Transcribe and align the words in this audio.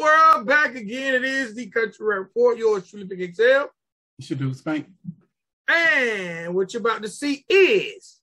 world? 0.00 0.46
Back 0.46 0.74
again. 0.74 1.14
It 1.14 1.24
is 1.24 1.54
the 1.54 1.66
Country 1.66 2.06
Rap 2.06 2.18
Report. 2.18 2.58
Yours 2.58 2.88
truly, 2.88 3.06
Big 3.06 3.22
Excel. 3.22 3.70
You 4.18 4.26
should 4.26 4.38
do 4.38 4.52
spank. 4.54 4.86
And 5.68 6.54
what 6.54 6.72
you're 6.72 6.80
about 6.80 7.02
to 7.02 7.08
see 7.08 7.44
is 7.48 8.20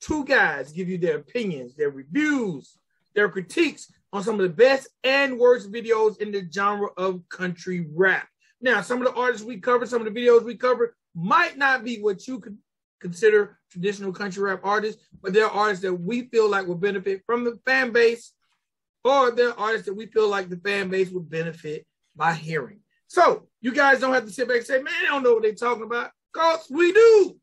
two 0.00 0.24
guys 0.24 0.72
give 0.72 0.88
you 0.88 0.98
their 0.98 1.16
opinions, 1.16 1.74
their 1.74 1.90
reviews, 1.90 2.78
their 3.14 3.28
critiques 3.28 3.92
on 4.12 4.22
some 4.22 4.34
of 4.34 4.42
the 4.42 4.48
best 4.48 4.88
and 5.02 5.38
worst 5.38 5.72
videos 5.72 6.20
in 6.20 6.30
the 6.30 6.46
genre 6.52 6.88
of 6.96 7.28
country 7.28 7.86
rap. 7.94 8.28
Now, 8.60 8.80
some 8.80 8.98
of 9.00 9.12
the 9.12 9.20
artists 9.20 9.46
we 9.46 9.58
cover, 9.58 9.86
some 9.86 10.06
of 10.06 10.12
the 10.12 10.20
videos 10.20 10.44
we 10.44 10.56
cover 10.56 10.94
might 11.14 11.56
not 11.56 11.84
be 11.84 12.00
what 12.00 12.26
you 12.26 12.38
could 12.38 12.58
consider 13.00 13.58
traditional 13.70 14.12
country 14.12 14.42
rap 14.42 14.60
artists, 14.62 15.02
but 15.22 15.32
they're 15.32 15.50
artists 15.50 15.82
that 15.82 15.94
we 15.94 16.22
feel 16.28 16.48
like 16.48 16.66
will 16.66 16.74
benefit 16.74 17.22
from 17.26 17.44
the 17.44 17.58
fan 17.66 17.92
base, 17.92 18.32
or 19.04 19.30
they're 19.30 19.58
artists 19.58 19.86
that 19.86 19.94
we 19.94 20.06
feel 20.06 20.28
like 20.28 20.48
the 20.48 20.56
fan 20.56 20.88
base 20.88 21.10
would 21.10 21.30
benefit 21.30 21.86
by 22.16 22.32
hearing. 22.32 22.80
So 23.06 23.46
you 23.60 23.72
guys 23.72 24.00
don't 24.00 24.14
have 24.14 24.26
to 24.26 24.32
sit 24.32 24.48
back 24.48 24.58
and 24.58 24.66
say, 24.66 24.82
man, 24.82 24.94
I 25.06 25.12
don't 25.12 25.22
know 25.22 25.34
what 25.34 25.42
they're 25.42 25.54
talking 25.54 25.84
about. 25.84 26.10
Because 26.32 26.66
we 26.70 26.92
do. 26.92 27.36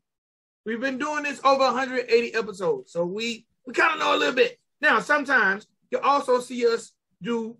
We've 0.66 0.80
been 0.80 0.98
doing 0.98 1.24
this 1.24 1.40
over 1.44 1.64
180 1.64 2.34
episodes. 2.34 2.92
So 2.92 3.04
we 3.04 3.46
we 3.66 3.72
kind 3.72 3.94
of 3.94 4.00
know 4.00 4.16
a 4.16 4.18
little 4.18 4.34
bit. 4.34 4.58
Now, 4.80 5.00
sometimes 5.00 5.66
you'll 5.90 6.02
also 6.02 6.40
see 6.40 6.66
us 6.66 6.92
do 7.22 7.56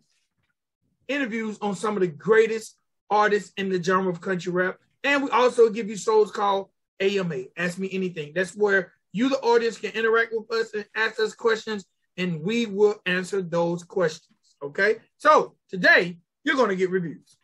interviews 1.09 1.59
on 1.61 1.75
some 1.75 1.97
of 1.97 2.01
the 2.01 2.09
greatest 2.09 2.77
artists 3.11 3.53
in 3.57 3.69
the 3.69 3.83
genre 3.83 4.11
of 4.11 4.21
country 4.21 4.53
rap. 4.53 4.79
And 5.05 5.23
we 5.23 5.31
also 5.31 5.69
give 5.71 5.89
you 5.89 5.97
shows 5.97 6.31
called 6.31 6.71
AMA, 7.01 7.45
Ask 7.57 7.79
Me 7.79 7.89
Anything. 7.93 8.33
That's 8.35 8.57
where 8.57 8.93
you, 9.13 9.29
the 9.29 9.39
audience, 9.41 9.79
can 9.79 9.93
interact 9.93 10.33
with 10.33 10.51
us 10.53 10.75
and 10.75 10.87
ask 10.95 11.21
us 11.21 11.35
questions, 11.35 11.85
and 12.17 12.43
we 12.43 12.67
will 12.67 12.97
answer 13.07 13.43
those 13.43 13.83
questions. 13.83 14.29
Okay. 14.63 14.97
So 15.17 15.55
today, 15.69 16.19
you're 16.45 16.57
going 16.57 16.71
to 16.71 16.77
get 16.77 16.91
reviews, 16.91 17.39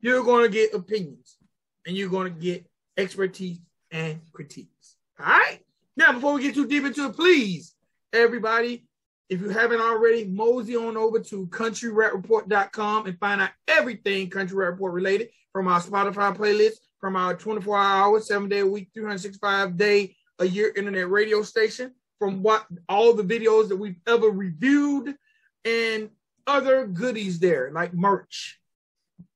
you're 0.00 0.24
going 0.24 0.44
to 0.44 0.48
get 0.48 0.74
opinions, 0.74 1.38
and 1.86 1.96
you're 1.96 2.10
going 2.10 2.32
to 2.32 2.40
get 2.40 2.66
expertise 2.96 3.58
and 3.90 4.20
critiques. 4.32 4.96
All 5.18 5.26
right. 5.26 5.60
Now, 5.96 6.12
before 6.12 6.34
we 6.34 6.42
get 6.42 6.54
too 6.54 6.66
deep 6.66 6.84
into 6.84 7.06
it, 7.06 7.14
please, 7.14 7.74
everybody, 8.12 8.86
if 9.28 9.40
you 9.40 9.50
haven't 9.50 9.80
already, 9.80 10.24
mosey 10.26 10.76
on 10.76 10.96
over 10.96 11.18
to 11.18 11.46
countryrapreport.com 11.48 13.06
and 13.06 13.18
find 13.18 13.40
out 13.40 13.50
everything 13.68 14.30
Country 14.30 14.56
Rap 14.56 14.72
Report 14.72 14.92
related 14.92 15.28
from 15.52 15.68
our 15.68 15.80
Spotify 15.80 16.36
playlist, 16.36 16.76
from 16.98 17.16
our 17.16 17.34
24 17.34 17.78
hour, 17.78 18.20
seven 18.20 18.48
day 18.48 18.60
a 18.60 18.66
week, 18.66 18.88
365 18.94 19.76
day 19.76 20.16
a 20.38 20.46
year 20.46 20.72
internet 20.76 21.08
radio 21.08 21.42
station, 21.42 21.92
from 22.22 22.40
what 22.40 22.64
all 22.88 23.12
the 23.14 23.24
videos 23.24 23.68
that 23.68 23.76
we've 23.76 23.98
ever 24.06 24.28
reviewed, 24.28 25.16
and 25.64 26.08
other 26.46 26.86
goodies 26.86 27.40
there 27.40 27.72
like 27.72 27.92
merch. 27.92 28.60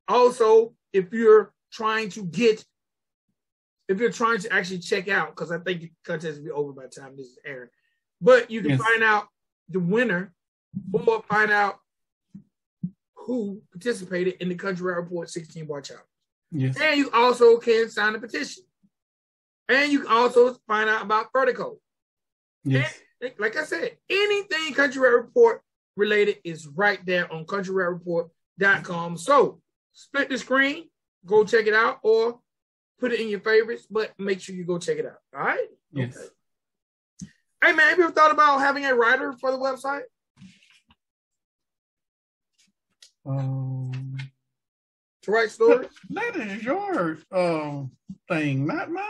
Also, 0.07 0.73
if 0.93 1.13
you're 1.13 1.53
trying 1.73 2.11
to 2.11 2.23
get 2.23 2.65
if 3.89 3.99
you're 3.99 4.13
trying 4.13 4.39
to 4.39 4.53
actually 4.53 4.79
check 4.79 5.09
out, 5.09 5.35
because 5.35 5.51
I 5.51 5.59
think 5.59 5.81
the 5.81 5.91
contest 6.05 6.39
will 6.39 6.45
be 6.45 6.51
over 6.53 6.73
by 6.73 6.83
the 6.85 6.89
time 6.89 7.17
this 7.17 7.27
is 7.27 7.39
airing. 7.45 7.71
But 8.21 8.53
you 8.53 8.61
can 8.61 8.71
Yes. 8.71 8.81
find 8.81 9.03
out 9.03 9.29
the 9.69 9.81
winner 9.81 10.33
or 10.93 11.23
find 11.25 11.51
out 11.51 11.81
who 13.15 13.63
participated 13.73 14.35
in 14.41 14.49
the 14.49 14.55
Country 14.55 14.87
Rap 14.87 14.99
Report 14.99 15.29
16 15.29 15.67
bar 15.67 15.81
challenge. 15.81 16.07
Yes. 16.53 16.81
And 16.81 16.99
you 16.99 17.11
also 17.11 17.59
can 17.59 17.89
sign 17.89 18.15
a 18.15 18.21
petition. 18.21 18.63
And 19.69 19.91
you 19.91 20.01
can 20.03 20.09
also 20.13 20.55
find 20.69 20.89
out 20.89 21.03
about 21.03 21.33
Vertigo. 21.33 21.81
Yes. 22.67 22.99
And, 23.21 23.33
like 23.39 23.57
I 23.57 23.65
said, 23.65 23.97
anything 24.11 24.75
Country 24.75 25.01
Rap 25.01 25.13
Report 25.13 25.63
related 25.97 26.39
is 26.45 26.67
right 26.67 27.05
there 27.07 27.33
on 27.33 27.47
countryrapreport.com. 27.47 29.17
So 29.17 29.61
split 29.93 30.29
the 30.29 30.37
screen, 30.39 30.89
go 31.25 31.45
check 31.45 31.67
it 31.67 31.75
out, 31.75 32.01
or 32.03 32.41
put 32.99 33.13
it 33.13 33.21
in 33.21 33.29
your 33.29 33.41
favorites, 33.41 33.87
but 33.91 34.13
make 34.19 34.41
sure 34.41 34.55
you 34.55 34.65
go 34.65 34.79
check 34.79 34.99
it 34.99 35.07
out. 35.07 35.19
All 35.35 35.45
right? 35.45 35.67
Yes. 35.93 36.17
Okay. 36.17 37.31
Hey 37.65 37.73
man, 37.73 37.89
have 37.89 37.99
you 37.99 38.05
ever 38.05 38.13
thought 38.13 38.33
about 38.33 38.59
having 38.59 38.85
a 38.85 38.95
writer 38.95 39.33
for 39.41 39.51
the 39.51 39.59
website? 39.59 40.03
Um, 43.25 44.17
To 45.23 45.31
write 45.31 45.51
stories? 45.51 45.89
that 46.11 46.37
is 46.37 46.63
your 46.63 47.19
um 47.33 47.91
thing, 48.29 48.67
not 48.67 48.91
mine. 48.91 49.03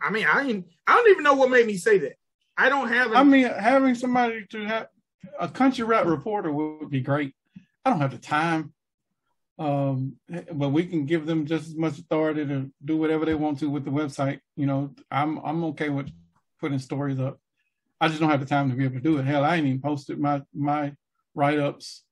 I 0.00 0.10
mean, 0.10 0.26
I 0.26 0.62
I 0.86 0.94
don't 0.96 1.10
even 1.10 1.24
know 1.24 1.34
what 1.34 1.50
made 1.50 1.66
me 1.66 1.76
say 1.76 1.98
that. 1.98 2.14
I 2.58 2.68
don't 2.68 2.88
have. 2.88 3.12
I 3.12 3.22
mean, 3.22 3.44
having 3.44 3.94
somebody 3.94 4.44
to 4.50 4.64
have 4.66 4.88
a 5.38 5.48
country 5.48 5.84
rap 5.84 6.06
reporter 6.06 6.50
would 6.50 6.90
be 6.90 7.00
great. 7.00 7.32
I 7.84 7.90
don't 7.90 8.00
have 8.00 8.10
the 8.10 8.18
time, 8.18 8.72
um, 9.60 10.16
but 10.52 10.70
we 10.70 10.84
can 10.84 11.06
give 11.06 11.24
them 11.24 11.46
just 11.46 11.68
as 11.68 11.76
much 11.76 11.98
authority 11.98 12.44
to 12.44 12.68
do 12.84 12.96
whatever 12.96 13.24
they 13.24 13.36
want 13.36 13.60
to 13.60 13.70
with 13.70 13.84
the 13.84 13.92
website. 13.92 14.40
You 14.56 14.66
know, 14.66 14.94
I'm 15.08 15.38
I'm 15.44 15.64
okay 15.66 15.88
with 15.88 16.10
putting 16.60 16.80
stories 16.80 17.20
up. 17.20 17.38
I 18.00 18.08
just 18.08 18.18
don't 18.18 18.30
have 18.30 18.40
the 18.40 18.46
time 18.46 18.70
to 18.70 18.76
be 18.76 18.84
able 18.84 18.96
to 18.96 19.00
do 19.00 19.18
it. 19.18 19.24
Hell, 19.24 19.44
I 19.44 19.56
ain't 19.56 19.66
even 19.66 19.80
posted 19.80 20.18
my 20.18 20.42
my 20.52 20.94
write 21.36 21.60
ups 21.60 22.02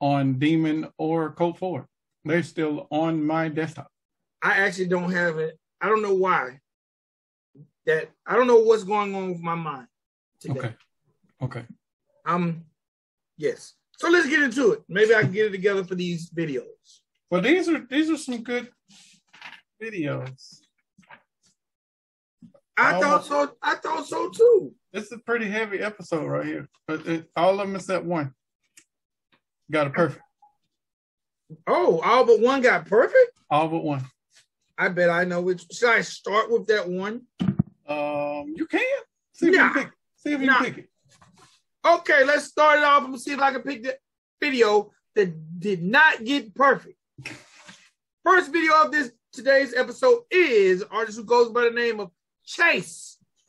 on 0.00 0.38
Demon 0.38 0.88
or 0.96 1.32
Code 1.32 1.58
Four. 1.58 1.88
They're 2.24 2.42
still 2.42 2.86
on 2.90 3.22
my 3.22 3.48
desktop. 3.48 3.88
I 4.42 4.60
actually 4.60 4.86
don't 4.86 5.12
have 5.12 5.36
it. 5.36 5.58
I 5.82 5.88
don't 5.90 6.02
know 6.02 6.14
why. 6.14 6.60
That 7.86 8.10
I 8.26 8.36
don't 8.36 8.46
know 8.46 8.60
what's 8.60 8.84
going 8.84 9.14
on 9.14 9.32
with 9.32 9.40
my 9.40 9.54
mind 9.54 9.86
today. 10.40 10.58
Okay, 10.58 10.74
okay. 11.42 11.64
Um, 12.24 12.64
yes. 13.36 13.74
So 13.98 14.08
let's 14.08 14.28
get 14.28 14.42
into 14.42 14.72
it. 14.72 14.82
Maybe 14.88 15.14
I 15.14 15.22
can 15.22 15.32
get 15.32 15.46
it 15.46 15.50
together 15.50 15.84
for 15.84 15.94
these 15.94 16.30
videos. 16.30 16.64
Well, 17.30 17.42
these 17.42 17.68
are 17.68 17.86
these 17.90 18.10
are 18.10 18.16
some 18.16 18.42
good 18.42 18.68
videos. 19.82 20.60
I 22.76 23.00
thought 23.00 23.24
so. 23.24 23.52
I 23.62 23.74
thought 23.76 24.06
so 24.06 24.30
too. 24.30 24.74
This 24.92 25.04
is 25.04 25.12
a 25.12 25.18
pretty 25.18 25.48
heavy 25.48 25.78
episode 25.80 26.26
right 26.26 26.46
here, 26.46 26.68
but 26.88 27.06
it, 27.06 27.30
all 27.36 27.60
of 27.60 27.66
them 27.66 27.76
except 27.76 28.04
one 28.04 28.34
got 29.70 29.86
it 29.86 29.92
perfect. 29.92 30.24
Oh, 31.66 32.00
all 32.00 32.24
but 32.24 32.40
one 32.40 32.62
got 32.62 32.86
perfect. 32.86 33.38
All 33.50 33.68
but 33.68 33.84
one. 33.84 34.04
I 34.76 34.88
bet 34.88 35.10
I 35.10 35.24
know 35.24 35.40
which. 35.40 35.66
Should 35.72 35.90
I 35.90 36.00
start 36.00 36.50
with 36.50 36.66
that 36.66 36.88
one? 36.88 37.22
Um, 37.86 38.52
you 38.56 38.66
can 38.66 38.80
see 39.32 39.48
if 39.48 39.54
Nah. 39.54 39.68
you 39.68 39.72
can 39.74 39.84
pick. 39.84 39.92
See 40.16 40.32
if 40.32 40.40
you 40.40 40.46
Nah. 40.46 40.56
can 40.62 40.74
pick 40.74 40.84
it. 40.84 40.90
Okay, 41.86 42.24
let's 42.24 42.44
start 42.46 42.78
it 42.78 42.84
off. 42.84 43.04
I'm 43.04 43.16
see 43.18 43.32
if 43.32 43.40
I 43.40 43.52
can 43.52 43.62
pick 43.62 43.82
the 43.82 43.98
video 44.40 44.90
that 45.14 45.60
did 45.60 45.82
not 45.82 46.24
get 46.24 46.54
perfect. 46.54 46.98
First 48.24 48.50
video 48.52 48.72
of 48.82 48.90
this 48.90 49.12
today's 49.32 49.74
episode 49.74 50.22
is 50.30 50.82
artist 50.90 51.18
who 51.18 51.24
goes 51.24 51.50
by 51.50 51.64
the 51.64 51.70
name 51.70 52.00
of 52.00 52.10
Chase. 52.44 53.18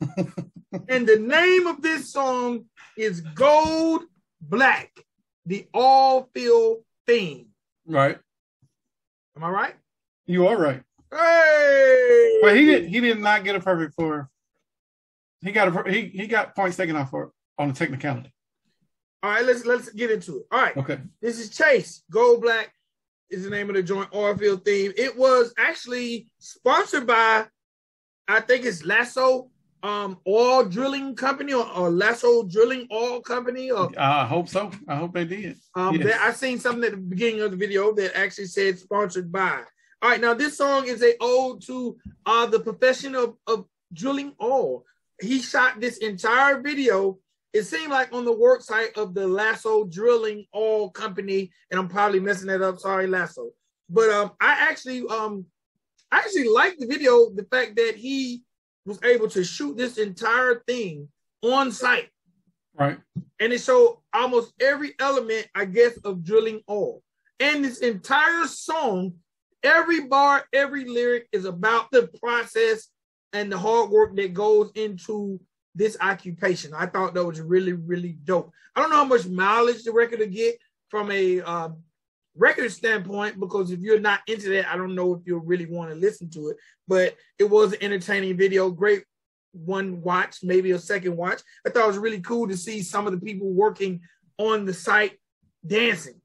and 0.88 1.06
the 1.06 1.16
name 1.18 1.66
of 1.66 1.80
this 1.80 2.12
song 2.12 2.66
is 2.98 3.22
Gold 3.22 4.02
Black, 4.40 4.92
the 5.46 5.66
Oilfield 5.74 6.82
theme. 7.06 7.46
Right, 7.86 8.18
Am 9.36 9.44
I 9.44 9.48
right? 9.50 9.74
you 10.26 10.46
are 10.46 10.56
right. 10.58 10.82
Hey! 11.12 12.38
But 12.42 12.56
he 12.56 12.64
did. 12.66 12.86
He 12.86 13.00
did 13.00 13.18
not 13.18 13.44
get 13.44 13.56
a 13.56 13.60
perfect 13.60 13.94
for. 13.94 14.28
He 15.42 15.52
got 15.52 15.86
a. 15.86 15.90
He 15.90 16.06
he 16.06 16.26
got 16.26 16.54
points 16.54 16.76
taken 16.76 16.96
off 16.96 17.10
for 17.10 17.32
on 17.58 17.68
the 17.68 17.74
technicality. 17.74 18.32
All 19.22 19.30
right, 19.30 19.44
let's 19.44 19.64
let's 19.64 19.90
get 19.90 20.10
into 20.10 20.38
it. 20.38 20.46
All 20.50 20.60
right. 20.60 20.76
Okay. 20.76 20.98
This 21.20 21.38
is 21.38 21.50
Chase. 21.50 22.02
Gold 22.10 22.42
Black 22.42 22.72
is 23.30 23.44
the 23.44 23.50
name 23.50 23.68
of 23.68 23.76
the 23.76 23.82
joint 23.82 24.10
Oilfield 24.12 24.64
theme. 24.64 24.92
It 24.96 25.16
was 25.16 25.52
actually 25.58 26.28
sponsored 26.38 27.06
by, 27.06 27.46
I 28.28 28.40
think 28.40 28.64
it's 28.64 28.84
Lasso 28.84 29.50
um 29.82 30.18
Oil 30.26 30.64
Drilling 30.64 31.14
Company 31.14 31.52
or, 31.52 31.68
or 31.76 31.90
Lasso 31.90 32.44
Drilling 32.44 32.86
Oil 32.92 33.20
Company. 33.20 33.70
Or 33.70 33.90
I 33.98 34.24
hope 34.26 34.48
so. 34.48 34.70
I 34.88 34.96
hope 34.96 35.12
they 35.14 35.24
did. 35.24 35.56
um, 35.74 35.94
Yes. 35.96 36.04
there, 36.06 36.20
I 36.20 36.32
seen 36.32 36.58
something 36.58 36.84
at 36.84 36.92
the 36.92 36.96
beginning 36.96 37.40
of 37.42 37.50
the 37.50 37.56
video 37.56 37.92
that 37.94 38.16
actually 38.16 38.46
said 38.46 38.78
sponsored 38.78 39.30
by. 39.32 39.62
All 40.02 40.10
right, 40.10 40.20
now 40.20 40.34
this 40.34 40.56
song 40.58 40.86
is 40.86 41.02
a 41.02 41.14
ode 41.20 41.62
to 41.62 41.96
uh 42.26 42.46
the 42.46 42.60
profession 42.60 43.14
of, 43.14 43.36
of 43.46 43.66
drilling 43.92 44.34
oil. 44.42 44.84
He 45.20 45.40
shot 45.40 45.80
this 45.80 45.98
entire 45.98 46.60
video. 46.60 47.18
It 47.52 47.62
seemed 47.62 47.90
like 47.90 48.12
on 48.12 48.26
the 48.26 48.36
work 48.36 48.60
site 48.60 48.96
of 48.98 49.14
the 49.14 49.26
Lasso 49.26 49.84
Drilling 49.84 50.44
Oil 50.54 50.90
Company, 50.90 51.50
and 51.70 51.80
I'm 51.80 51.88
probably 51.88 52.20
messing 52.20 52.48
that 52.48 52.60
up. 52.60 52.78
Sorry, 52.78 53.06
Lasso. 53.06 53.50
But 53.88 54.10
um, 54.10 54.32
I 54.40 54.68
actually 54.68 55.06
um, 55.08 55.46
I 56.12 56.18
actually 56.18 56.48
liked 56.48 56.80
the 56.80 56.86
video. 56.86 57.30
The 57.30 57.44
fact 57.50 57.76
that 57.76 57.94
he 57.96 58.42
was 58.84 59.02
able 59.02 59.28
to 59.30 59.42
shoot 59.42 59.76
this 59.76 59.96
entire 59.96 60.62
thing 60.66 61.08
on 61.42 61.72
site 61.72 62.08
Right. 62.78 62.98
and 63.40 63.52
it 63.52 63.60
showed 63.60 63.98
almost 64.12 64.52
every 64.60 64.92
element, 65.00 65.48
I 65.54 65.64
guess, 65.64 65.96
of 66.04 66.22
drilling 66.22 66.60
oil. 66.68 67.02
And 67.40 67.64
this 67.64 67.78
entire 67.78 68.46
song, 68.46 69.14
every 69.66 70.06
bar, 70.06 70.44
every 70.52 70.84
lyric 70.84 71.28
is 71.32 71.44
about 71.44 71.90
the 71.90 72.08
process 72.22 72.88
and 73.32 73.50
the 73.50 73.58
hard 73.58 73.90
work 73.90 74.16
that 74.16 74.32
goes 74.32 74.70
into 74.74 75.40
this 75.74 75.96
occupation. 76.00 76.72
I 76.72 76.86
thought 76.86 77.14
that 77.14 77.24
was 77.24 77.40
really, 77.40 77.72
really 77.72 78.16
dope. 78.24 78.52
I 78.74 78.80
don't 78.80 78.90
know 78.90 78.96
how 78.96 79.04
much 79.04 79.26
mileage 79.26 79.82
the 79.82 79.92
record 79.92 80.20
will 80.20 80.28
get 80.28 80.56
from 80.88 81.10
a 81.10 81.40
uh, 81.40 81.68
record 82.36 82.70
standpoint, 82.70 83.40
because 83.40 83.70
if 83.70 83.80
you're 83.80 84.00
not 84.00 84.20
into 84.28 84.48
that, 84.50 84.68
I 84.68 84.76
don't 84.76 84.94
know 84.94 85.14
if 85.14 85.22
you'll 85.26 85.40
really 85.40 85.66
want 85.66 85.90
to 85.90 85.96
listen 85.96 86.30
to 86.30 86.48
it. 86.48 86.56
But 86.86 87.16
it 87.38 87.44
was 87.44 87.72
an 87.72 87.82
entertaining 87.82 88.36
video, 88.36 88.70
great 88.70 89.02
one 89.52 90.00
watch, 90.02 90.38
maybe 90.42 90.70
a 90.70 90.78
second 90.78 91.16
watch. 91.16 91.40
I 91.66 91.70
thought 91.70 91.84
it 91.84 91.88
was 91.88 91.98
really 91.98 92.20
cool 92.20 92.46
to 92.48 92.56
see 92.56 92.82
some 92.82 93.06
of 93.06 93.12
the 93.12 93.20
people 93.20 93.50
working 93.50 94.00
on 94.38 94.64
the 94.64 94.74
site 94.74 95.18
dancing. 95.66 96.20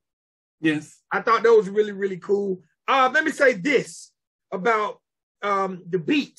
Yes. 0.60 1.00
I 1.12 1.22
thought 1.22 1.44
that 1.44 1.52
was 1.52 1.70
really, 1.70 1.94
really 1.94 2.18
cool. 2.18 2.62
Uh, 2.92 3.10
let 3.14 3.24
me 3.24 3.32
say 3.32 3.54
this 3.54 4.12
about 4.52 5.00
um, 5.42 5.82
the 5.90 5.98
beat. 5.98 6.38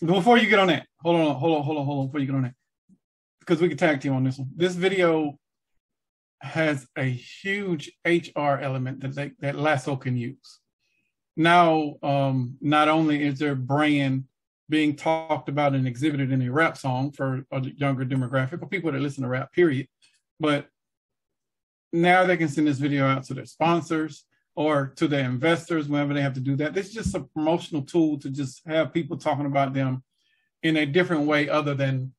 Before 0.00 0.38
you 0.38 0.48
get 0.48 0.60
on 0.60 0.68
that, 0.68 0.86
hold 1.00 1.16
on, 1.16 1.34
hold 1.34 1.56
on, 1.58 1.64
hold 1.64 1.78
on, 1.78 1.84
hold 1.84 1.98
on. 1.98 2.06
Before 2.06 2.20
you 2.20 2.26
get 2.26 2.36
on 2.36 2.42
that, 2.42 2.54
because 3.40 3.60
we 3.60 3.68
can 3.68 3.76
tag 3.76 4.00
team 4.00 4.12
on 4.12 4.22
this 4.22 4.38
one. 4.38 4.50
This 4.54 4.76
video 4.76 5.36
has 6.42 6.86
a 6.96 7.02
huge 7.02 7.90
HR 8.06 8.60
element 8.60 9.00
that 9.00 9.16
they, 9.16 9.32
that 9.40 9.56
Lasso 9.58 9.96
can 9.96 10.16
use. 10.16 10.60
Now, 11.36 11.96
um, 12.04 12.56
not 12.60 12.86
only 12.86 13.24
is 13.24 13.40
their 13.40 13.56
brand 13.56 14.26
being 14.68 14.94
talked 14.94 15.48
about 15.48 15.74
and 15.74 15.88
exhibited 15.88 16.30
in 16.30 16.40
a 16.42 16.52
rap 16.52 16.76
song 16.76 17.10
for 17.10 17.44
a 17.50 17.60
younger 17.62 18.04
demographic 18.04 18.62
or 18.62 18.68
people 18.68 18.92
that 18.92 19.00
listen 19.00 19.24
to 19.24 19.28
rap, 19.28 19.52
period, 19.52 19.88
but 20.38 20.68
now 21.92 22.24
they 22.24 22.36
can 22.36 22.48
send 22.48 22.68
this 22.68 22.78
video 22.78 23.08
out 23.08 23.24
to 23.24 23.34
their 23.34 23.44
sponsors 23.44 24.24
or 24.56 24.92
to 24.96 25.06
their 25.06 25.24
investors 25.24 25.86
whenever 25.86 26.14
they 26.14 26.22
have 26.22 26.34
to 26.34 26.40
do 26.40 26.56
that. 26.56 26.74
This 26.74 26.88
is 26.88 26.94
just 26.94 27.14
a 27.14 27.20
promotional 27.20 27.82
tool 27.82 28.18
to 28.20 28.30
just 28.30 28.62
have 28.66 28.92
people 28.92 29.16
talking 29.16 29.46
about 29.46 29.74
them 29.74 30.02
in 30.62 30.78
a 30.78 30.86
different 30.86 31.26
way 31.26 31.48
other 31.48 31.74
than 31.74 32.12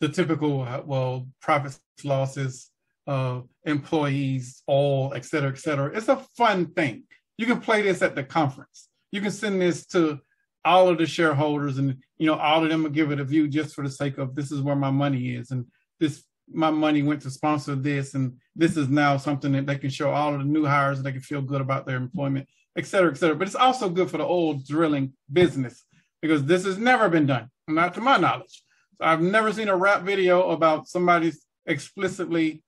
the 0.00 0.08
typical, 0.08 0.62
uh, 0.62 0.82
well, 0.84 1.28
profits, 1.40 1.80
losses, 2.04 2.70
uh, 3.06 3.40
employees, 3.64 4.62
all, 4.66 5.12
et 5.14 5.24
cetera, 5.24 5.50
et 5.50 5.58
cetera. 5.58 5.94
It's 5.94 6.08
a 6.08 6.24
fun 6.36 6.66
thing. 6.66 7.04
You 7.36 7.46
can 7.46 7.60
play 7.60 7.82
this 7.82 8.00
at 8.00 8.14
the 8.14 8.22
conference. 8.24 8.88
You 9.10 9.20
can 9.20 9.30
send 9.30 9.60
this 9.60 9.86
to 9.88 10.20
all 10.64 10.88
of 10.88 10.98
the 10.98 11.06
shareholders 11.06 11.78
and, 11.78 11.96
you 12.18 12.26
know, 12.26 12.34
all 12.34 12.62
of 12.62 12.70
them 12.70 12.82
will 12.82 12.90
give 12.90 13.10
it 13.10 13.20
a 13.20 13.24
view 13.24 13.48
just 13.48 13.74
for 13.74 13.82
the 13.82 13.90
sake 13.90 14.18
of 14.18 14.34
this 14.34 14.52
is 14.52 14.60
where 14.60 14.76
my 14.76 14.90
money 14.90 15.34
is. 15.34 15.50
And 15.50 15.66
this 15.98 16.24
my 16.52 16.70
money 16.70 17.02
went 17.02 17.22
to 17.22 17.30
sponsor 17.30 17.74
this, 17.74 18.14
and 18.14 18.34
this 18.54 18.76
is 18.76 18.88
now 18.88 19.16
something 19.16 19.52
that 19.52 19.66
they 19.66 19.76
can 19.76 19.90
show 19.90 20.10
all 20.10 20.32
of 20.32 20.38
the 20.38 20.44
new 20.44 20.64
hires 20.64 20.98
and 20.98 21.06
they 21.06 21.12
can 21.12 21.20
feel 21.20 21.42
good 21.42 21.60
about 21.60 21.86
their 21.86 21.96
employment, 21.96 22.48
et 22.76 22.86
cetera, 22.86 23.10
et 23.10 23.16
cetera. 23.16 23.36
But 23.36 23.48
it's 23.48 23.56
also 23.56 23.88
good 23.88 24.10
for 24.10 24.18
the 24.18 24.24
old 24.24 24.66
drilling 24.66 25.12
business 25.32 25.84
because 26.22 26.44
this 26.44 26.64
has 26.64 26.78
never 26.78 27.08
been 27.08 27.26
done, 27.26 27.50
not 27.68 27.94
to 27.94 28.00
my 28.00 28.16
knowledge. 28.16 28.62
So 28.98 29.04
I've 29.04 29.20
never 29.20 29.52
seen 29.52 29.68
a 29.68 29.76
rap 29.76 30.02
video 30.02 30.50
about 30.50 30.88
somebody 30.88 31.32
explicitly 31.66 32.62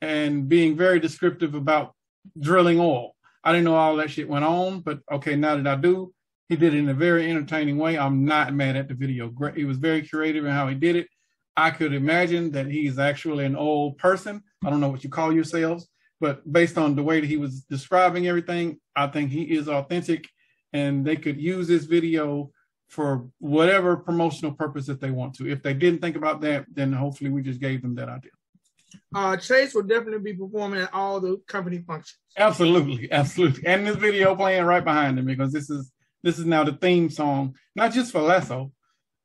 and 0.00 0.48
being 0.48 0.76
very 0.76 0.98
descriptive 0.98 1.54
about 1.54 1.94
drilling 2.40 2.80
oil. 2.80 3.14
I 3.44 3.52
didn't 3.52 3.64
know 3.64 3.76
all 3.76 3.96
that 3.96 4.10
shit 4.10 4.28
went 4.28 4.44
on, 4.44 4.80
but 4.80 5.00
okay, 5.12 5.36
now 5.36 5.56
that 5.56 5.66
I 5.66 5.76
do, 5.76 6.12
he 6.48 6.56
did 6.56 6.74
it 6.74 6.78
in 6.78 6.88
a 6.88 6.94
very 6.94 7.30
entertaining 7.30 7.76
way. 7.78 7.98
I'm 7.98 8.24
not 8.24 8.54
mad 8.54 8.76
at 8.76 8.88
the 8.88 8.94
video. 8.94 9.28
Great. 9.28 9.56
He 9.56 9.64
was 9.64 9.76
very 9.76 10.06
creative 10.06 10.44
in 10.44 10.50
how 10.50 10.66
he 10.66 10.74
did 10.74 10.96
it. 10.96 11.08
I 11.58 11.72
could 11.72 11.92
imagine 11.92 12.52
that 12.52 12.66
he's 12.66 13.00
actually 13.00 13.44
an 13.44 13.56
old 13.56 13.98
person. 13.98 14.44
I 14.64 14.70
don't 14.70 14.78
know 14.78 14.90
what 14.90 15.02
you 15.02 15.10
call 15.10 15.32
yourselves, 15.32 15.88
but 16.20 16.50
based 16.50 16.78
on 16.78 16.94
the 16.94 17.02
way 17.02 17.20
that 17.20 17.26
he 17.26 17.36
was 17.36 17.62
describing 17.62 18.28
everything, 18.28 18.78
I 18.94 19.08
think 19.08 19.32
he 19.32 19.42
is 19.42 19.68
authentic 19.68 20.28
and 20.72 21.04
they 21.04 21.16
could 21.16 21.40
use 21.40 21.66
this 21.66 21.84
video 21.84 22.52
for 22.86 23.26
whatever 23.38 23.96
promotional 23.96 24.52
purpose 24.52 24.86
that 24.86 25.00
they 25.00 25.10
want 25.10 25.34
to. 25.34 25.50
If 25.50 25.64
they 25.64 25.74
didn't 25.74 26.00
think 26.00 26.14
about 26.14 26.40
that, 26.42 26.64
then 26.72 26.92
hopefully 26.92 27.30
we 27.30 27.42
just 27.42 27.60
gave 27.60 27.82
them 27.82 27.96
that 27.96 28.08
idea. 28.08 28.30
Uh, 29.12 29.36
Chase 29.36 29.74
will 29.74 29.82
definitely 29.82 30.32
be 30.32 30.38
performing 30.38 30.82
at 30.82 30.94
all 30.94 31.18
the 31.18 31.42
company 31.48 31.78
functions. 31.78 32.20
Absolutely, 32.36 33.10
absolutely. 33.12 33.66
And 33.66 33.84
this 33.84 33.96
video 33.96 34.36
playing 34.36 34.64
right 34.64 34.84
behind 34.84 35.18
him 35.18 35.26
because 35.26 35.52
this 35.52 35.68
is 35.70 35.90
this 36.22 36.38
is 36.38 36.46
now 36.46 36.62
the 36.62 36.72
theme 36.72 37.10
song, 37.10 37.56
not 37.74 37.92
just 37.92 38.12
for 38.12 38.20
Lasso, 38.20 38.72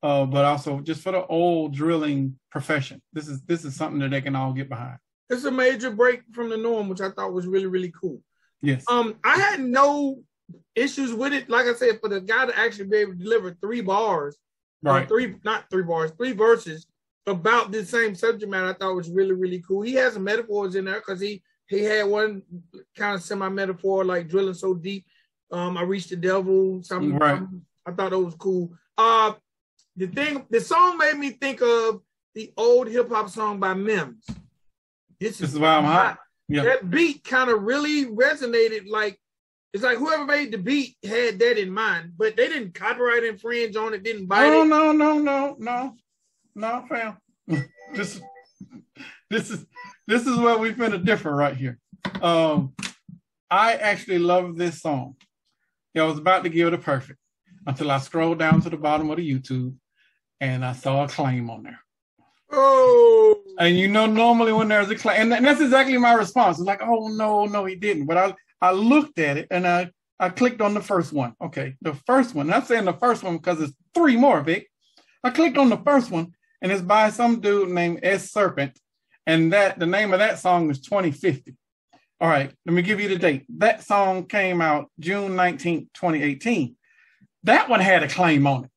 uh, 0.04 0.26
but 0.26 0.44
also 0.44 0.82
just 0.82 1.02
for 1.02 1.14
the 1.14 1.26
old 1.28 1.74
drilling 1.74 2.38
profession. 2.52 3.02
This 3.14 3.28
is 3.28 3.42
this 3.44 3.66
is 3.66 3.76
something 3.76 4.00
that 4.00 4.12
they 4.12 4.22
can 4.22 4.36
all 4.36 4.54
get 4.54 4.70
behind. 4.70 4.98
It's 5.30 5.46
a 5.46 5.52
major 5.52 5.90
break 5.90 6.22
from 6.34 6.50
the 6.50 6.58
norm, 6.58 6.90
which 6.90 7.02
I 7.02 7.10
thought 7.10 7.34
was 7.34 7.48
really 7.48 7.68
really 7.68 7.92
cool. 8.00 8.22
Yes. 8.62 8.84
Um, 8.90 9.16
I 9.24 9.38
had 9.38 9.62
no 9.62 10.22
issues 10.76 11.14
with 11.14 11.34
it. 11.34 11.50
Like 11.50 11.66
I 11.66 11.74
said, 11.74 12.00
for 12.02 12.10
the 12.10 12.22
guy 12.22 12.46
to 12.46 12.58
actually 12.58 12.86
be 12.86 12.98
able 12.98 13.14
to 13.14 13.18
deliver 13.18 13.58
three 13.62 13.82
bars, 13.82 14.38
right? 14.82 15.08
Three, 15.08 15.36
not 15.44 15.70
three 15.70 15.84
bars, 15.84 16.12
three 16.18 16.34
verses 16.34 16.86
about 17.26 17.72
the 17.72 17.86
same 17.86 18.16
subject 18.16 18.52
matter, 18.52 18.68
I 18.68 18.74
thought 18.74 18.96
was 18.96 19.10
really 19.10 19.34
really 19.34 19.64
cool. 19.66 19.82
He 19.82 19.94
has 19.94 20.14
some 20.14 20.26
metaphors 20.26 20.76
in 20.76 20.86
there 20.86 21.00
because 21.00 21.22
he 21.22 21.42
he 21.68 21.84
had 21.84 22.08
one 22.08 22.42
kind 22.98 23.16
of 23.16 23.24
semi 23.24 23.48
metaphor 23.48 24.04
like 24.04 24.28
drilling 24.28 24.54
so 24.54 24.74
deep. 24.74 25.06
Um, 25.52 25.78
I 25.78 25.84
reached 25.84 26.10
the 26.10 26.18
devil. 26.18 26.84
Something. 26.84 27.18
Right. 27.18 27.42
I 27.86 27.92
thought 27.92 28.12
that 28.12 28.20
was 28.20 28.36
cool. 28.36 28.72
Uh, 28.98 29.34
the 29.96 30.08
thing, 30.08 30.46
the 30.50 30.60
song 30.60 30.98
made 30.98 31.18
me 31.18 31.32
think 31.32 31.62
of 31.62 32.02
the 32.36 32.52
old 32.58 32.88
hip 32.88 33.10
hop 33.10 33.30
song 33.30 33.60
by 33.60 33.74
Mims. 33.74 34.26
This, 35.20 35.38
this 35.38 35.54
is, 35.54 35.60
why 35.60 35.76
I'm 35.76 35.84
hot. 35.84 36.20
Yeah. 36.50 36.64
That 36.64 36.90
beat 36.90 37.24
kind 37.24 37.50
of 37.50 37.64
really 37.64 38.06
resonated. 38.06 38.88
Like 38.88 39.20
it's 39.74 39.84
like 39.84 39.98
whoever 39.98 40.26
made 40.26 40.52
the 40.52 40.58
beat 40.58 40.96
had 41.04 41.40
that 41.40 41.60
in 41.60 41.72
mind, 41.72 42.14
but 42.18 42.36
they 42.36 42.48
didn't 42.48 42.74
copyright 42.74 43.24
infringe 43.24 43.76
on 43.76 43.94
it. 43.94 44.04
Didn't 44.04 44.28
buy 44.28 44.48
no, 44.48 44.64
it. 44.64 44.66
No, 44.66 44.92
no, 44.92 45.20
no, 45.20 45.56
no, 45.58 45.96
no, 46.56 46.86
fam. 46.90 47.18
this, 47.94 48.22
this 49.30 49.50
is 49.50 49.66
this 50.08 50.28
is 50.28 50.38
where 50.38 50.58
we 50.58 50.74
finna 50.74 51.04
differ 51.04 51.34
right 51.34 51.56
here. 51.56 51.80
Um, 52.22 52.74
I 53.50 53.76
actually 53.76 54.20
love 54.20 54.58
this 54.58 54.82
song. 54.82 55.16
Yeah, 55.94 56.04
I 56.04 56.06
was 56.06 56.18
about 56.18 56.44
to 56.44 56.50
give 56.50 56.68
it 56.68 56.74
a 56.74 56.80
perfect 56.80 57.20
until 57.66 57.92
I 57.92 58.00
scrolled 58.00 58.40
down 58.40 58.62
to 58.62 58.70
the 58.70 58.78
bottom 58.78 59.10
of 59.10 59.18
the 59.18 59.32
YouTube 59.32 59.76
and 60.44 60.66
I 60.66 60.74
saw 60.74 61.06
a 61.06 61.08
claim 61.08 61.50
on 61.50 61.64
there. 61.64 61.80
Oh. 62.52 63.40
And 63.60 63.78
you 63.78 63.88
know, 63.88 64.06
normally 64.06 64.52
when 64.52 64.68
there's 64.68 64.90
a 64.90 64.96
claim, 64.96 65.32
and 65.32 65.46
that's 65.46 65.62
exactly 65.62 65.98
my 65.98 66.14
response. 66.14 66.60
It's 66.60 66.68
like, 66.68 66.82
oh 66.84 67.08
no, 67.08 67.46
no, 67.46 67.64
he 67.64 67.76
didn't. 67.76 68.06
But 68.06 68.18
I, 68.18 68.36
I 68.62 68.72
looked 68.74 69.20
at 69.20 69.38
it 69.38 69.48
and 69.52 69.66
I, 69.66 69.90
I 70.20 70.30
clicked 70.30 70.60
on 70.62 70.74
the 70.74 70.82
first 70.82 71.14
one. 71.14 71.34
Okay, 71.42 71.76
the 71.82 71.94
first 72.06 72.36
one. 72.36 72.52
I'm 72.52 72.66
saying 72.66 72.86
the 72.86 72.94
first 72.94 73.24
one 73.24 73.38
because 73.38 73.62
it's 73.62 73.74
three 73.94 74.18
more, 74.18 74.42
Vic. 74.42 74.70
I 75.24 75.30
clicked 75.30 75.58
on 75.58 75.70
the 75.70 75.78
first 75.78 76.12
one, 76.12 76.34
and 76.62 76.72
it's 76.72 76.82
by 76.82 77.10
some 77.10 77.40
dude 77.40 77.70
named 77.70 78.02
S 78.04 78.30
Serpent, 78.32 78.78
and 79.26 79.54
that 79.54 79.80
the 79.80 79.86
name 79.86 80.12
of 80.12 80.20
that 80.20 80.40
song 80.40 80.70
is 80.70 80.82
2050. 80.82 81.56
All 82.20 82.30
right, 82.30 82.52
let 82.66 82.74
me 82.74 82.82
give 82.82 83.00
you 83.00 83.08
the 83.08 83.18
date. 83.18 83.46
That 83.60 83.84
song 83.84 84.26
came 84.26 84.62
out 84.62 84.92
June 85.00 85.38
19, 85.38 85.90
2018. 85.94 86.76
That 87.44 87.70
one 87.70 87.80
had 87.80 88.04
a 88.04 88.10
claim 88.10 88.46
on 88.46 88.66
it. 88.66 88.70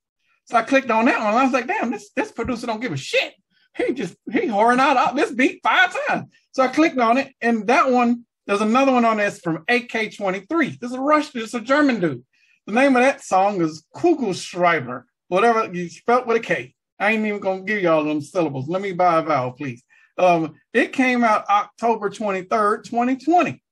So 0.47 0.57
I 0.57 0.63
clicked 0.63 0.91
on 0.91 1.07
that 1.07 1.19
one. 1.19 1.35
I 1.35 1.45
was 1.45 1.53
like, 1.53 1.67
damn, 1.67 1.91
this, 1.91 2.11
this 2.15 2.33
producer 2.33 2.67
don't 2.67 2.81
give 2.81 2.93
a 2.93 2.97
shit. 2.97 3.35
He 3.77 3.93
just 3.93 4.17
he 4.33 4.43
whoring 4.43 4.79
out 4.79 5.15
this 5.15 5.33
beat 5.33 5.61
five 5.63 5.95
times. 6.07 6.33
So 6.53 6.63
I 6.63 6.69
clicked 6.69 6.99
on 6.99 7.19
it, 7.19 7.35
and 7.43 7.67
that 7.67 7.91
one, 7.91 8.25
there's 8.47 8.63
another 8.63 8.93
one 8.93 9.05
on 9.05 9.19
this 9.19 9.41
from 9.41 9.65
AK23. 9.67 10.79
This 10.79 10.91
is 10.91 10.97
a 10.97 11.01
Russian, 11.01 11.43
is 11.43 11.53
a 11.53 11.61
German 11.61 12.01
dude. 12.01 12.25
The 12.67 12.73
name 12.73 12.97
of 12.97 13.03
that 13.03 13.23
song 13.23 13.61
is 13.61 13.85
Kugelschreiber, 13.95 15.03
whatever 15.29 15.71
you 15.73 15.91
spelled 15.91 16.27
with 16.27 16.39
a 16.39 16.41
K. 16.41 16.75
I 16.99 17.13
ain't 17.13 17.27
even 17.27 17.41
gonna 17.41 17.63
give 17.63 17.83
you 17.83 17.91
all 17.91 18.05
them 18.05 18.23
syllables. 18.23 18.69
Let 18.69 18.81
me 18.81 18.93
buy 18.93 19.19
a 19.19 19.23
vowel, 19.23 19.53
please. 19.53 19.83
Um, 20.17 20.55
it 20.73 20.95
came 20.95 21.23
out 21.23 21.47
October 21.51 22.09
23rd, 22.09 22.85
2020. 22.85 23.63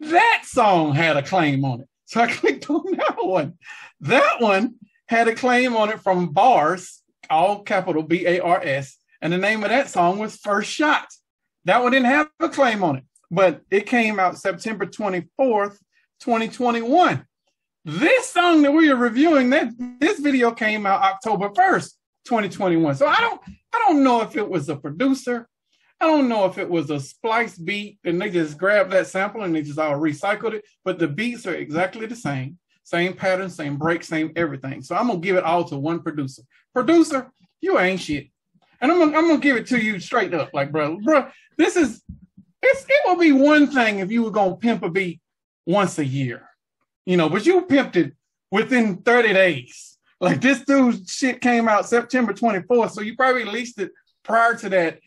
That 0.00 0.42
song 0.44 0.92
had 0.92 1.16
a 1.16 1.22
claim 1.22 1.64
on 1.64 1.82
it. 1.82 1.88
So 2.06 2.20
I 2.22 2.26
clicked 2.32 2.68
on 2.68 2.84
that 2.96 3.24
one. 3.24 3.54
That 4.00 4.40
one 4.40 4.74
had 5.08 5.28
a 5.28 5.34
claim 5.34 5.76
on 5.76 5.90
it 5.90 6.00
from 6.00 6.32
Bars, 6.32 7.02
all 7.30 7.62
capital 7.62 8.02
B 8.02 8.26
A 8.26 8.40
R 8.40 8.60
S, 8.62 8.96
and 9.20 9.32
the 9.32 9.38
name 9.38 9.62
of 9.62 9.70
that 9.70 9.88
song 9.88 10.18
was 10.18 10.36
First 10.36 10.70
Shot. 10.70 11.06
That 11.64 11.82
one 11.82 11.92
didn't 11.92 12.06
have 12.06 12.28
a 12.40 12.48
claim 12.48 12.84
on 12.84 12.96
it, 12.96 13.04
but 13.30 13.62
it 13.70 13.86
came 13.86 14.20
out 14.20 14.38
September 14.38 14.86
24th, 14.86 15.78
2021. 16.20 17.24
This 17.84 18.30
song 18.30 18.62
that 18.62 18.72
we 18.72 18.90
are 18.90 18.96
reviewing, 18.96 19.50
that 19.50 19.70
this 20.00 20.18
video 20.18 20.50
came 20.50 20.86
out 20.86 21.02
October 21.02 21.50
1st, 21.50 21.92
2021. 22.24 22.96
So 22.96 23.06
I 23.06 23.20
don't 23.20 23.40
I 23.72 23.84
don't 23.86 24.02
know 24.02 24.22
if 24.22 24.36
it 24.36 24.48
was 24.48 24.68
a 24.68 24.76
producer. 24.76 25.48
I 26.00 26.06
don't 26.06 26.28
know 26.28 26.44
if 26.44 26.58
it 26.58 26.68
was 26.68 26.90
a 26.90 27.00
splice 27.00 27.56
beat 27.56 27.98
and 28.04 28.20
they 28.20 28.28
just 28.28 28.58
grabbed 28.58 28.90
that 28.90 29.06
sample 29.06 29.44
and 29.44 29.54
they 29.54 29.62
just 29.62 29.78
all 29.78 29.94
recycled 29.94 30.52
it, 30.52 30.64
but 30.84 30.98
the 30.98 31.08
beats 31.08 31.46
are 31.46 31.54
exactly 31.54 32.06
the 32.06 32.16
same 32.16 32.58
same 32.86 33.14
pattern, 33.14 33.50
same 33.50 33.76
break, 33.76 34.04
same 34.04 34.30
everything. 34.36 34.80
So 34.80 34.94
I'm 34.94 35.08
gonna 35.08 35.18
give 35.18 35.34
it 35.34 35.42
all 35.42 35.64
to 35.64 35.76
one 35.76 36.00
producer. 36.00 36.42
Producer, 36.72 37.32
you 37.60 37.80
ain't 37.80 38.00
shit. 38.00 38.28
And 38.80 38.92
I'm 38.92 38.98
gonna, 39.00 39.18
I'm 39.18 39.26
gonna 39.26 39.40
give 39.40 39.56
it 39.56 39.66
to 39.68 39.82
you 39.82 39.98
straight 39.98 40.32
up, 40.32 40.50
like 40.54 40.70
bro, 40.70 40.96
bro. 41.00 41.28
This 41.58 41.74
is 41.74 42.00
it's, 42.62 42.86
it 42.88 43.02
would 43.06 43.18
be 43.18 43.32
one 43.32 43.66
thing 43.66 43.98
if 43.98 44.12
you 44.12 44.22
were 44.22 44.30
gonna 44.30 44.54
pimp 44.54 44.84
a 44.84 44.88
beat 44.88 45.20
once 45.66 45.98
a 45.98 46.04
year, 46.04 46.48
you 47.04 47.16
know, 47.16 47.28
but 47.28 47.44
you 47.44 47.62
pimped 47.62 47.96
it 47.96 48.12
within 48.52 48.98
30 48.98 49.32
days. 49.32 49.98
Like 50.20 50.40
this 50.40 50.60
dude 50.60 51.10
shit 51.10 51.40
came 51.40 51.68
out 51.68 51.88
September 51.88 52.32
24th, 52.32 52.92
so 52.92 53.00
you 53.00 53.16
probably 53.16 53.42
released 53.42 53.80
it 53.80 53.90
prior 54.22 54.54
to 54.58 54.68
that. 54.68 55.00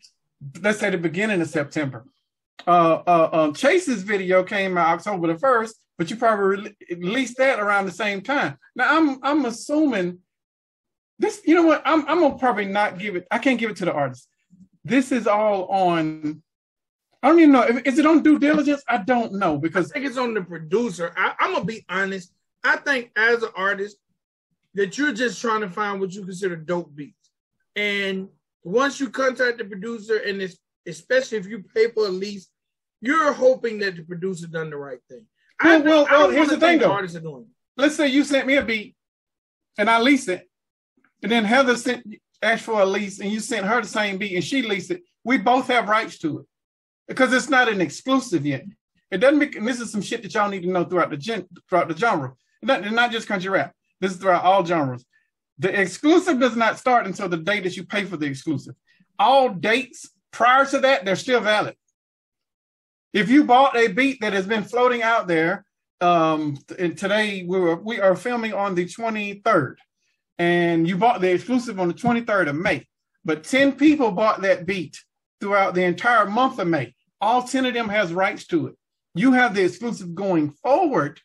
Let's 0.60 0.80
say 0.80 0.90
the 0.90 0.98
beginning 0.98 1.40
of 1.40 1.48
September. 1.48 2.04
uh, 2.66 3.02
uh, 3.06 3.28
um, 3.32 3.54
Chase's 3.54 4.02
video 4.02 4.42
came 4.44 4.76
out 4.76 4.98
October 4.98 5.32
the 5.32 5.38
first, 5.38 5.80
but 6.00 6.08
you 6.10 6.16
probably 6.16 6.74
released 6.88 7.36
that 7.36 7.60
around 7.60 7.84
the 7.84 7.92
same 7.92 8.22
time. 8.22 8.56
Now 8.74 8.96
I'm 8.96 9.18
I'm 9.22 9.44
assuming 9.44 10.20
this. 11.18 11.42
You 11.44 11.56
know 11.56 11.64
what? 11.64 11.82
I'm 11.84 12.08
I'm 12.08 12.20
gonna 12.20 12.38
probably 12.38 12.64
not 12.64 12.98
give 12.98 13.16
it. 13.16 13.26
I 13.30 13.36
can't 13.36 13.60
give 13.60 13.70
it 13.70 13.76
to 13.76 13.84
the 13.84 13.92
artist. 13.92 14.26
This 14.82 15.12
is 15.12 15.26
all 15.26 15.66
on. 15.66 16.42
I 17.22 17.28
don't 17.28 17.38
even 17.38 17.52
know. 17.52 17.82
Is 17.84 17.98
it 17.98 18.06
on 18.06 18.22
due 18.22 18.38
diligence? 18.38 18.82
I 18.88 18.96
don't 18.96 19.34
know 19.34 19.58
because 19.58 19.90
I 19.90 19.92
think 19.92 20.06
it's 20.06 20.16
on 20.16 20.32
the 20.32 20.40
producer. 20.40 21.12
I, 21.18 21.34
I'm 21.38 21.52
gonna 21.52 21.66
be 21.66 21.84
honest. 21.90 22.32
I 22.64 22.76
think 22.78 23.10
as 23.14 23.42
an 23.42 23.50
artist 23.54 23.98
that 24.72 24.96
you're 24.96 25.12
just 25.12 25.38
trying 25.38 25.60
to 25.60 25.68
find 25.68 26.00
what 26.00 26.14
you 26.14 26.24
consider 26.24 26.56
dope 26.56 26.96
beats, 26.96 27.28
and 27.76 28.26
once 28.64 29.00
you 29.00 29.10
contact 29.10 29.58
the 29.58 29.66
producer, 29.66 30.16
and 30.16 30.50
especially 30.86 31.36
if 31.36 31.46
you 31.46 31.62
pay 31.74 31.90
for 31.90 32.06
a 32.06 32.08
lease, 32.10 32.48
you're 33.02 33.34
hoping 33.34 33.78
that 33.80 33.96
the 33.96 34.02
producer 34.02 34.46
done 34.46 34.70
the 34.70 34.78
right 34.78 35.00
thing. 35.06 35.26
Well, 35.62 35.82
I, 35.82 35.84
well, 35.84 36.04
well 36.10 36.30
here's 36.30 36.48
the 36.48 36.58
thing 36.58 36.78
though. 36.78 36.92
Artists 36.92 37.16
are 37.16 37.20
doing. 37.20 37.46
Let's 37.76 37.96
say 37.96 38.08
you 38.08 38.24
sent 38.24 38.46
me 38.46 38.56
a 38.56 38.62
beat, 38.62 38.94
and 39.78 39.88
I 39.88 40.00
lease 40.00 40.28
it, 40.28 40.48
and 41.22 41.30
then 41.30 41.44
Heather 41.44 41.76
sent 41.76 42.04
asked 42.42 42.64
for 42.64 42.80
a 42.80 42.86
lease, 42.86 43.20
and 43.20 43.30
you 43.30 43.40
sent 43.40 43.66
her 43.66 43.80
the 43.80 43.88
same 43.88 44.18
beat, 44.18 44.34
and 44.34 44.44
she 44.44 44.62
leased 44.62 44.90
it. 44.90 45.02
We 45.24 45.38
both 45.38 45.68
have 45.68 45.88
rights 45.88 46.18
to 46.18 46.40
it 46.40 46.46
because 47.08 47.32
it's 47.32 47.50
not 47.50 47.68
an 47.68 47.80
exclusive 47.80 48.46
yet. 48.46 48.64
It 49.10 49.18
doesn't 49.18 49.38
make. 49.38 49.56
And 49.56 49.66
this 49.66 49.80
is 49.80 49.90
some 49.90 50.02
shit 50.02 50.22
that 50.22 50.34
y'all 50.34 50.48
need 50.48 50.62
to 50.62 50.70
know 50.70 50.84
throughout 50.84 51.10
the 51.10 51.16
gen, 51.16 51.46
throughout 51.68 51.88
the 51.88 51.96
genre, 51.96 52.34
not, 52.62 52.90
not 52.92 53.12
just 53.12 53.28
country 53.28 53.50
rap. 53.50 53.74
This 54.00 54.12
is 54.12 54.18
throughout 54.18 54.44
all 54.44 54.64
genres. 54.64 55.04
The 55.58 55.78
exclusive 55.78 56.40
does 56.40 56.56
not 56.56 56.78
start 56.78 57.06
until 57.06 57.28
the 57.28 57.36
day 57.36 57.60
that 57.60 57.76
you 57.76 57.84
pay 57.84 58.04
for 58.04 58.16
the 58.16 58.26
exclusive. 58.26 58.74
All 59.18 59.50
dates 59.50 60.08
prior 60.30 60.64
to 60.66 60.78
that, 60.80 61.04
they're 61.04 61.16
still 61.16 61.40
valid. 61.40 61.76
If 63.12 63.28
you 63.28 63.44
bought 63.44 63.76
a 63.76 63.88
beat 63.88 64.20
that 64.20 64.32
has 64.34 64.46
been 64.46 64.62
floating 64.62 65.02
out 65.02 65.26
there, 65.26 65.64
um, 66.00 66.58
and 66.78 66.96
today 66.96 67.44
we 67.46 67.58
were 67.58 67.76
we 67.76 68.00
are 68.00 68.14
filming 68.14 68.54
on 68.54 68.74
the 68.74 68.86
23rd, 68.86 69.76
and 70.38 70.86
you 70.86 70.96
bought 70.96 71.20
the 71.20 71.32
exclusive 71.32 71.80
on 71.80 71.88
the 71.88 71.94
23rd 71.94 72.50
of 72.50 72.56
May, 72.56 72.86
but 73.24 73.42
10 73.42 73.72
people 73.72 74.12
bought 74.12 74.42
that 74.42 74.64
beat 74.64 75.02
throughout 75.40 75.74
the 75.74 75.82
entire 75.82 76.26
month 76.26 76.58
of 76.60 76.68
May. 76.68 76.94
All 77.20 77.42
10 77.42 77.66
of 77.66 77.74
them 77.74 77.88
has 77.88 78.12
rights 78.12 78.46
to 78.48 78.68
it. 78.68 78.76
You 79.14 79.32
have 79.32 79.54
the 79.54 79.64
exclusive 79.64 80.14
going 80.14 80.52
forward. 80.62 81.20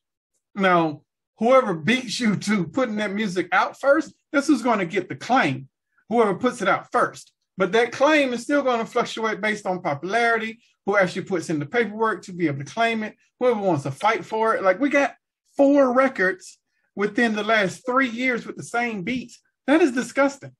Now, 0.56 1.04
whoever 1.38 1.76
beats 1.76 2.20
you 2.20 2.36
to 2.36 2.66
putting 2.66 2.96
that 2.96 3.14
music 3.14 3.48
out 3.52 3.80
first, 3.80 4.14
this 4.32 4.50
is 4.50 4.64
going 4.64 4.80
to 4.80 4.86
get 4.86 5.08
the 5.08 5.16
claim. 5.16 5.70
Whoever 6.10 6.34
puts 6.34 6.62
it 6.62 6.68
out 6.68 6.92
first. 6.92 7.32
But 7.58 7.72
that 7.74 7.92
claim 7.92 8.34
is 8.34 8.44
still 8.44 8.64
going 8.64 8.80
to 8.80 8.86
fluctuate 8.86 9.40
based 9.40 9.66
on 9.66 9.82
popularity, 9.82 10.60
who 10.86 10.98
actually 10.98 11.24
puts 11.24 11.50
in 11.50 11.60
the 11.60 11.66
paperwork 11.66 12.24
to 12.24 12.34
be 12.34 12.48
able 12.48 12.60
to 12.60 12.72
claim 12.72 13.04
it, 13.04 13.16
whoever 13.40 13.60
wants 13.60 13.84
to 13.84 13.92
fight 13.92 14.24
for 14.24 14.56
it. 14.56 14.64
Like 14.64 14.80
we 14.80 14.90
got 14.90 15.16
four 15.58 15.94
records 15.94 16.60
within 16.96 17.36
the 17.36 17.44
last 17.44 17.86
three 17.86 18.10
years 18.10 18.46
with 18.46 18.56
the 18.56 18.64
same 18.64 19.04
beats. 19.04 19.40
That 19.68 19.82
is 19.82 19.92
disgusting. 19.92 20.52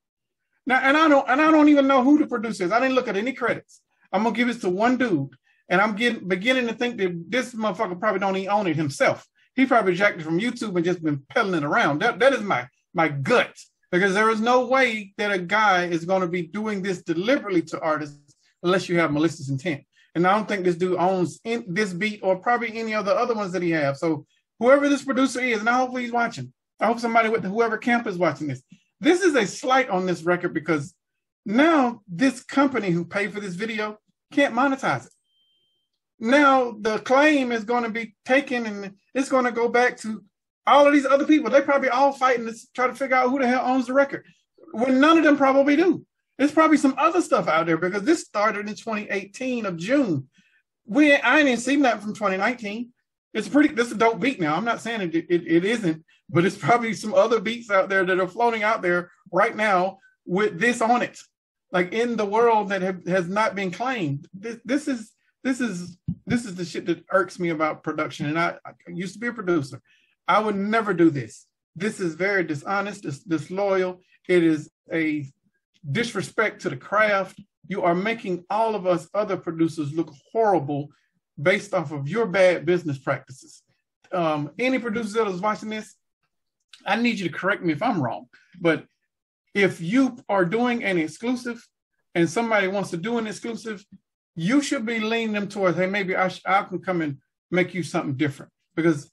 Now, 0.66 0.80
and 0.82 0.98
I 0.98 1.08
don't 1.08 1.30
and 1.30 1.42
I 1.42 1.52
don't 1.52 1.70
even 1.70 1.88
know 1.88 2.04
who 2.04 2.18
the 2.18 2.28
producer 2.28 2.64
is. 2.64 2.72
I 2.72 2.80
didn't 2.80 2.96
look 2.96 3.08
at 3.08 3.18
any 3.18 3.34
credits. 3.34 3.82
I'm 4.12 4.24
gonna 4.24 4.36
give 4.36 4.48
this 4.48 4.62
to 4.62 4.70
one 4.70 4.98
dude, 4.98 5.30
and 5.70 5.80
I'm 5.80 5.96
getting 5.96 6.28
beginning 6.28 6.68
to 6.68 6.74
think 6.74 6.98
that 6.98 7.30
this 7.30 7.54
motherfucker 7.54 8.00
probably 8.00 8.20
don't 8.20 8.38
even 8.38 8.50
own 8.50 8.68
it 8.68 8.76
himself. 8.76 9.28
He 9.56 9.66
probably 9.66 9.94
jacked 9.94 10.20
it 10.20 10.24
from 10.24 10.40
YouTube 10.40 10.76
and 10.76 10.84
just 10.84 11.04
been 11.04 11.24
peddling 11.30 11.62
it 11.62 11.66
around. 11.66 12.02
That 12.02 12.20
that 12.20 12.34
is 12.34 12.42
my 12.42 12.68
my 12.94 13.10
gut 13.10 13.56
because 13.92 14.14
there 14.14 14.30
is 14.30 14.42
no 14.42 14.66
way 14.66 15.14
that 15.18 15.32
a 15.32 15.38
guy 15.38 15.86
is 15.86 16.04
going 16.06 16.22
to 16.22 16.28
be 16.28 16.42
doing 16.42 16.82
this 16.82 17.02
deliberately 17.04 17.62
to 17.62 17.80
artists 17.80 18.18
unless 18.64 18.90
you 18.90 19.00
have 19.00 19.14
malicious 19.14 19.50
intent. 19.50 19.84
And 20.16 20.26
I 20.26 20.34
don't 20.34 20.48
think 20.48 20.64
this 20.64 20.78
dude 20.78 20.98
owns 20.98 21.40
in, 21.44 21.66
this 21.68 21.94
beat 21.94 22.22
or 22.24 22.38
probably 22.38 22.78
any 22.78 22.96
of 22.96 23.06
the 23.06 23.14
other 23.14 23.36
ones 23.36 23.52
that 23.52 23.62
he 23.62 23.72
has. 23.72 24.00
So 24.00 24.26
whoever 24.60 24.88
this 24.88 25.04
producer 25.04 25.42
is, 25.42 25.60
and 25.60 25.70
I 25.70 25.78
hope 25.78 25.98
he's 25.98 26.12
watching. 26.12 26.54
I 26.80 26.88
hope 26.88 27.00
somebody 27.00 27.30
with 27.30 27.44
whoever 27.44 27.78
camp 27.78 28.08
is 28.08 28.18
watching 28.18 28.48
this. 28.48 28.64
This 29.02 29.22
is 29.22 29.36
a 29.36 29.46
slight 29.46 29.90
on 29.90 30.06
this 30.06 30.24
record 30.24 30.54
because 30.54 30.94
now 31.46 32.02
this 32.08 32.44
company 32.44 32.92
who 32.92 33.06
paid 33.06 33.34
for 33.34 33.42
this 33.42 33.56
video 33.56 33.98
can't 34.32 34.56
monetize 34.56 35.06
it. 35.06 35.12
Now 36.18 36.76
the 36.80 37.00
claim 37.00 37.52
is 37.52 37.66
going 37.66 37.84
to 37.84 37.90
be 37.90 38.16
taken 38.26 38.66
and 38.66 38.94
it's 39.14 39.30
going 39.30 39.46
to 39.46 39.52
go 39.52 39.68
back 39.68 39.98
to 39.98 40.24
all 40.66 40.88
of 40.88 40.94
these 40.94 41.06
other 41.06 41.26
people. 41.26 41.52
They 41.52 41.62
probably 41.62 41.90
all 41.90 42.14
fighting 42.14 42.46
to 42.46 42.56
try 42.74 42.88
to 42.88 42.96
figure 42.96 43.18
out 43.18 43.30
who 43.30 43.40
the 43.40 43.48
hell 43.48 43.66
owns 43.66 43.88
the 43.88 43.94
record. 43.94 44.26
When 44.72 45.00
none 45.00 45.18
of 45.18 45.24
them 45.24 45.38
probably 45.38 45.76
do. 45.76 46.06
There's 46.38 46.52
probably 46.52 46.78
some 46.78 46.96
other 46.98 47.22
stuff 47.22 47.48
out 47.48 47.66
there 47.66 47.78
because 47.78 48.04
this 48.04 48.22
started 48.22 48.68
in 48.68 48.76
2018 48.76 49.66
of 49.66 49.78
June. 49.78 50.28
We 50.86 51.16
I 51.16 51.44
didn't 51.44 51.62
see 51.62 51.78
that 51.78 52.02
from 52.02 52.14
2019. 52.14 52.92
It's 53.34 53.50
pretty. 53.50 53.74
This 53.74 53.88
is 53.88 53.94
a 53.94 53.98
dope 53.98 54.20
beat 54.20 54.40
now. 54.40 54.56
I'm 54.56 54.66
not 54.66 54.82
saying 54.82 55.02
it, 55.02 55.16
it, 55.16 55.28
it 55.30 55.66
isn't, 55.66 56.04
but 56.30 56.46
it's 56.46 56.58
probably 56.58 56.94
some 56.94 57.14
other 57.14 57.40
beats 57.40 57.70
out 57.70 57.90
there 57.90 58.06
that 58.06 58.20
are 58.20 58.28
floating 58.28 58.64
out 58.64 58.82
there 58.82 59.12
right 59.32 59.56
now 59.56 60.00
with 60.26 60.60
this 60.60 60.82
on 60.82 61.02
it, 61.02 61.20
like 61.72 61.94
in 61.94 62.16
the 62.16 62.26
world 62.26 62.70
that 62.70 62.82
have, 62.82 63.06
has 63.06 63.28
not 63.28 63.56
been 63.56 63.72
claimed. 63.72 64.28
This, 64.34 64.58
this 64.66 64.88
is 64.88 65.12
this 65.44 65.62
is 65.62 65.98
this 66.26 66.46
is 66.46 66.56
the 66.56 66.66
shit 66.66 66.86
that 66.88 67.06
irks 67.12 67.40
me 67.40 67.50
about 67.50 67.84
production. 67.84 68.26
And 68.26 68.40
I, 68.40 68.56
I 68.66 68.72
used 68.88 69.14
to 69.14 69.20
be 69.20 69.28
a 69.28 69.34
producer. 69.34 69.82
I 70.28 70.40
would 70.40 70.56
never 70.56 70.94
do 70.94 71.10
this. 71.10 71.46
This 71.76 72.00
is 72.00 72.16
very 72.16 72.44
dishonest, 72.44 73.04
dis- 73.04 73.24
disloyal. 73.24 74.02
It 74.28 74.44
is 74.44 74.72
a 74.92 75.28
disrespect 75.92 76.62
to 76.62 76.70
the 76.70 76.78
craft. 76.78 77.40
You 77.68 77.84
are 77.84 77.96
making 77.96 78.46
all 78.50 78.76
of 78.76 78.86
us 78.86 79.08
other 79.14 79.38
producers 79.38 79.94
look 79.94 80.14
horrible 80.32 80.90
based 81.42 81.74
off 81.74 81.92
of 81.92 82.08
your 82.08 82.26
bad 82.26 82.66
business 82.66 82.98
practices. 82.98 83.64
Um, 84.12 84.52
any 84.60 84.80
producer 84.80 85.24
that 85.24 85.32
is 85.32 85.42
watching 85.42 85.70
this, 85.70 85.96
I 86.86 86.96
need 86.96 87.20
you 87.20 87.28
to 87.28 87.34
correct 87.34 87.64
me 87.64 87.74
if 87.74 87.82
I'm 87.82 88.02
wrong. 88.02 88.28
But 88.60 88.86
if 89.54 89.82
you 89.82 90.18
are 90.30 90.46
doing 90.46 90.84
an 90.84 90.98
exclusive 90.98 91.66
and 92.14 92.30
somebody 92.30 92.68
wants 92.68 92.92
to 92.92 92.98
do 92.98 93.18
an 93.18 93.28
exclusive, 93.28 93.84
you 94.36 94.62
should 94.62 94.86
be 94.86 95.00
leaning 95.00 95.34
them 95.34 95.48
towards, 95.48 95.78
hey, 95.78 95.88
maybe 95.88 96.16
I, 96.16 96.28
sh- 96.28 96.42
I 96.46 96.64
can 96.64 96.80
come 96.80 97.02
and 97.02 97.18
make 97.52 97.74
you 97.74 97.84
something 97.84 98.16
different 98.16 98.52
because 98.76 99.10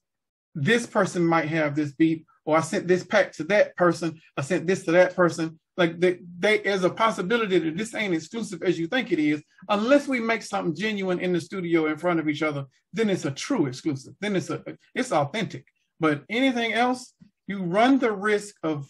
this 0.54 0.86
person 0.86 1.24
might 1.24 1.48
have 1.48 1.74
this 1.74 1.92
beat, 1.92 2.26
or 2.44 2.56
I 2.56 2.60
sent 2.60 2.88
this 2.88 3.04
pack 3.04 3.32
to 3.34 3.44
that 3.44 3.76
person, 3.76 4.20
I 4.36 4.42
sent 4.42 4.66
this 4.66 4.84
to 4.84 4.92
that 4.92 5.14
person. 5.14 5.58
Like 5.76 6.00
they, 6.00 6.18
they, 6.38 6.58
there's 6.58 6.84
a 6.84 6.90
possibility 6.90 7.58
that 7.58 7.76
this 7.76 7.94
ain't 7.94 8.14
exclusive 8.14 8.62
as 8.62 8.78
you 8.78 8.86
think 8.86 9.10
it 9.10 9.18
is, 9.18 9.42
unless 9.68 10.06
we 10.06 10.20
make 10.20 10.42
something 10.42 10.74
genuine 10.74 11.18
in 11.18 11.32
the 11.32 11.40
studio 11.40 11.86
in 11.86 11.96
front 11.96 12.20
of 12.20 12.28
each 12.28 12.42
other. 12.42 12.66
Then 12.92 13.08
it's 13.08 13.24
a 13.24 13.30
true 13.30 13.66
exclusive. 13.66 14.14
Then 14.20 14.36
it's 14.36 14.50
a, 14.50 14.62
it's 14.94 15.12
authentic. 15.12 15.66
But 15.98 16.24
anything 16.28 16.74
else, 16.74 17.14
you 17.46 17.62
run 17.62 17.98
the 17.98 18.12
risk 18.12 18.56
of 18.62 18.86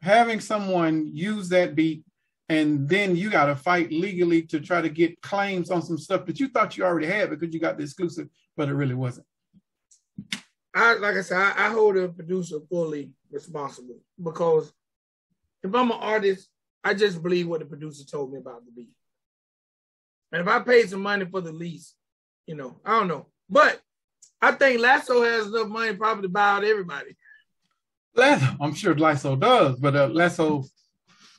having 0.00 0.40
someone 0.40 1.10
use 1.12 1.48
that 1.50 1.74
beat 1.74 2.04
and 2.48 2.88
then 2.88 3.14
you 3.14 3.30
got 3.30 3.46
to 3.46 3.56
fight 3.56 3.92
legally 3.92 4.42
to 4.42 4.60
try 4.60 4.80
to 4.80 4.88
get 4.88 5.20
claims 5.20 5.70
on 5.70 5.82
some 5.82 5.98
stuff 5.98 6.24
that 6.26 6.40
you 6.40 6.48
thought 6.48 6.76
you 6.76 6.84
already 6.84 7.06
had 7.06 7.30
because 7.30 7.52
you 7.52 7.60
got 7.60 7.76
the 7.76 7.82
exclusive, 7.82 8.28
but 8.56 8.68
it 8.68 8.74
really 8.74 8.94
wasn't. 8.94 9.26
I 10.74 10.94
like 10.94 11.16
I 11.16 11.22
said, 11.22 11.38
I, 11.38 11.66
I 11.66 11.68
hold 11.70 11.96
a 11.96 12.08
producer 12.08 12.58
fully 12.70 13.10
responsible 13.30 13.98
because 14.22 14.72
if 15.62 15.74
I'm 15.74 15.90
an 15.90 15.98
artist, 15.98 16.48
I 16.84 16.94
just 16.94 17.22
believe 17.22 17.48
what 17.48 17.60
the 17.60 17.66
producer 17.66 18.04
told 18.04 18.32
me 18.32 18.38
about 18.38 18.64
the 18.64 18.70
beat. 18.70 18.90
And 20.32 20.42
if 20.42 20.48
I 20.48 20.60
paid 20.60 20.90
some 20.90 21.02
money 21.02 21.24
for 21.24 21.40
the 21.40 21.52
lease, 21.52 21.94
you 22.46 22.54
know, 22.54 22.80
I 22.84 22.98
don't 22.98 23.08
know. 23.08 23.26
But 23.48 23.80
I 24.40 24.52
think 24.52 24.80
Lasso 24.80 25.22
has 25.22 25.46
enough 25.46 25.68
money 25.68 25.94
probably 25.94 26.22
to 26.22 26.28
buy 26.28 26.50
out 26.50 26.64
everybody. 26.64 27.16
Lasso, 28.14 28.56
I'm 28.60 28.74
sure 28.74 28.94
Lasso 28.94 29.36
does, 29.36 29.78
but 29.78 29.96
uh, 29.96 30.08
Lasso 30.08 30.64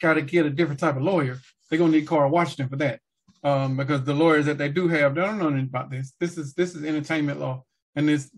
got 0.01 0.15
to 0.15 0.21
get 0.21 0.45
a 0.45 0.49
different 0.49 0.79
type 0.79 0.95
of 0.95 1.03
lawyer. 1.03 1.39
They're 1.69 1.79
gonna 1.79 1.91
need 1.91 2.07
Carl 2.07 2.31
Washington 2.31 2.67
for 2.67 2.77
that, 2.77 2.99
um, 3.43 3.77
because 3.77 4.03
the 4.03 4.13
lawyers 4.13 4.47
that 4.47 4.57
they 4.57 4.69
do 4.69 4.87
have, 4.87 5.13
they 5.13 5.21
don't 5.21 5.37
know 5.37 5.49
anything 5.49 5.67
about 5.67 5.91
this. 5.91 6.13
This 6.19 6.37
is 6.37 6.53
this 6.53 6.73
is 6.73 6.83
entertainment 6.83 7.39
law 7.39 7.63
and 7.95 8.07
this 8.07 8.31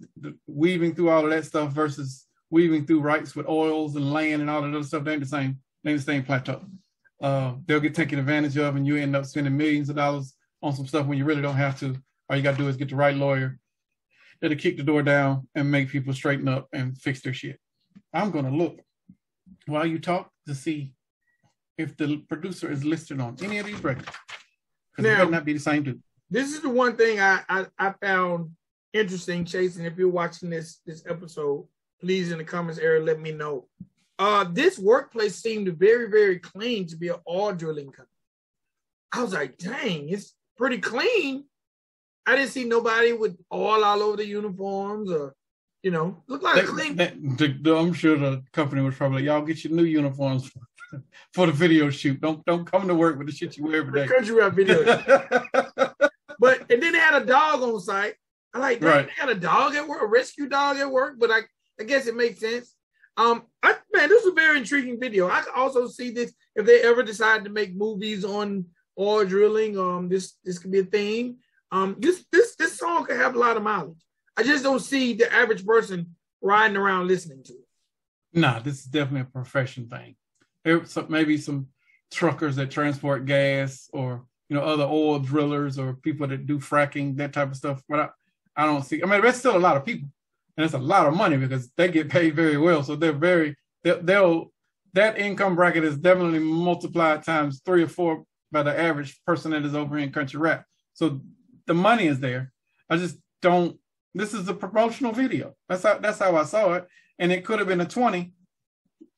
weaving 0.47 0.95
through 0.95 1.09
all 1.09 1.23
of 1.23 1.29
that 1.29 1.45
stuff 1.45 1.71
versus 1.71 2.25
weaving 2.49 2.85
through 2.85 3.01
rights 3.01 3.35
with 3.35 3.47
oils 3.47 3.95
and 3.95 4.11
land 4.11 4.41
and 4.41 4.49
all 4.49 4.61
that 4.61 4.69
other 4.73 4.83
stuff, 4.83 5.03
they 5.03 5.13
ain't 5.13 5.21
the 5.21 5.27
same, 5.27 5.59
they 5.83 5.91
ain't 5.91 5.99
the 5.99 6.05
same 6.05 6.23
plateau. 6.23 6.61
Uh, 7.21 7.53
they'll 7.65 7.79
get 7.79 7.93
taken 7.93 8.19
advantage 8.19 8.57
of 8.57 8.75
and 8.75 8.87
you 8.87 8.95
end 8.95 9.15
up 9.15 9.25
spending 9.25 9.55
millions 9.55 9.89
of 9.89 9.95
dollars 9.95 10.33
on 10.63 10.75
some 10.75 10.87
stuff 10.87 11.05
when 11.05 11.17
you 11.17 11.25
really 11.25 11.41
don't 11.41 11.55
have 11.55 11.79
to. 11.79 11.95
All 12.29 12.37
you 12.37 12.43
gotta 12.43 12.57
do 12.57 12.67
is 12.67 12.77
get 12.77 12.89
the 12.89 12.95
right 12.95 13.15
lawyer 13.15 13.59
that'll 14.41 14.57
kick 14.57 14.77
the 14.77 14.83
door 14.83 15.03
down 15.03 15.47
and 15.55 15.69
make 15.69 15.89
people 15.89 16.13
straighten 16.13 16.47
up 16.47 16.67
and 16.73 16.97
fix 16.97 17.21
their 17.21 17.33
shit. 17.33 17.59
I'm 18.13 18.31
gonna 18.31 18.51
look 18.51 18.79
while 19.67 19.85
you 19.85 19.99
talk 19.99 20.31
to 20.47 20.55
see 20.55 20.93
if 21.77 21.95
the 21.97 22.17
producer 22.29 22.71
is 22.71 22.83
listed 22.83 23.19
on 23.19 23.37
any 23.41 23.59
of 23.59 23.65
these 23.65 23.83
records. 23.83 24.09
Because 24.95 25.11
it 25.11 25.17
might 25.17 25.31
not 25.31 25.45
be 25.45 25.53
the 25.53 25.59
same 25.59 25.83
dude. 25.83 26.01
This 26.29 26.53
is 26.53 26.61
the 26.61 26.69
one 26.69 26.95
thing 26.95 27.19
I, 27.19 27.41
I, 27.47 27.65
I 27.77 27.93
found 28.01 28.51
interesting, 28.93 29.45
Chase. 29.45 29.77
And 29.77 29.85
if 29.85 29.97
you're 29.97 30.09
watching 30.09 30.49
this 30.49 30.79
this 30.85 31.03
episode, 31.07 31.67
please 31.99 32.31
in 32.31 32.37
the 32.37 32.43
comments 32.43 32.79
area 32.79 33.01
let 33.03 33.19
me 33.19 33.31
know. 33.31 33.67
Uh, 34.21 34.43
this 34.43 34.77
workplace 34.77 35.35
seemed 35.35 35.67
very, 35.79 36.07
very 36.11 36.37
clean 36.37 36.85
to 36.85 36.95
be 36.95 37.07
an 37.07 37.15
oil 37.27 37.53
drilling 37.53 37.87
company. 37.91 38.07
I 39.11 39.23
was 39.23 39.33
like, 39.33 39.57
dang, 39.57 40.09
it's 40.09 40.35
pretty 40.57 40.77
clean. 40.77 41.45
I 42.27 42.35
didn't 42.35 42.51
see 42.51 42.65
nobody 42.65 43.13
with 43.13 43.35
all 43.49 43.83
all 43.83 44.03
over 44.03 44.17
the 44.17 44.25
uniforms 44.27 45.09
or 45.11 45.33
you 45.81 45.89
know, 45.89 46.21
look 46.27 46.43
like 46.43 46.53
That- 46.57 46.65
a 46.65 46.67
clean. 46.67 46.95
that- 46.97 47.15
the- 47.39 47.57
the- 47.63 47.75
I'm 47.75 47.93
sure 47.93 48.15
the 48.15 48.43
company 48.53 48.83
was 48.83 48.95
probably 48.95 49.23
y'all 49.23 49.41
get 49.41 49.63
your 49.63 49.73
new 49.73 49.85
uniforms 49.85 50.47
for, 50.47 50.61
for 51.33 51.47
the 51.47 51.51
video 51.51 51.89
shoot. 51.89 52.21
Don't 52.21 52.45
don't 52.45 52.69
come 52.71 52.87
to 52.87 52.93
work 52.93 53.17
with 53.17 53.25
the 53.25 53.33
shit 53.33 53.57
you 53.57 53.63
wear 53.65 53.77
every 53.81 54.01
day. 54.01 54.07
country 54.07 54.35
rap 54.35 54.53
video. 54.53 54.77
But 56.39 56.71
and 56.71 56.81
then 56.81 56.91
they 56.93 56.99
had 56.99 57.21
a 57.21 57.25
dog 57.25 57.61
on 57.63 57.79
site. 57.79 58.15
I 58.53 58.59
like 58.59 58.79
that. 58.81 58.87
Right. 58.87 59.05
They 59.07 59.13
had 59.15 59.29
a 59.29 59.39
dog 59.39 59.73
at 59.75 59.87
work, 59.87 60.01
a 60.03 60.05
rescue 60.07 60.47
dog 60.47 60.77
at 60.77 60.91
work, 60.91 61.15
but 61.19 61.29
I, 61.31 61.39
I 61.79 61.83
guess 61.83 62.05
it 62.07 62.15
makes 62.15 62.39
sense. 62.39 62.75
Um, 63.21 63.43
I 63.61 63.75
man, 63.93 64.09
this 64.09 64.23
is 64.23 64.31
a 64.31 64.35
very 64.35 64.57
intriguing 64.57 64.99
video. 64.99 65.29
I 65.29 65.41
could 65.41 65.53
also 65.53 65.87
see 65.87 66.09
this 66.09 66.33
if 66.55 66.65
they 66.65 66.81
ever 66.81 67.03
decide 67.03 67.43
to 67.43 67.51
make 67.51 67.75
movies 67.75 68.25
on 68.25 68.65
oil 68.97 69.25
drilling. 69.25 69.77
Um, 69.77 70.09
this 70.09 70.37
this 70.43 70.57
could 70.57 70.71
be 70.71 70.79
a 70.79 70.83
theme. 70.83 71.37
Um, 71.71 71.97
this 71.99 72.25
this 72.31 72.55
this 72.55 72.77
song 72.77 73.05
could 73.05 73.17
have 73.17 73.35
a 73.35 73.39
lot 73.39 73.57
of 73.57 73.63
mileage. 73.63 74.03
I 74.35 74.41
just 74.41 74.63
don't 74.63 74.79
see 74.79 75.13
the 75.13 75.31
average 75.31 75.63
person 75.65 76.15
riding 76.41 76.77
around 76.77 77.07
listening 77.07 77.43
to 77.43 77.53
it. 77.53 77.67
nah, 78.33 78.59
this 78.59 78.79
is 78.79 78.85
definitely 78.85 79.21
a 79.21 79.25
profession 79.25 79.87
thing. 79.87 80.15
Some, 80.85 81.05
maybe 81.09 81.37
some 81.37 81.67
truckers 82.11 82.55
that 82.55 82.71
transport 82.71 83.25
gas 83.25 83.87
or 83.93 84.25
you 84.49 84.55
know 84.55 84.63
other 84.63 84.85
oil 84.85 85.19
drillers 85.19 85.77
or 85.77 85.93
people 85.93 86.25
that 86.27 86.47
do 86.47 86.57
fracking 86.57 87.17
that 87.17 87.33
type 87.33 87.51
of 87.51 87.57
stuff. 87.57 87.83
But 87.87 87.99
I, 87.99 88.09
I 88.63 88.65
don't 88.65 88.83
see. 88.83 89.03
I 89.03 89.05
mean, 89.05 89.21
that's 89.21 89.37
still 89.37 89.55
a 89.55 89.59
lot 89.59 89.77
of 89.77 89.85
people, 89.85 90.09
and 90.61 90.67
it's 90.67 90.75
a 90.75 90.77
lot 90.77 91.07
of 91.07 91.15
money 91.15 91.37
because 91.37 91.71
they 91.75 91.87
get 91.87 92.07
paid 92.07 92.35
very 92.35 92.55
well. 92.55 92.83
So 92.83 92.95
they're 92.95 93.13
very 93.13 93.55
they'll, 93.83 94.01
they'll 94.03 94.53
that 94.93 95.17
income 95.17 95.55
bracket 95.55 95.83
is 95.83 95.97
definitely 95.97 96.37
multiplied 96.37 97.23
times 97.23 97.61
three 97.65 97.81
or 97.81 97.87
four 97.87 98.25
by 98.51 98.61
the 98.61 98.79
average 98.79 99.19
person 99.25 99.51
that 99.51 99.65
is 99.65 99.73
over 99.73 99.97
in 99.97 100.11
country 100.11 100.39
rap. 100.39 100.65
So 100.93 101.21
the 101.65 101.73
money 101.73 102.05
is 102.05 102.19
there. 102.19 102.51
I 102.91 102.97
just 102.97 103.17
don't. 103.41 103.77
This 104.13 104.35
is 104.35 104.47
a 104.49 104.53
promotional 104.53 105.13
video. 105.13 105.55
That's 105.67 105.81
how 105.81 105.97
that's 105.97 106.19
how 106.19 106.35
I 106.35 106.43
saw 106.43 106.73
it, 106.73 106.87
and 107.17 107.31
it 107.31 107.43
could 107.43 107.57
have 107.57 107.67
been 107.67 107.81
a 107.81 107.85
twenty 107.85 108.33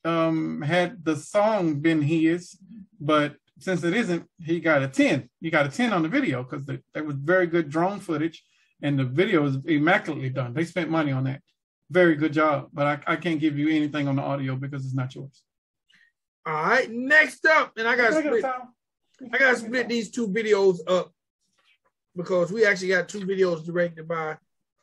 um 0.06 0.62
had 0.62 1.04
the 1.04 1.16
song 1.16 1.80
been 1.80 2.00
his, 2.00 2.56
but 2.98 3.36
since 3.58 3.84
it 3.84 3.92
isn't, 3.92 4.24
he 4.42 4.60
got 4.60 4.82
a 4.82 4.88
10. 4.88 5.28
He 5.40 5.48
got 5.48 5.64
a 5.64 5.68
10 5.68 5.92
on 5.92 6.02
the 6.02 6.08
video 6.08 6.42
because 6.42 6.66
there 6.66 7.04
was 7.04 7.16
very 7.16 7.46
good 7.46 7.70
drone 7.70 8.00
footage 8.00 8.42
and 8.82 8.98
the 8.98 9.04
video 9.04 9.44
is 9.46 9.56
immaculately 9.66 10.30
done. 10.30 10.54
They 10.54 10.64
spent 10.64 10.90
money 10.90 11.12
on 11.12 11.24
that. 11.24 11.40
Very 11.90 12.16
good 12.16 12.32
job. 12.32 12.68
But 12.72 12.86
I, 12.86 13.12
I 13.14 13.16
can't 13.16 13.40
give 13.40 13.58
you 13.58 13.68
anything 13.68 14.08
on 14.08 14.16
the 14.16 14.22
audio 14.22 14.56
because 14.56 14.84
it's 14.84 14.94
not 14.94 15.14
yours. 15.14 15.42
All 16.46 16.52
right, 16.52 16.90
next 16.90 17.46
up, 17.46 17.72
and 17.76 17.88
I 17.88 17.96
got 17.96 18.12
split. 18.12 18.44
I 19.32 19.38
gotta 19.38 19.56
split 19.56 19.88
these 19.88 20.10
two 20.10 20.28
videos 20.28 20.78
up 20.86 21.12
because 22.16 22.52
we 22.52 22.66
actually 22.66 22.88
got 22.88 23.08
two 23.08 23.20
videos 23.20 23.64
directed 23.64 24.06
by 24.06 24.36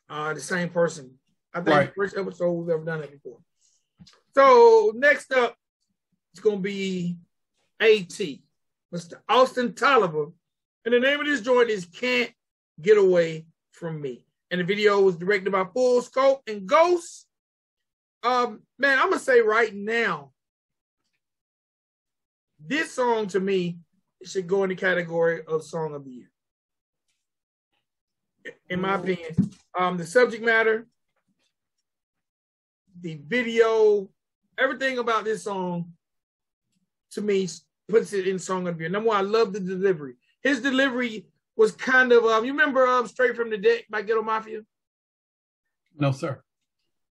uh, 0.09 0.33
the 0.33 0.41
same 0.41 0.69
person. 0.69 1.13
I 1.53 1.59
think 1.59 1.67
Right. 1.67 1.87
the 1.89 1.93
first 1.95 2.17
episode 2.17 2.51
we've 2.51 2.69
ever 2.69 2.83
done 2.83 3.03
it 3.03 3.11
before. 3.11 3.39
So 4.33 4.93
next 4.95 5.31
up, 5.33 5.55
it's 6.33 6.41
gonna 6.41 6.57
be 6.57 7.17
AT, 7.79 8.39
Mr. 8.93 9.15
Austin 9.27 9.73
Tolliver, 9.73 10.27
and 10.85 10.93
the 10.93 10.99
name 10.99 11.19
of 11.19 11.25
this 11.27 11.41
joint 11.41 11.69
is 11.69 11.85
"Can't 11.85 12.31
Get 12.81 12.97
Away 12.97 13.45
from 13.81 13.99
Me." 13.99 14.23
And 14.51 14.61
the 14.61 14.65
video 14.65 15.01
was 15.01 15.17
directed 15.17 15.51
by 15.51 15.65
Full 15.65 16.01
Scope 16.01 16.41
and 16.47 16.67
Ghost. 16.67 17.27
Um, 18.23 18.61
man, 18.77 18.99
I'm 18.99 19.09
gonna 19.09 19.19
say 19.19 19.41
right 19.41 19.73
now, 19.73 20.31
this 22.59 22.91
song 22.91 23.27
to 23.27 23.39
me 23.39 23.79
should 24.23 24.47
go 24.47 24.63
in 24.63 24.69
the 24.69 24.75
category 24.75 25.43
of 25.47 25.63
song 25.63 25.95
of 25.95 26.05
the 26.05 26.11
year. 26.11 26.31
In 28.69 28.81
my 28.81 28.95
opinion, 28.95 29.35
um, 29.77 29.97
the 29.97 30.05
subject 30.05 30.43
matter, 30.43 30.87
the 32.99 33.15
video, 33.25 34.09
everything 34.57 34.99
about 34.99 35.23
this 35.23 35.43
song, 35.43 35.93
to 37.11 37.21
me, 37.21 37.47
puts 37.87 38.13
it 38.13 38.27
in 38.27 38.37
song 38.37 38.67
of 38.67 38.77
the 38.77 38.83
year. 38.83 38.89
Number 38.89 39.09
one, 39.09 39.17
I 39.17 39.21
love 39.21 39.53
the 39.53 39.59
delivery. 39.59 40.15
His 40.41 40.61
delivery 40.61 41.27
was 41.55 41.71
kind 41.73 42.11
of, 42.11 42.25
um, 42.25 42.45
you 42.45 42.51
remember 42.51 42.85
um, 42.87 43.07
"Straight 43.07 43.35
from 43.35 43.49
the 43.49 43.57
Deck" 43.57 43.85
by 43.89 44.01
Ghetto 44.01 44.21
Mafia? 44.21 44.61
No, 45.97 46.11
sir. 46.11 46.41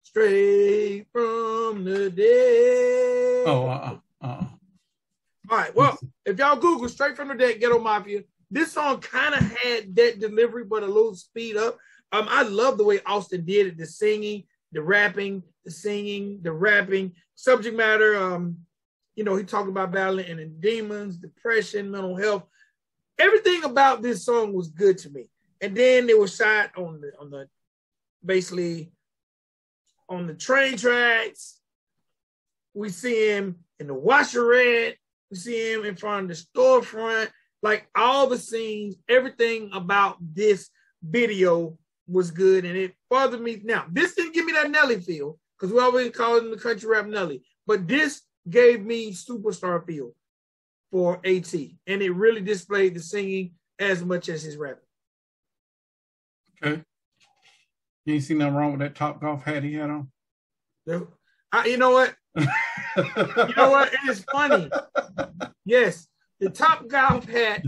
Straight 0.04 1.06
from 1.12 1.84
the 1.84 2.10
deck. 2.10 3.47
Oh, 3.47 3.67
uh, 3.67 3.97
uh, 4.21 4.25
uh. 4.25 4.45
All 5.52 5.58
right. 5.58 5.75
Well, 5.75 5.99
if 6.25 6.38
y'all 6.38 6.56
Google 6.56 6.89
straight 6.89 7.15
from 7.15 7.28
the 7.28 7.36
deck, 7.36 7.60
Ghetto 7.60 7.80
Mafia, 7.80 8.23
this 8.49 8.71
song 8.71 9.02
kind 9.02 9.36
of 9.36 9.41
had 9.41 9.95
that 9.95 10.19
delivery, 10.19 10.63
but 10.63 10.84
a 10.84 10.88
little 10.88 11.15
speed 11.15 11.58
up. 11.58 11.78
Um, 12.12 12.28
I 12.30 12.43
love 12.43 12.78
the 12.78 12.84
way 12.84 12.99
Austin 13.06 13.45
did 13.45 13.67
it, 13.67 13.78
the 13.78 13.86
singing, 13.86 14.45
the 14.71 14.82
rapping, 14.82 15.43
the 15.65 15.71
singing, 15.71 16.39
the 16.41 16.52
rapping, 16.52 17.13
subject 17.36 17.75
matter. 17.75 18.15
Um, 18.17 18.58
you 19.15 19.23
know, 19.23 19.36
he 19.36 19.43
talked 19.43 19.69
about 19.69 19.91
battling 19.91 20.39
and 20.39 20.62
demons, 20.62 21.17
depression, 21.17 21.91
mental 21.91 22.15
health. 22.15 22.43
Everything 23.19 23.65
about 23.65 24.01
this 24.01 24.23
song 24.23 24.53
was 24.53 24.69
good 24.69 24.97
to 24.99 25.10
me. 25.10 25.29
And 25.62 25.75
then 25.75 26.10
it 26.10 26.17
was 26.17 26.36
shot 26.36 26.71
on 26.77 27.01
the 27.01 27.12
on 27.19 27.29
the 27.29 27.47
basically 28.25 28.91
on 30.08 30.25
the 30.25 30.34
train 30.34 30.77
tracks. 30.77 31.60
We 32.73 32.89
see 32.89 33.29
him 33.29 33.58
in 33.79 33.88
the 33.88 33.95
washerette. 33.95 34.95
We 35.29 35.38
see 35.38 35.73
him 35.73 35.86
in 35.86 35.95
front 35.95 36.32
of 36.32 36.38
the 36.38 36.60
storefront. 36.60 37.29
Like 37.62 37.89
all 37.93 38.27
the 38.27 38.38
scenes, 38.38 38.95
everything 39.10 39.69
about 39.73 40.17
this 40.21 40.69
video 41.03 41.77
was 42.08 42.32
good, 42.32 42.65
and 42.65 42.77
it 42.77 42.93
bothered 43.10 43.41
me. 43.41 43.62
Now, 43.63 43.86
this 43.91 44.15
didn't 44.15 44.34
give 44.34 44.45
me 44.45 44.53
that 44.53 44.71
Nelly 44.71 44.99
feel 45.01 45.38
because 45.58 45.73
we 45.73 45.79
always 45.79 46.12
call 46.12 46.38
him 46.38 46.51
the 46.51 46.58
country 46.58 46.89
rap 46.89 47.05
Nelly, 47.05 47.43
but 47.67 47.88
this 47.88 48.21
gave 48.49 48.84
me 48.84 49.12
superstar 49.12 49.86
feel 49.86 50.13
for 50.91 51.19
AT, 51.25 51.54
and 51.54 52.02
it 52.02 52.12
really 52.12 52.41
displayed 52.41 52.95
the 52.95 52.99
singing 52.99 53.54
as 53.78 54.04
much 54.04 54.30
as 54.30 54.41
his 54.41 54.58
rapping. 54.58 54.84
Okay. 56.63 56.82
You 58.06 58.15
ain't 58.15 58.23
seen 58.23 58.39
nothing 58.39 58.56
wrong 58.56 58.71
with 58.71 58.82
that 58.82 58.95
top 58.95 59.21
golf 59.21 59.43
hat 59.43 59.63
he 59.63 59.75
had 59.75 59.89
on. 59.89 60.12
I- 61.52 61.65
you 61.65 61.78
know 61.78 61.91
what? 61.91 62.15
You 62.36 62.45
know 63.56 63.69
what? 63.71 63.93
It 63.93 63.99
is 64.10 64.25
funny. 64.32 64.69
Yes, 65.65 66.08
the 66.39 66.49
top 66.49 66.88
golf 66.88 67.25
hat. 67.25 67.63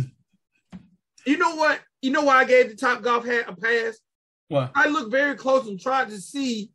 You 1.25 1.37
know 1.37 1.55
what? 1.55 1.79
You 2.01 2.11
know 2.11 2.23
why 2.23 2.37
I 2.37 2.45
gave 2.45 2.69
the 2.69 2.75
top 2.75 3.03
golf 3.03 3.25
hat 3.25 3.45
a 3.47 3.55
pass? 3.55 3.99
What? 4.47 4.71
I 4.73 4.87
looked 4.87 5.11
very 5.11 5.35
close 5.35 5.67
and 5.67 5.79
tried 5.79 6.09
to 6.09 6.19
see. 6.19 6.71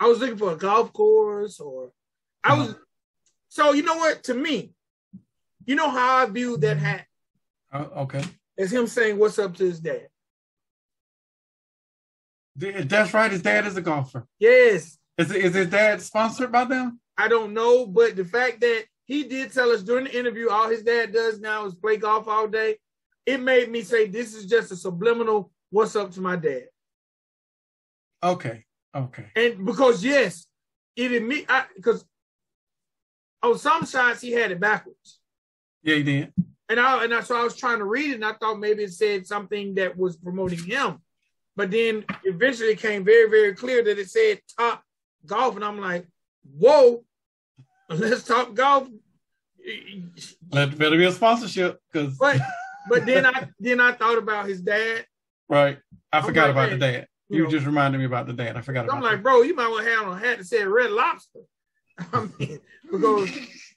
I 0.00 0.06
was 0.06 0.18
looking 0.18 0.38
for 0.38 0.52
a 0.52 0.56
golf 0.56 0.92
course, 0.92 1.60
or 1.60 1.90
I 2.42 2.58
was. 2.58 2.70
Uh-huh. 2.70 2.78
So 3.54 3.72
you 3.72 3.84
know 3.84 3.94
what? 3.94 4.24
To 4.24 4.34
me, 4.34 4.72
you 5.64 5.76
know 5.76 5.88
how 5.88 6.16
I 6.16 6.26
viewed 6.26 6.60
that 6.62 6.76
hat 6.76 7.06
Uh, 7.72 7.86
okay. 7.98 8.24
as 8.58 8.72
him 8.72 8.88
saying 8.88 9.16
"What's 9.16 9.38
up" 9.38 9.54
to 9.58 9.64
his 9.64 9.78
dad. 9.78 10.08
That's 12.56 13.14
right. 13.14 13.30
His 13.30 13.42
dad 13.42 13.64
is 13.64 13.76
a 13.76 13.80
golfer. 13.80 14.26
Yes, 14.40 14.98
Is, 15.18 15.30
is 15.30 15.54
his 15.54 15.68
dad 15.68 16.02
sponsored 16.02 16.50
by 16.50 16.64
them? 16.64 16.98
I 17.16 17.28
don't 17.28 17.54
know, 17.54 17.86
but 17.86 18.16
the 18.16 18.24
fact 18.24 18.60
that 18.62 18.86
he 19.04 19.22
did 19.22 19.52
tell 19.52 19.70
us 19.70 19.84
during 19.84 20.06
the 20.06 20.18
interview, 20.18 20.48
all 20.50 20.68
his 20.68 20.82
dad 20.82 21.12
does 21.12 21.38
now 21.38 21.64
is 21.64 21.76
play 21.76 21.96
golf 21.96 22.26
all 22.26 22.48
day. 22.48 22.78
It 23.24 23.40
made 23.40 23.70
me 23.70 23.82
say 23.82 24.08
this 24.08 24.34
is 24.34 24.46
just 24.46 24.72
a 24.72 24.76
subliminal 24.76 25.52
"What's 25.70 25.94
up" 25.94 26.10
to 26.14 26.20
my 26.20 26.34
dad. 26.34 26.64
Okay. 28.20 28.64
Okay. 28.96 29.26
And 29.36 29.64
because 29.64 30.02
yes, 30.02 30.44
it 30.96 31.12
admit 31.12 31.46
because 31.76 32.04
Oh, 33.44 33.52
on 33.52 33.58
some 33.58 33.84
shots 33.84 34.20
he 34.22 34.32
had 34.32 34.50
it 34.52 34.58
backwards. 34.60 35.20
Yeah, 35.82 35.96
he 35.96 36.02
did. 36.02 36.32
And 36.70 36.80
I 36.80 37.04
and 37.04 37.12
I, 37.12 37.20
so 37.20 37.36
I 37.38 37.44
was 37.44 37.54
trying 37.56 37.78
to 37.78 37.84
read 37.84 38.10
it, 38.10 38.14
and 38.14 38.24
I 38.24 38.32
thought 38.32 38.58
maybe 38.58 38.84
it 38.84 38.92
said 38.94 39.26
something 39.26 39.74
that 39.74 39.96
was 39.98 40.16
promoting 40.16 40.64
him, 40.64 40.98
but 41.56 41.70
then 41.70 42.04
eventually 42.24 42.70
it 42.70 42.78
came 42.78 43.04
very 43.04 43.28
very 43.28 43.54
clear 43.54 43.84
that 43.84 43.98
it 43.98 44.08
said 44.08 44.40
top 44.58 44.82
golf, 45.26 45.56
and 45.56 45.64
I'm 45.64 45.78
like, 45.78 46.06
whoa, 46.58 47.04
let's 47.90 48.24
talk 48.24 48.54
golf. 48.54 48.88
That 50.52 50.76
better 50.78 50.96
be 50.96 51.04
a 51.04 51.12
sponsorship 51.12 51.80
because 51.92 52.16
But 52.18 52.40
but 52.88 53.04
then 53.06 53.26
I 53.26 53.48
then 53.60 53.80
I 53.80 53.92
thought 53.92 54.18
about 54.18 54.46
his 54.48 54.60
dad. 54.62 55.04
right. 55.48 55.78
I 56.12 56.18
I'm 56.18 56.24
forgot 56.24 56.44
like, 56.44 56.50
about 56.52 56.68
hey, 56.70 56.74
the 56.76 56.78
dad. 56.78 57.06
you 57.28 57.36
You 57.38 57.44
know. 57.44 57.50
just 57.50 57.66
reminded 57.66 57.98
me 57.98 58.04
about 58.06 58.26
the 58.26 58.32
dad. 58.32 58.56
I 58.56 58.62
forgot 58.62 58.84
about 58.86 58.96
I'm 58.96 59.02
that. 59.02 59.08
like, 59.12 59.22
bro, 59.22 59.42
you 59.42 59.54
might 59.54 59.68
want 59.68 59.84
to 59.84 59.90
have 59.90 60.06
on 60.08 60.16
a 60.16 60.20
hat 60.20 60.38
that 60.38 60.44
said 60.46 60.66
Red 60.66 60.90
Lobster. 60.92 61.40
I 62.12 62.28
mean, 62.38 62.60
because 62.90 63.30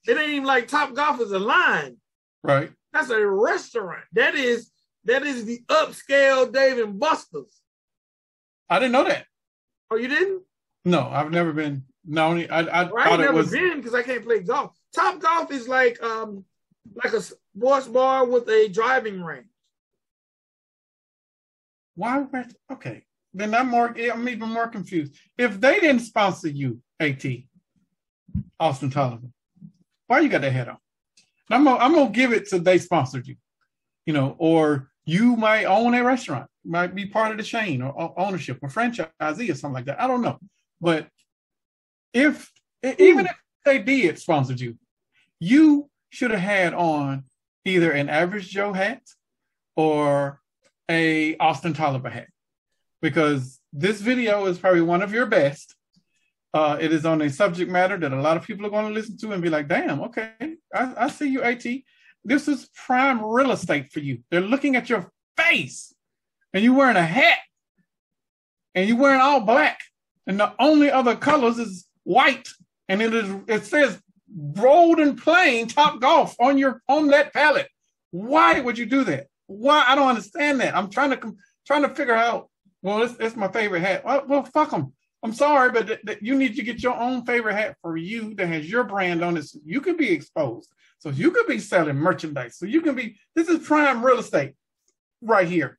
it 0.07 0.17
ain't 0.17 0.29
even 0.29 0.43
like 0.45 0.67
Top 0.67 0.93
Golf 0.93 1.21
is 1.21 1.31
a 1.31 1.39
line. 1.39 1.97
right. 2.43 2.71
That's 2.93 3.09
a 3.09 3.25
restaurant. 3.27 4.03
That 4.13 4.33
is 4.35 4.71
that 5.05 5.23
is 5.23 5.45
the 5.45 5.59
upscale 5.69 6.51
Dave 6.51 6.79
and 6.79 6.99
Buster's. 6.99 7.61
I 8.69 8.79
didn't 8.79 8.93
know 8.93 9.03
that. 9.05 9.25
Oh, 9.91 9.95
you 9.97 10.07
didn't? 10.07 10.43
No, 10.83 11.07
I've 11.09 11.31
never 11.31 11.53
been. 11.53 11.83
No, 12.05 12.31
I, 12.35 12.41
I 12.61 12.61
Well, 12.63 12.69
I 12.71 12.81
ain't 12.81 12.91
thought 12.93 13.19
it 13.19 13.23
never 13.23 13.33
was. 13.33 13.51
been 13.51 13.77
because 13.77 13.93
I 13.93 14.01
can't 14.03 14.23
play 14.23 14.39
golf. 14.39 14.75
Top 14.95 15.19
Golf 15.19 15.51
is 15.51 15.67
like 15.67 16.01
um 16.01 16.43
like 17.03 17.13
a 17.13 17.21
sports 17.21 17.87
bar 17.87 18.25
with 18.25 18.47
a 18.49 18.69
driving 18.69 19.21
range. 19.21 19.47
Why? 21.95 22.25
Okay, 22.71 23.03
then 23.33 23.53
I'm 23.53 23.67
more. 23.69 23.93
I'm 23.97 24.27
even 24.29 24.49
more 24.49 24.67
confused. 24.67 25.15
If 25.37 25.59
they 25.59 25.79
didn't 25.79 26.01
sponsor 26.01 26.47
you, 26.49 26.81
At 26.99 27.19
Austin 28.59 28.89
Tolliver, 28.89 29.27
why 30.07 30.19
you 30.19 30.29
got 30.29 30.41
that 30.41 30.51
hat 30.51 30.69
on? 30.69 30.77
I'm 31.49 31.63
gonna, 31.63 31.79
I'm 31.79 31.93
gonna 31.93 32.09
give 32.09 32.33
it 32.33 32.49
to 32.49 32.59
they 32.59 32.77
sponsored 32.77 33.27
you, 33.27 33.35
you 34.05 34.13
know, 34.13 34.35
or 34.37 34.89
you 35.05 35.35
might 35.35 35.65
own 35.65 35.93
a 35.93 36.03
restaurant, 36.03 36.49
might 36.65 36.93
be 36.93 37.05
part 37.05 37.31
of 37.31 37.37
the 37.37 37.43
chain 37.43 37.81
or 37.81 38.13
ownership 38.19 38.59
or 38.61 38.69
franchisee 38.69 39.49
or 39.49 39.55
something 39.55 39.73
like 39.73 39.85
that. 39.85 40.01
I 40.01 40.07
don't 40.07 40.21
know, 40.21 40.37
but 40.81 41.07
if 42.13 42.51
even 42.83 43.25
if 43.25 43.35
they 43.63 43.79
did 43.79 44.19
sponsor 44.19 44.53
you, 44.53 44.77
you 45.39 45.89
should 46.09 46.31
have 46.31 46.39
had 46.39 46.73
on 46.73 47.23
either 47.65 47.91
an 47.91 48.09
average 48.09 48.49
Joe 48.49 48.73
hat 48.73 49.01
or 49.75 50.41
a 50.89 51.37
Austin 51.37 51.73
Tolliver 51.73 52.09
hat 52.09 52.27
because 53.01 53.59
this 53.73 54.01
video 54.01 54.45
is 54.45 54.57
probably 54.57 54.81
one 54.81 55.01
of 55.01 55.13
your 55.13 55.25
best. 55.25 55.75
Uh, 56.57 56.75
it 56.81 56.91
is 56.91 57.05
on 57.05 57.21
a 57.21 57.29
subject 57.29 57.69
matter 57.69 57.97
that 57.97 58.11
a 58.11 58.19
lot 58.19 58.35
of 58.35 58.41
people 58.41 58.65
are 58.65 58.71
going 58.71 58.87
to 58.87 58.93
listen 58.99 59.15
to 59.15 59.31
and 59.31 59.43
be 59.43 59.49
like, 59.49 59.67
damn, 59.67 60.01
okay, 60.01 60.31
I, 60.73 60.93
I 60.97 61.07
see 61.07 61.27
you, 61.27 61.43
AT. 61.43 61.63
This 62.25 62.47
is 62.47 62.67
prime 62.73 63.23
real 63.23 63.51
estate 63.51 63.91
for 63.93 63.99
you. 63.99 64.23
They're 64.31 64.41
looking 64.41 64.75
at 64.75 64.89
your 64.89 65.11
face 65.37 65.93
and 66.51 66.63
you're 66.63 66.73
wearing 66.73 66.97
a 66.97 67.05
hat 67.05 67.37
and 68.73 68.89
you're 68.89 68.97
wearing 68.97 69.21
all 69.21 69.41
black 69.41 69.79
and 70.25 70.39
the 70.39 70.51
only 70.57 70.89
other 70.89 71.15
colors 71.15 71.59
is 71.59 71.85
white 72.05 72.49
and 72.89 73.03
it 73.03 73.13
is 73.13 73.29
it 73.47 73.63
says 73.65 74.01
rolled 74.35 74.99
and 74.99 75.21
plain 75.21 75.67
top 75.67 76.01
golf 76.01 76.35
on 76.39 76.57
your 76.57 76.81
on 76.89 77.09
that 77.09 77.33
palette 77.33 77.69
Why 78.09 78.59
would 78.61 78.79
you 78.79 78.87
do 78.87 79.03
that? 79.03 79.27
Why 79.45 79.85
I 79.87 79.93
don't 79.93 80.09
understand 80.09 80.59
that. 80.61 80.75
I'm 80.75 80.89
trying 80.89 81.11
to 81.11 81.35
trying 81.67 81.83
to 81.83 81.93
figure 81.93 82.15
out. 82.15 82.49
Well, 82.81 83.03
it's, 83.03 83.15
it's 83.19 83.35
my 83.35 83.47
favorite 83.47 83.81
hat. 83.81 84.03
Well, 84.03 84.25
well 84.27 84.43
fuck 84.43 84.71
them. 84.71 84.93
I'm 85.27 85.33
sorry, 85.33 85.71
but 85.71 85.87
th- 85.87 85.99
th- 86.07 86.19
you 86.21 86.35
need 86.35 86.55
to 86.55 86.63
get 86.63 86.81
your 86.81 86.95
own 86.95 87.25
favorite 87.25 87.55
hat 87.55 87.75
for 87.81 87.97
you 87.97 88.33
that 88.35 88.47
has 88.47 88.69
your 88.69 88.85
brand 88.85 89.21
on 89.25 89.35
it. 89.35 89.43
So 89.43 89.59
you 89.65 89.81
can 89.81 89.97
be 89.97 90.09
exposed. 90.09 90.71
So 90.99 91.09
you 91.09 91.31
could 91.31 91.47
be 91.47 91.59
selling 91.59 91.97
merchandise. 91.97 92.57
So 92.57 92.65
you 92.65 92.79
can 92.79 92.95
be. 92.95 93.19
This 93.35 93.49
is 93.49 93.67
prime 93.67 94.05
real 94.05 94.19
estate, 94.19 94.53
right 95.21 95.45
here. 95.45 95.77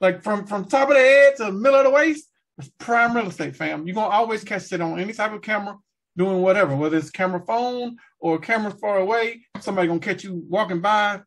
Like 0.00 0.22
from 0.22 0.46
from 0.46 0.64
top 0.64 0.88
of 0.88 0.94
the 0.94 1.00
head 1.00 1.36
to 1.36 1.44
the 1.44 1.52
middle 1.52 1.78
of 1.78 1.84
the 1.84 1.90
waist. 1.90 2.24
It's 2.56 2.70
prime 2.78 3.14
real 3.14 3.28
estate, 3.28 3.54
fam. 3.54 3.86
You're 3.86 3.96
gonna 3.96 4.14
always 4.14 4.44
catch 4.44 4.72
it 4.72 4.80
on 4.80 4.98
any 4.98 5.12
type 5.12 5.34
of 5.34 5.42
camera 5.42 5.76
doing 6.16 6.40
whatever, 6.40 6.74
whether 6.74 6.96
it's 6.96 7.10
camera 7.10 7.44
phone 7.46 7.96
or 8.18 8.38
camera 8.38 8.70
far 8.70 8.96
away. 8.96 9.42
Somebody 9.60 9.88
gonna 9.88 10.00
catch 10.00 10.24
you 10.24 10.42
walking 10.48 10.80
by. 10.80 11.20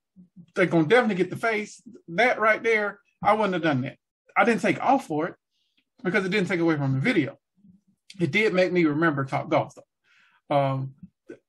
They're 0.55 0.65
gonna 0.65 0.87
definitely 0.87 1.23
get 1.23 1.29
the 1.29 1.37
face. 1.37 1.83
That 2.07 2.39
right 2.39 2.63
there, 2.63 2.99
I 3.23 3.33
wouldn't 3.33 3.53
have 3.53 3.61
done 3.61 3.81
that. 3.81 3.97
I 4.35 4.43
didn't 4.43 4.61
take 4.61 4.83
off 4.83 5.05
for 5.05 5.27
it 5.27 5.35
because 6.03 6.25
it 6.25 6.29
didn't 6.29 6.47
take 6.47 6.61
away 6.61 6.77
from 6.77 6.93
the 6.93 6.99
video. 6.99 7.38
It 8.19 8.31
did 8.31 8.53
make 8.53 8.71
me 8.71 8.85
remember 8.85 9.25
Top 9.25 9.49
Golf 9.49 9.73
though. 9.75 10.55
Um, 10.55 10.93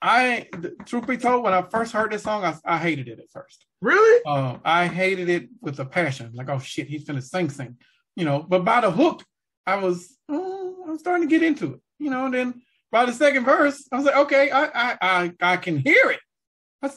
I, 0.03 0.49
truth 0.85 1.07
be 1.07 1.17
told, 1.17 1.45
when 1.45 1.55
I 1.55 1.63
first 1.63 1.93
heard 1.93 2.13
this 2.13 2.23
song, 2.23 2.45
I, 2.45 2.55
I 2.65 2.79
hated 2.79 3.09
it 3.09 3.19
at 3.19 3.31
first. 3.31 3.65
Really? 3.81 4.23
Uh, 4.27 4.59
I 4.65 4.87
hated 4.87 5.29
it 5.29 5.49
with 5.61 5.79
a 5.81 5.85
passion. 5.85 6.33
Like, 6.35 6.51
oh 6.51 6.59
shit, 6.59 6.89
he's 6.89 7.05
gonna 7.05 7.23
sing, 7.23 7.51
sing, 7.51 7.77
you 8.17 8.25
know. 8.25 8.43
But 8.43 8.65
by 8.65 8.83
the 8.83 8.91
hook, 8.91 9.25
I 9.67 9.77
was, 9.77 10.17
oh, 10.29 10.85
I 10.87 10.91
was 10.91 11.01
starting 11.01 11.29
to 11.29 11.33
get 11.33 11.43
into 11.43 11.75
it, 11.75 11.81
you 11.99 12.11
know. 12.11 12.27
And 12.27 12.35
then 12.35 12.63
by 12.91 13.07
the 13.07 13.13
second 13.13 13.45
verse, 13.45 13.87
I 13.91 13.97
was 13.97 14.05
like, 14.05 14.17
okay, 14.17 14.51
I 14.51 14.65
I 14.65 14.99
I, 15.01 15.33
I 15.41 15.57
can 15.57 15.79
hear 15.79 16.11
it. 16.11 16.21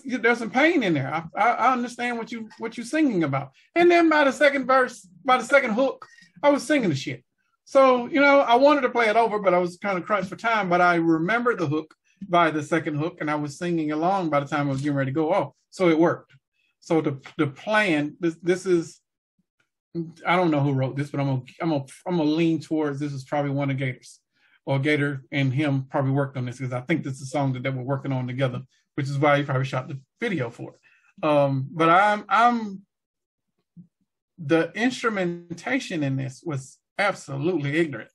there's 0.06 0.40
some 0.40 0.50
pain 0.50 0.84
in 0.84 0.94
there. 0.94 1.14
I, 1.14 1.24
I, 1.38 1.52
I 1.52 1.74
understand 1.74 2.18
what 2.18 2.32
you 2.32 2.50
what 2.58 2.78
you're 2.78 2.86
singing 2.86 3.24
about. 3.24 3.52
And 3.76 3.90
then 3.90 4.10
by 4.10 4.24
the 4.24 4.32
second 4.32 4.66
verse, 4.66 5.08
by 5.24 5.38
the 5.38 5.44
second 5.46 5.72
hook, 5.72 6.06
I 6.42 6.50
was 6.50 6.64
singing 6.64 6.90
the 6.90 6.96
shit. 6.96 7.24
So 7.66 8.08
you 8.08 8.20
know, 8.20 8.42
I 8.42 8.56
wanted 8.56 8.82
to 8.82 8.90
play 8.90 9.08
it 9.08 9.16
over, 9.16 9.40
but 9.40 9.54
I 9.54 9.60
was 9.60 9.78
kind 9.78 9.98
of 9.98 10.06
crunched 10.06 10.30
for 10.30 10.36
time. 10.36 10.70
But 10.70 10.82
I 10.82 10.96
remembered 10.96 11.60
the 11.60 11.68
hook 11.68 11.94
by 12.28 12.52
the 12.52 12.64
second 12.64 12.96
hook, 12.96 13.18
and 13.22 13.30
I 13.30 13.36
was 13.36 13.58
singing 13.58 13.92
along 13.92 14.30
by 14.30 14.40
the 14.40 14.46
time 14.46 14.68
I 14.68 14.72
was 14.72 14.82
getting 14.82 14.98
ready 14.98 15.12
to 15.12 15.16
go 15.16 15.34
off. 15.34 15.54
So 15.70 15.90
it 15.90 16.00
worked. 16.00 16.34
So 16.80 17.02
the 17.02 17.20
the 17.38 17.48
plan 17.48 18.18
this 18.20 18.36
this 18.42 18.66
is 18.66 19.00
I 20.26 20.36
don't 20.36 20.52
know 20.52 20.60
who 20.60 20.74
wrote 20.74 20.98
this, 20.98 21.12
but 21.12 21.20
I'm 21.20 21.28
gonna 21.28 21.42
I'm 21.62 21.70
gonna 21.70 21.86
I'm 22.08 22.18
gonna 22.18 22.30
lean 22.30 22.60
towards 22.60 23.00
this 23.00 23.14
is 23.14 23.24
probably 23.24 23.52
one 23.52 23.70
of 23.70 23.78
Gator's 23.78 24.20
or 24.66 24.80
Gator 24.80 25.24
and 25.32 25.54
him 25.54 25.86
probably 25.90 26.12
worked 26.12 26.38
on 26.38 26.46
this 26.46 26.58
because 26.58 26.74
I 26.74 26.82
think 26.82 27.04
this 27.04 27.16
is 27.16 27.24
a 27.24 27.26
song 27.28 27.54
that 27.54 27.64
they 27.64 27.70
were 27.70 27.84
working 27.84 28.12
on 28.12 28.28
together, 28.28 28.62
which 28.96 29.08
is 29.08 29.18
why 29.18 29.38
he 29.38 29.44
probably 29.44 29.66
shot 29.66 29.88
the 29.88 30.00
video 30.20 30.50
for 30.50 30.74
it. 30.74 31.26
Um, 31.26 31.68
but 31.72 31.90
I'm 31.90 32.26
I'm 32.28 32.82
the 34.38 34.72
instrumentation 34.74 36.04
in 36.04 36.16
this 36.18 36.42
was 36.46 36.78
absolutely 36.98 37.78
ignorant. 37.78 38.10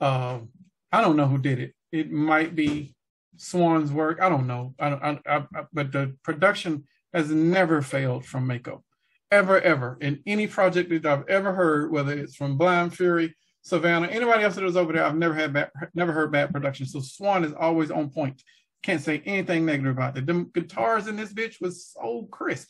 Um, 0.00 0.50
I 0.90 1.00
don't 1.00 1.16
know 1.16 1.26
who 1.26 1.38
did 1.38 1.58
it. 1.58 1.74
It 1.90 2.10
might 2.10 2.54
be 2.54 2.94
Swan's 3.36 3.92
work. 3.92 4.20
I 4.20 4.28
don't 4.28 4.46
know. 4.46 4.74
I. 4.78 5.18
I, 5.26 5.36
I, 5.36 5.44
but 5.72 5.92
the 5.92 6.16
production 6.22 6.84
has 7.12 7.30
never 7.30 7.82
failed 7.82 8.24
from 8.24 8.46
Mako, 8.46 8.82
ever, 9.30 9.60
ever 9.60 9.98
in 10.00 10.22
any 10.26 10.46
project 10.46 10.90
that 10.90 11.06
I've 11.06 11.28
ever 11.28 11.52
heard, 11.52 11.92
whether 11.92 12.12
it's 12.12 12.34
from 12.34 12.56
Blind 12.56 12.96
Fury 12.96 13.34
Savannah, 13.62 14.08
anybody 14.08 14.42
else 14.42 14.56
that 14.56 14.64
was 14.64 14.76
over 14.76 14.92
there, 14.92 15.04
I've 15.04 15.16
never 15.16 15.34
had 15.34 15.52
bad, 15.52 15.70
never 15.94 16.12
heard 16.12 16.32
bad 16.32 16.52
production. 16.52 16.86
So 16.86 17.00
Swan 17.00 17.44
is 17.44 17.52
always 17.52 17.90
on 17.90 18.10
point. 18.10 18.42
Can't 18.82 19.00
say 19.00 19.22
anything 19.24 19.64
negative 19.64 19.92
about 19.92 20.18
it. 20.18 20.26
The 20.26 20.50
guitars 20.52 21.06
in 21.06 21.16
this 21.16 21.32
bitch 21.32 21.60
was 21.60 21.86
so 21.86 22.26
crisp. 22.30 22.68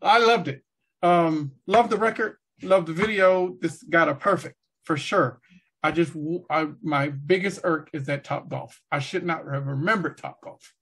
I 0.00 0.18
loved 0.18 0.48
it. 0.48 0.62
Um, 1.02 1.52
love 1.66 1.90
the 1.90 1.96
record, 1.96 2.36
love 2.62 2.86
the 2.86 2.92
video. 2.92 3.56
This 3.60 3.82
got 3.82 4.08
a 4.08 4.14
perfect 4.14 4.54
for 4.90 4.96
sure. 4.96 5.38
I 5.84 5.92
just, 5.92 6.16
I, 6.50 6.66
my 6.82 7.10
biggest 7.10 7.60
irk 7.62 7.90
is 7.92 8.06
that 8.06 8.24
Top 8.24 8.48
Golf. 8.48 8.80
I 8.90 8.98
should 8.98 9.24
not 9.24 9.44
have 9.46 9.68
remembered 9.68 10.18
Top 10.18 10.40
Golf. 10.42 10.74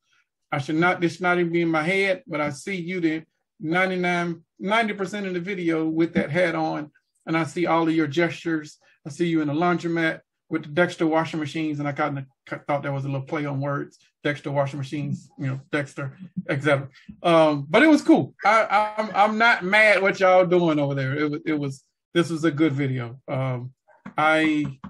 I 0.51 0.57
should 0.57 0.77
not, 0.77 1.03
this 1.03 1.21
not 1.21 1.39
even 1.39 1.53
be 1.53 1.61
in 1.61 1.69
my 1.69 1.83
head, 1.83 2.23
but 2.27 2.41
I 2.41 2.49
see 2.49 2.77
you 2.77 3.01
then 3.01 3.27
99, 3.61 4.43
90% 4.63 5.27
of 5.27 5.35
the 5.35 5.41
video 5.41 5.87
with 5.87 6.15
that 6.15 6.31
hat 6.31 6.55
on, 6.55 6.91
and 7.27 7.37
I 7.37 7.45
see 7.45 7.67
all 7.67 7.87
of 7.87 7.95
your 7.95 8.07
gestures 8.07 8.79
I 9.07 9.11
see 9.11 9.27
you 9.27 9.43
in 9.43 9.49
the 9.49 9.55
laundromat 9.55 10.21
with 10.49 10.63
the 10.63 10.69
Dexter 10.69 11.07
washing 11.07 11.39
machines, 11.41 11.81
and 11.81 11.89
I 11.89 11.93
kind 11.93 12.19
of 12.19 12.25
thought 12.67 12.83
that 12.83 12.93
was 12.93 13.05
a 13.05 13.09
little 13.09 13.27
play 13.27 13.45
on 13.45 13.61
words. 13.61 13.99
Dexter 14.25 14.51
washing 14.51 14.79
machines, 14.79 15.31
you 15.39 15.49
know, 15.49 15.61
Dexter, 15.71 16.17
etc. 16.49 16.89
Um, 17.23 17.67
but 17.69 17.83
it 17.83 17.89
was 17.89 18.03
cool. 18.03 18.35
I, 18.45 18.95
I'm 18.97 19.11
I'm 19.15 19.39
not 19.39 19.65
mad 19.65 20.03
what 20.03 20.19
y'all 20.19 20.47
doing 20.47 20.79
over 20.79 20.95
there. 20.95 21.15
It 21.15 21.31
was 21.31 21.41
it 21.45 21.53
was 21.53 21.85
this 22.15 22.31
was 22.31 22.45
a 22.45 22.51
good 22.51 22.73
video. 22.73 23.21
Um, 23.29 23.73
I 24.19 24.81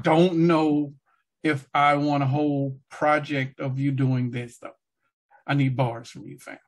don't 0.00 0.46
know 0.46 0.94
if 1.42 1.66
I 1.74 1.96
want 1.96 2.22
a 2.22 2.26
whole 2.26 2.78
project 2.88 3.58
of 3.58 3.80
you 3.80 3.90
doing 3.90 4.30
this 4.30 4.58
though. 4.58 4.70
I 5.44 5.54
need 5.54 5.76
bars 5.76 6.08
from 6.08 6.28
you, 6.28 6.38
fam. 6.38 6.58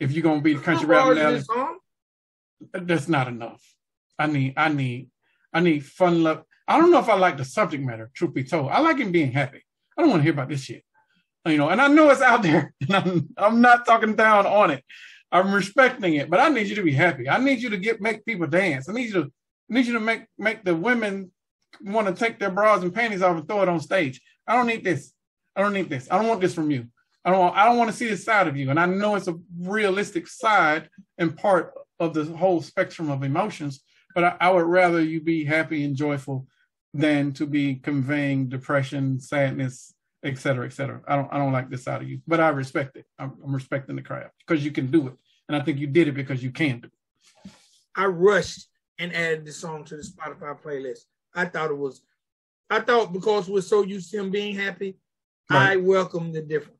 If 0.00 0.10
you're 0.10 0.24
gonna 0.24 0.40
be 0.40 0.54
the 0.54 0.60
country 0.60 0.86
rap 0.86 1.14
now, 1.14 1.76
that's 2.72 3.08
not 3.08 3.28
enough. 3.28 3.62
I 4.18 4.26
need 4.26 4.54
I 4.56 4.68
need 4.68 5.10
I 5.52 5.60
need 5.60 5.86
fun 5.86 6.24
love. 6.24 6.42
I 6.66 6.76
don't 6.78 6.90
know 6.90 6.98
if 6.98 7.08
I 7.08 7.14
like 7.14 7.36
the 7.36 7.44
subject 7.44 7.84
matter, 7.84 8.10
truth 8.12 8.34
be 8.34 8.42
told. 8.42 8.70
I 8.70 8.80
like 8.80 8.98
him 8.98 9.12
being 9.12 9.30
happy. 9.30 9.62
I 9.96 10.02
don't 10.02 10.10
want 10.10 10.20
to 10.20 10.24
hear 10.24 10.32
about 10.32 10.48
this 10.48 10.64
shit. 10.64 10.82
You 11.46 11.58
know, 11.58 11.68
and 11.68 11.80
I 11.80 11.86
know 11.86 12.10
it's 12.10 12.22
out 12.22 12.42
there, 12.42 12.74
and 12.80 12.96
I'm, 12.96 13.28
I'm 13.36 13.60
not 13.60 13.86
talking 13.86 14.16
down 14.16 14.46
on 14.46 14.72
it. 14.72 14.82
I'm 15.30 15.52
respecting 15.52 16.14
it, 16.14 16.30
but 16.30 16.40
I 16.40 16.48
need 16.48 16.66
you 16.66 16.74
to 16.76 16.82
be 16.82 16.92
happy. 16.92 17.28
I 17.28 17.38
need 17.38 17.60
you 17.60 17.70
to 17.70 17.76
get 17.76 18.00
make 18.00 18.24
people 18.24 18.48
dance. 18.48 18.88
I 18.88 18.92
need 18.92 19.06
you 19.06 19.22
to 19.22 19.32
I 19.70 19.74
need 19.74 19.86
you 19.86 19.92
to 19.92 20.00
make 20.00 20.24
make 20.36 20.64
the 20.64 20.74
women 20.74 21.30
want 21.82 22.06
to 22.08 22.14
take 22.14 22.38
their 22.38 22.50
bras 22.50 22.82
and 22.82 22.94
panties 22.94 23.22
off 23.22 23.36
and 23.36 23.48
throw 23.48 23.62
it 23.62 23.68
on 23.68 23.80
stage. 23.80 24.20
I 24.46 24.54
don't 24.56 24.66
need 24.66 24.84
this. 24.84 25.12
I 25.56 25.62
don't 25.62 25.72
need 25.72 25.88
this. 25.88 26.08
I 26.10 26.18
don't 26.18 26.28
want 26.28 26.40
this 26.40 26.54
from 26.54 26.70
you. 26.70 26.86
I 27.24 27.30
don't 27.30 27.40
want, 27.40 27.56
I 27.56 27.64
don't 27.64 27.78
want 27.78 27.90
to 27.90 27.96
see 27.96 28.08
this 28.08 28.24
side 28.24 28.48
of 28.48 28.56
you. 28.56 28.70
And 28.70 28.78
I 28.78 28.86
know 28.86 29.14
it's 29.14 29.28
a 29.28 29.38
realistic 29.58 30.26
side 30.26 30.90
and 31.16 31.36
part 31.36 31.72
of 31.98 32.12
the 32.12 32.24
whole 32.24 32.60
spectrum 32.60 33.10
of 33.10 33.22
emotions, 33.22 33.82
but 34.14 34.24
I, 34.24 34.36
I, 34.40 34.50
would 34.50 34.66
rather 34.66 35.00
you 35.00 35.22
be 35.22 35.44
happy 35.44 35.84
and 35.84 35.96
joyful 35.96 36.46
than 36.92 37.32
to 37.34 37.46
be 37.46 37.76
conveying 37.76 38.48
depression, 38.48 39.20
sadness, 39.20 39.94
et 40.22 40.38
cetera, 40.38 40.66
et 40.66 40.72
cetera. 40.72 41.00
I 41.06 41.16
don't 41.16 41.32
I 41.32 41.38
don't 41.38 41.52
like 41.52 41.70
this 41.70 41.84
side 41.84 42.02
of 42.02 42.08
you, 42.08 42.20
but 42.26 42.40
I 42.40 42.48
respect 42.48 42.96
it. 42.96 43.04
I'm, 43.18 43.34
I'm 43.44 43.54
respecting 43.54 43.96
the 43.96 44.02
craft 44.02 44.34
because 44.46 44.64
you 44.64 44.70
can 44.70 44.90
do 44.90 45.08
it, 45.08 45.14
and 45.48 45.56
I 45.56 45.60
think 45.60 45.78
you 45.78 45.86
did 45.86 46.08
it 46.08 46.12
because 46.12 46.42
you 46.42 46.50
can 46.50 46.80
do 46.80 46.88
it. 46.88 47.50
I 47.96 48.06
rushed 48.06 48.68
and 48.98 49.14
added 49.14 49.44
the 49.44 49.52
song 49.52 49.84
to 49.84 49.96
the 49.96 50.02
Spotify 50.02 50.60
playlist. 50.60 51.04
I 51.34 51.46
thought 51.46 51.70
it 51.70 51.76
was, 51.76 52.02
I 52.70 52.80
thought 52.80 53.12
because 53.12 53.48
we're 53.48 53.60
so 53.60 53.82
used 53.82 54.10
to 54.10 54.18
him 54.18 54.30
being 54.30 54.54
happy, 54.54 54.96
right. 55.50 55.72
I 55.72 55.76
welcome 55.76 56.32
the 56.32 56.42
difference. 56.42 56.78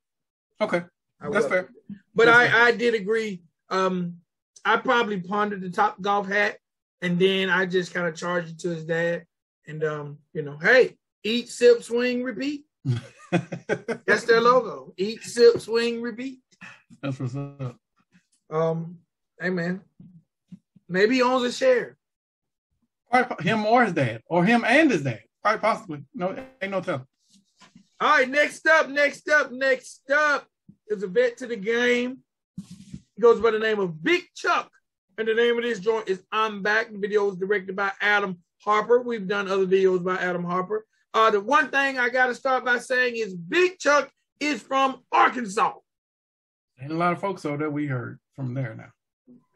Okay, 0.60 0.82
I 1.20 1.30
that's 1.30 1.46
fair. 1.46 1.68
But 2.14 2.26
that's 2.26 2.36
I 2.36 2.48
fair. 2.48 2.62
I 2.62 2.72
did 2.72 2.94
agree. 2.94 3.42
Um, 3.70 4.18
I 4.64 4.76
probably 4.76 5.20
pondered 5.20 5.60
the 5.60 5.70
top 5.70 6.00
golf 6.00 6.26
hat 6.26 6.58
and 7.04 7.18
then 7.18 7.50
I 7.50 7.66
just 7.66 7.92
kind 7.92 8.06
of 8.06 8.16
charged 8.16 8.50
it 8.50 8.58
to 8.60 8.70
his 8.70 8.84
dad. 8.84 9.26
And 9.66 9.84
um, 9.84 10.18
you 10.32 10.40
know, 10.40 10.56
hey, 10.56 10.96
eat, 11.22 11.50
sip, 11.50 11.82
swing, 11.82 12.22
repeat. 12.22 12.64
That's 13.30 14.24
their 14.24 14.40
logo. 14.40 14.94
Eat, 14.96 15.22
sip, 15.22 15.60
swing, 15.60 16.00
repeat. 16.00 16.38
That's 17.02 17.20
what's 17.20 17.36
up. 17.36 17.76
Um, 18.50 18.98
hey 19.38 19.50
man, 19.50 19.82
maybe 20.88 21.16
he 21.16 21.22
owns 21.22 21.44
a 21.44 21.52
share. 21.52 21.98
Quite, 23.10 23.40
him 23.40 23.64
or 23.66 23.84
his 23.84 23.92
dad, 23.92 24.22
or 24.26 24.44
him 24.44 24.64
and 24.66 24.90
his 24.90 25.02
dad, 25.02 25.22
quite 25.42 25.60
possibly. 25.60 26.04
No, 26.14 26.36
ain't 26.60 26.72
no 26.72 26.80
telling. 26.80 27.06
All 28.00 28.18
right, 28.18 28.28
next 28.28 28.66
up, 28.66 28.88
next 28.88 29.28
up, 29.28 29.52
next 29.52 30.10
up 30.10 30.46
is 30.88 31.02
a 31.02 31.06
vet 31.06 31.36
to 31.38 31.46
the 31.46 31.56
game. 31.56 32.18
He 33.14 33.22
goes 33.22 33.40
by 33.40 33.52
the 33.52 33.58
name 33.58 33.78
of 33.78 34.02
Big 34.02 34.22
Chuck. 34.34 34.70
And 35.16 35.28
the 35.28 35.34
name 35.34 35.56
of 35.56 35.62
this 35.62 35.78
joint 35.78 36.08
is 36.08 36.24
I'm 36.32 36.62
Back. 36.62 36.90
The 36.90 36.98
video 36.98 37.30
is 37.30 37.36
directed 37.36 37.76
by 37.76 37.92
Adam 38.00 38.38
Harper. 38.64 39.00
We've 39.00 39.28
done 39.28 39.48
other 39.48 39.66
videos 39.66 40.02
by 40.02 40.16
Adam 40.16 40.42
Harper. 40.42 40.84
Uh, 41.12 41.30
the 41.30 41.40
one 41.40 41.68
thing 41.70 41.98
I 41.98 42.08
got 42.08 42.26
to 42.26 42.34
start 42.34 42.64
by 42.64 42.78
saying 42.78 43.16
is 43.16 43.32
Big 43.32 43.78
Chuck 43.78 44.10
is 44.40 44.60
from 44.60 45.02
Arkansas. 45.12 45.74
And 46.80 46.90
a 46.90 46.96
lot 46.96 47.12
of 47.12 47.20
folks 47.20 47.44
over 47.44 47.58
that 47.58 47.72
we 47.72 47.86
heard 47.86 48.18
from 48.34 48.54
there 48.54 48.74
now. 48.74 48.90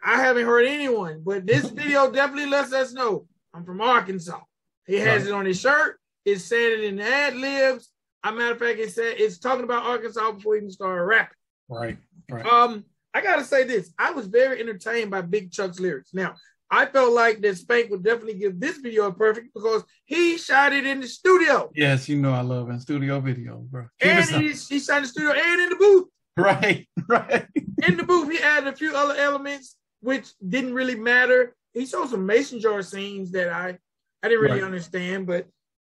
I 0.05 0.23
haven't 0.23 0.47
heard 0.47 0.67
anyone, 0.67 1.23
but 1.25 1.45
this 1.45 1.69
video 1.71 2.11
definitely 2.11 2.47
lets 2.49 2.73
us 2.73 2.93
know 2.93 3.27
I'm 3.59 3.65
from 3.65 3.81
Arkansas. 3.81 4.39
He 4.87 5.01
has 5.01 5.23
right. 5.23 5.31
it 5.31 5.35
on 5.35 5.45
his 5.45 5.61
shirt. 5.61 5.99
It's 6.25 6.45
saying 6.45 6.81
it 6.81 6.85
in 6.85 6.97
the 6.97 7.03
ad 7.03 7.35
libs. 7.35 7.91
a 8.23 8.31
matter 8.31 8.53
of 8.53 8.59
fact, 8.59 8.79
it 8.79 8.93
said 8.93 9.17
it's 9.19 9.39
talking 9.39 9.65
about 9.65 9.85
Arkansas 9.85 10.31
before 10.33 10.55
he 10.55 10.59
even 10.59 10.71
started 10.71 11.03
rapping. 11.03 11.35
Right. 11.69 11.99
Right. 12.31 12.47
Um, 12.47 12.85
I 13.13 13.21
gotta 13.21 13.43
say 13.43 13.65
this. 13.65 13.93
I 13.99 14.13
was 14.13 14.29
very 14.29 14.61
entertained 14.61 15.11
by 15.11 15.23
Big 15.23 15.51
Chuck's 15.51 15.81
lyrics. 15.81 16.15
Now, 16.15 16.37
I 16.71 16.87
felt 16.87 17.13
like 17.13 17.41
that 17.41 17.57
Spank 17.57 17.91
would 17.91 18.05
definitely 18.05 18.35
give 18.35 18.61
this 18.61 18.79
video 18.79 19.07
a 19.07 19.13
perfect 19.13 19.49
because 19.55 19.83
he 20.05 20.39
shot 20.39 20.73
it 20.73 20.87
in 20.87 21.01
the 21.01 21.09
studio. 21.09 21.71
Yes, 21.75 22.09
you 22.09 22.17
know 22.17 22.33
I 22.33 22.43
love 22.43 22.71
in 22.71 22.79
studio 22.79 23.19
video, 23.21 23.57
bro. 23.69 23.87
Keep 24.01 24.13
and 24.13 24.25
he, 24.25 24.53
he 24.53 24.79
shot 24.79 24.99
in 24.99 25.03
the 25.03 25.09
studio 25.09 25.33
and 25.33 25.61
in 25.63 25.71
the 25.71 25.77
booth. 25.77 26.05
Right, 26.39 26.87
right. 27.09 27.49
in 27.85 27.97
the 27.97 28.05
booth, 28.05 28.31
he 28.31 28.39
added 28.39 28.73
a 28.73 28.77
few 28.77 28.95
other 28.95 29.17
elements 29.17 29.75
which 30.03 30.29
didn't 30.49 30.73
really 30.73 30.95
matter. 30.95 31.57
He 31.79 31.87
showed 31.87 32.09
some 32.09 32.27
mason 32.27 32.61
jar 32.61 32.83
scenes 32.83 33.31
that 33.33 33.49
I 33.49 33.79
I 34.23 34.29
didn't 34.29 34.43
really 34.43 34.61
right. 34.61 34.67
understand, 34.67 35.27
but 35.27 35.47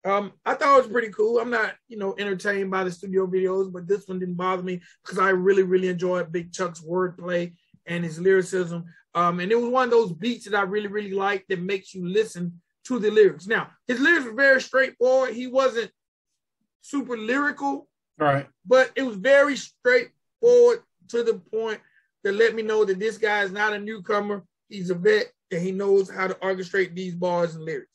um, 0.05 0.33
I 0.45 0.55
thought 0.55 0.79
it 0.79 0.83
was 0.83 0.93
pretty 0.93 1.11
cool. 1.11 1.39
I'm 1.39 1.51
not, 1.51 1.75
you 1.89 1.99
know, 1.99 2.15
entertained 2.19 2.71
by 2.71 2.85
the 2.85 2.91
studio 2.91 3.27
videos, 3.27 3.73
but 3.73 3.87
this 3.87 4.09
one 4.09 4.19
didn't 4.19 4.35
bother 4.35 4.63
me 4.63 4.81
because 5.03 5.19
I 5.19 5.31
really, 5.31 5.63
really 5.63 5.89
enjoyed 5.89 6.33
Big 6.33 6.53
Chuck's 6.53 6.81
wordplay 6.81 7.55
and 7.87 8.05
his 8.05 8.19
lyricism. 8.19 8.85
Um, 9.15 9.41
and 9.41 9.51
it 9.53 9.61
was 9.61 9.71
one 9.71 9.85
of 9.85 9.91
those 9.91 10.13
beats 10.13 10.47
that 10.47 10.55
I 10.55 10.63
really, 10.63 10.87
really 10.87 11.13
liked 11.13 11.49
that 11.49 11.61
makes 11.61 11.95
you 11.95 12.07
listen 12.07 12.61
to 12.85 12.99
the 12.99 13.11
lyrics. 13.11 13.47
Now, 13.47 13.71
his 13.87 14.01
lyrics 14.01 14.25
were 14.25 14.35
very 14.35 14.63
straightforward. 14.63 15.35
He 15.35 15.47
wasn't 15.47 15.91
super 16.81 17.17
lyrical, 17.17 17.89
right? 18.19 18.47
But 18.65 18.91
it 18.97 19.03
was 19.03 19.17
very 19.17 19.57
straightforward 19.57 20.83
to 21.09 21.23
the 21.23 21.35
point 21.53 21.81
that 22.25 22.35
let 22.35 22.55
me 22.55 22.63
know 22.63 22.85
that 22.85 22.99
this 22.99 23.19
guy 23.19 23.43
is 23.43 23.53
not 23.53 23.73
a 23.73 23.79
newcomer. 23.79 24.45
He's 24.69 24.91
a 24.91 24.95
vet 24.95 25.31
and 25.51 25.63
he 25.63 25.73
knows 25.73 26.11
how 26.11 26.27
to 26.27 26.35
orchestrate 26.35 26.95
these 26.95 27.15
bars 27.15 27.55
and 27.55 27.65
lyrics. 27.65 27.89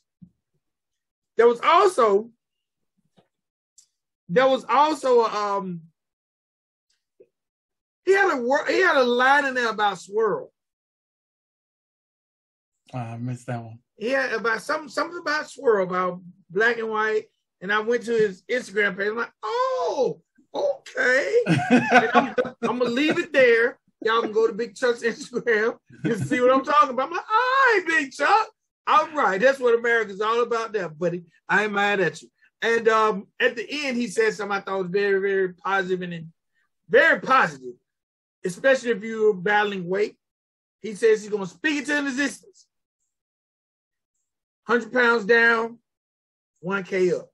There 1.37 1.47
was 1.47 1.59
also 1.61 2.29
there 4.29 4.47
was 4.47 4.65
also 4.67 5.23
um 5.25 5.81
he 8.05 8.13
had 8.13 8.37
a 8.37 8.71
he 8.71 8.79
had 8.79 8.97
a 8.97 9.03
line 9.03 9.45
in 9.45 9.53
there 9.53 9.69
about 9.69 9.99
swirl. 9.99 10.51
I 12.93 13.17
missed 13.17 13.47
that 13.47 13.63
one. 13.63 13.79
Yeah, 13.97 14.35
about 14.35 14.61
something 14.61 14.89
something 14.89 15.19
about 15.19 15.49
swirl 15.49 15.83
about 15.83 16.21
black 16.49 16.77
and 16.77 16.89
white. 16.89 17.25
And 17.61 17.71
I 17.71 17.79
went 17.79 18.03
to 18.03 18.11
his 18.11 18.43
Instagram 18.51 18.97
page. 18.97 19.07
I'm 19.07 19.17
like, 19.17 19.31
oh, 19.41 20.21
okay. 20.53 21.35
I'm, 21.47 22.35
I'm, 22.61 22.79
gonna 22.79 22.85
leave 22.85 23.17
it 23.17 23.33
there. 23.33 23.79
Y'all 24.01 24.21
can 24.21 24.31
go 24.31 24.47
to 24.47 24.53
Big 24.53 24.75
Chuck's 24.75 25.03
Instagram 25.03 25.77
and 26.03 26.27
see 26.27 26.39
what 26.41 26.51
I'm 26.51 26.63
talking 26.63 26.91
about. 26.91 27.07
I'm 27.07 27.13
like, 27.13 27.21
all 27.21 27.35
right, 27.35 27.83
Big 27.87 28.11
Chuck. 28.11 28.47
All 28.87 29.09
right, 29.11 29.41
that's 29.41 29.59
what 29.59 29.77
America's 29.77 30.21
all 30.21 30.43
about 30.43 30.71
there, 30.71 30.89
buddy. 30.89 31.23
I 31.49 31.63
ain't 31.63 31.73
mad 31.73 31.99
at 31.99 32.21
you. 32.21 32.29
And 32.61 32.87
um, 32.87 33.27
at 33.39 33.55
the 33.55 33.67
end, 33.69 33.97
he 33.97 34.07
said 34.07 34.33
something 34.33 34.55
I 34.55 34.61
thought 34.61 34.79
was 34.79 34.91
very, 34.91 35.19
very 35.19 35.53
positive 35.53 36.01
and 36.01 36.31
very 36.89 37.19
positive, 37.19 37.73
especially 38.43 38.91
if 38.91 39.03
you're 39.03 39.33
battling 39.33 39.87
weight. 39.87 40.17
He 40.81 40.93
says 40.93 41.21
he's 41.21 41.31
going 41.31 41.43
to 41.43 41.49
speak 41.49 41.81
it 41.81 41.85
to 41.87 41.97
an 41.97 42.07
existence. 42.07 42.67
100 44.67 44.93
pounds 44.93 45.25
down, 45.25 45.79
1K 46.63 47.13
up. 47.13 47.29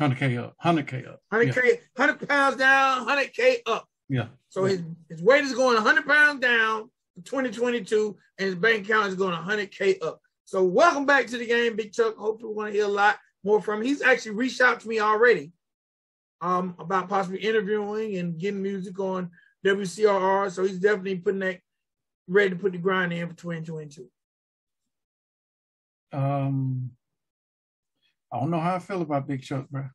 100K 0.00 0.38
up, 0.38 0.56
100K 0.62 1.08
up. 1.08 1.20
100K, 1.32 1.56
yeah. 1.56 1.72
100 1.96 2.28
pounds 2.28 2.56
down, 2.56 3.06
100K 3.06 3.58
up. 3.66 3.88
Yeah. 4.08 4.26
So 4.48 4.64
his, 4.64 4.82
his 5.08 5.22
weight 5.22 5.44
is 5.44 5.54
going 5.54 5.74
100 5.74 6.06
pounds 6.06 6.40
down, 6.40 6.90
2022, 7.24 8.16
and 8.38 8.46
his 8.46 8.54
bank 8.54 8.84
account 8.84 9.08
is 9.08 9.14
going 9.14 9.34
100K 9.34 10.02
up. 10.02 10.20
So 10.44 10.62
welcome 10.62 11.06
back 11.06 11.26
to 11.28 11.38
the 11.38 11.46
game, 11.46 11.76
Big 11.76 11.92
Chuck. 11.92 12.16
Hopefully, 12.16 12.50
we 12.50 12.56
want 12.56 12.68
to 12.68 12.72
hear 12.72 12.84
a 12.84 12.88
lot 12.88 13.18
more 13.42 13.60
from 13.60 13.80
him. 13.80 13.86
He's 13.86 14.02
actually 14.02 14.32
reached 14.32 14.60
out 14.60 14.80
to 14.80 14.88
me 14.88 15.00
already 15.00 15.52
um, 16.40 16.76
about 16.78 17.08
possibly 17.08 17.40
interviewing 17.40 18.16
and 18.16 18.38
getting 18.38 18.62
music 18.62 18.98
on 19.00 19.30
WCRR. 19.64 20.50
So 20.50 20.64
he's 20.64 20.78
definitely 20.78 21.16
putting 21.16 21.40
that 21.40 21.58
ready 22.28 22.50
to 22.50 22.56
put 22.56 22.72
the 22.72 22.78
grind 22.78 23.12
in 23.12 23.28
for 23.28 23.34
2022. 23.34 24.08
Um, 26.12 26.90
I 28.32 28.40
don't 28.40 28.50
know 28.50 28.60
how 28.60 28.76
I 28.76 28.78
feel 28.78 29.02
about 29.02 29.26
Big 29.26 29.42
Chuck, 29.42 29.68
bro. 29.68 29.88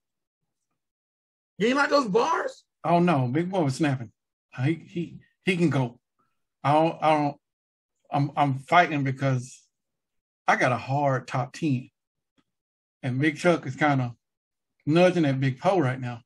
You 1.58 1.68
ain't 1.68 1.78
like 1.78 1.90
those 1.90 2.08
bars? 2.08 2.64
Oh 2.84 3.00
no, 3.00 3.28
Big 3.28 3.50
Boy 3.50 3.64
was 3.64 3.76
snapping. 3.76 4.12
He 4.64 4.74
he 4.74 5.20
he 5.46 5.58
can 5.58 5.70
go. 5.70 6.00
I 6.64 6.74
don't 6.74 6.98
I 7.02 7.10
don't 7.18 7.38
I'm 8.12 8.32
I'm 8.36 8.60
fighting 8.60 9.04
because 9.04 9.62
I 10.48 10.56
got 10.56 10.72
a 10.72 10.78
hard 10.78 11.28
top 11.28 11.54
10. 11.54 11.90
And 13.04 13.20
Big 13.20 13.38
Chuck 13.38 13.66
is 13.66 13.76
kind 13.76 14.02
of 14.02 14.12
nudging 14.86 15.26
at 15.26 15.40
Big 15.40 15.60
Poe 15.60 15.80
right 15.80 16.00
now. 16.00 16.22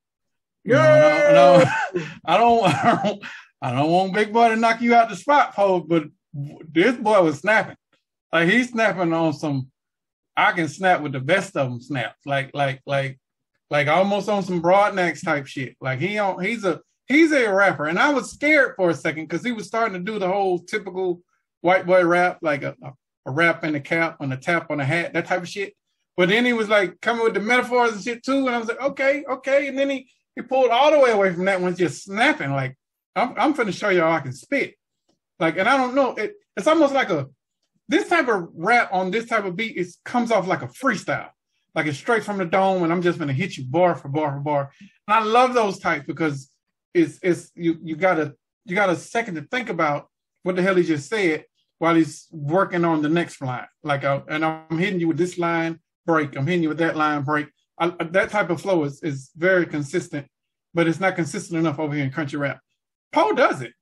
Yeah. 0.63 1.31
No, 1.31 1.57
no, 1.57 2.05
I, 2.25 2.37
don't, 2.37 2.65
I 2.65 3.01
don't 3.03 3.23
I 3.61 3.71
don't 3.71 3.91
want 3.91 4.13
Big 4.13 4.33
Boy 4.33 4.49
to 4.49 4.55
knock 4.55 4.81
you 4.81 4.95
out 4.95 5.09
the 5.09 5.15
spot, 5.15 5.53
Poe, 5.53 5.79
but 5.79 6.05
this 6.33 6.95
boy 6.97 7.21
was 7.21 7.39
snapping. 7.39 7.77
Like 8.33 8.49
he's 8.49 8.69
snapping 8.69 9.13
on 9.13 9.33
some 9.33 9.71
I 10.35 10.51
can 10.51 10.67
snap 10.67 11.01
with 11.01 11.13
the 11.13 11.19
best 11.19 11.55
of 11.55 11.69
them 11.69 11.81
snaps. 11.81 12.25
Like 12.25 12.51
like 12.53 12.81
like 12.85 13.19
like 13.69 13.87
almost 13.87 14.29
on 14.29 14.43
some 14.43 14.61
Broadnax 14.61 15.23
type 15.23 15.47
shit. 15.47 15.75
Like 15.81 15.99
he 15.99 16.17
on 16.17 16.43
he's 16.43 16.63
a 16.63 16.81
he's 17.07 17.31
a 17.31 17.51
rapper. 17.51 17.85
And 17.85 17.99
I 17.99 18.13
was 18.13 18.31
scared 18.31 18.75
for 18.75 18.89
a 18.89 18.93
second 18.93 19.27
because 19.27 19.43
he 19.43 19.51
was 19.51 19.67
starting 19.67 19.93
to 19.93 20.11
do 20.11 20.19
the 20.19 20.27
whole 20.27 20.59
typical 20.59 21.21
white 21.61 21.85
boy 21.85 22.05
rap, 22.05 22.39
like 22.41 22.63
a, 22.63 22.75
a 23.25 23.31
wrap 23.31 23.63
and 23.63 23.75
a 23.75 23.79
cap 23.79 24.17
and 24.19 24.33
a 24.33 24.37
tap 24.37 24.69
on 24.69 24.79
a 24.79 24.85
hat, 24.85 25.13
that 25.13 25.25
type 25.25 25.41
of 25.41 25.49
shit. 25.49 25.73
But 26.17 26.29
then 26.29 26.45
he 26.45 26.53
was 26.53 26.69
like 26.69 27.01
coming 27.01 27.23
with 27.23 27.33
the 27.33 27.39
metaphors 27.39 27.93
and 27.93 28.03
shit 28.03 28.23
too. 28.23 28.45
And 28.47 28.55
I 28.55 28.59
was 28.59 28.67
like, 28.67 28.81
okay, 28.81 29.23
okay. 29.29 29.67
And 29.67 29.77
then 29.77 29.89
he 29.89 30.09
he 30.35 30.41
pulled 30.41 30.69
all 30.69 30.91
the 30.91 30.99
way 30.99 31.11
away 31.11 31.33
from 31.33 31.45
that 31.45 31.61
one, 31.61 31.75
just 31.75 32.03
snapping. 32.03 32.51
Like, 32.51 32.77
I'm 33.15 33.33
I'm 33.37 33.53
finna 33.53 33.73
show 33.73 33.89
y'all 33.89 34.13
I 34.13 34.19
can 34.19 34.33
spit. 34.33 34.75
Like, 35.39 35.57
and 35.57 35.67
I 35.67 35.77
don't 35.77 35.95
know, 35.95 36.13
it, 36.15 36.33
it's 36.55 36.67
almost 36.67 36.93
like 36.93 37.09
a 37.09 37.27
this 37.87 38.07
type 38.07 38.27
of 38.27 38.47
rap 38.55 38.89
on 38.91 39.11
this 39.11 39.25
type 39.25 39.45
of 39.45 39.55
beat, 39.55 39.77
it 39.77 39.87
comes 40.03 40.31
off 40.31 40.47
like 40.47 40.61
a 40.61 40.67
freestyle. 40.67 41.29
Like 41.75 41.87
it's 41.87 41.97
straight 41.97 42.23
from 42.23 42.37
the 42.37 42.45
dome, 42.45 42.83
and 42.83 42.91
I'm 42.91 43.01
just 43.01 43.19
gonna 43.19 43.33
hit 43.33 43.57
you 43.57 43.65
bar 43.65 43.95
for 43.95 44.07
bar 44.07 44.31
for 44.33 44.39
bar. 44.39 44.71
And 44.79 45.15
I 45.15 45.23
love 45.23 45.53
those 45.53 45.77
types 45.77 46.05
because 46.07 46.49
it's 46.93 47.19
it's 47.21 47.51
you 47.53 47.77
you 47.83 47.97
gotta 47.97 48.33
you 48.63 48.75
got 48.75 48.89
a 48.89 48.95
second 48.95 49.35
to 49.35 49.41
think 49.41 49.69
about 49.69 50.07
what 50.43 50.55
the 50.55 50.61
hell 50.61 50.75
he 50.75 50.83
just 50.83 51.09
said 51.09 51.45
while 51.79 51.95
he's 51.95 52.27
working 52.31 52.85
on 52.85 53.01
the 53.01 53.09
next 53.09 53.41
line. 53.41 53.67
Like, 53.83 54.03
uh, 54.03 54.21
and 54.29 54.45
I'm 54.45 54.77
hitting 54.77 54.99
you 54.99 55.09
with 55.09 55.17
this 55.17 55.37
line 55.37 55.79
break. 56.05 56.37
I'm 56.37 56.47
hitting 56.47 56.63
you 56.63 56.69
with 56.69 56.77
that 56.77 56.95
line 56.95 57.23
break. 57.23 57.47
I, 57.77 57.89
that 57.89 58.29
type 58.29 58.49
of 58.49 58.61
flow 58.61 58.85
is 58.85 59.03
is 59.03 59.31
very 59.35 59.65
consistent, 59.65 60.27
but 60.73 60.87
it's 60.87 61.01
not 61.01 61.15
consistent 61.15 61.59
enough 61.59 61.77
over 61.77 61.93
here 61.93 62.05
in 62.05 62.11
country 62.11 62.39
rap. 62.39 62.61
Poe 63.11 63.33
does 63.33 63.61
it, 63.61 63.73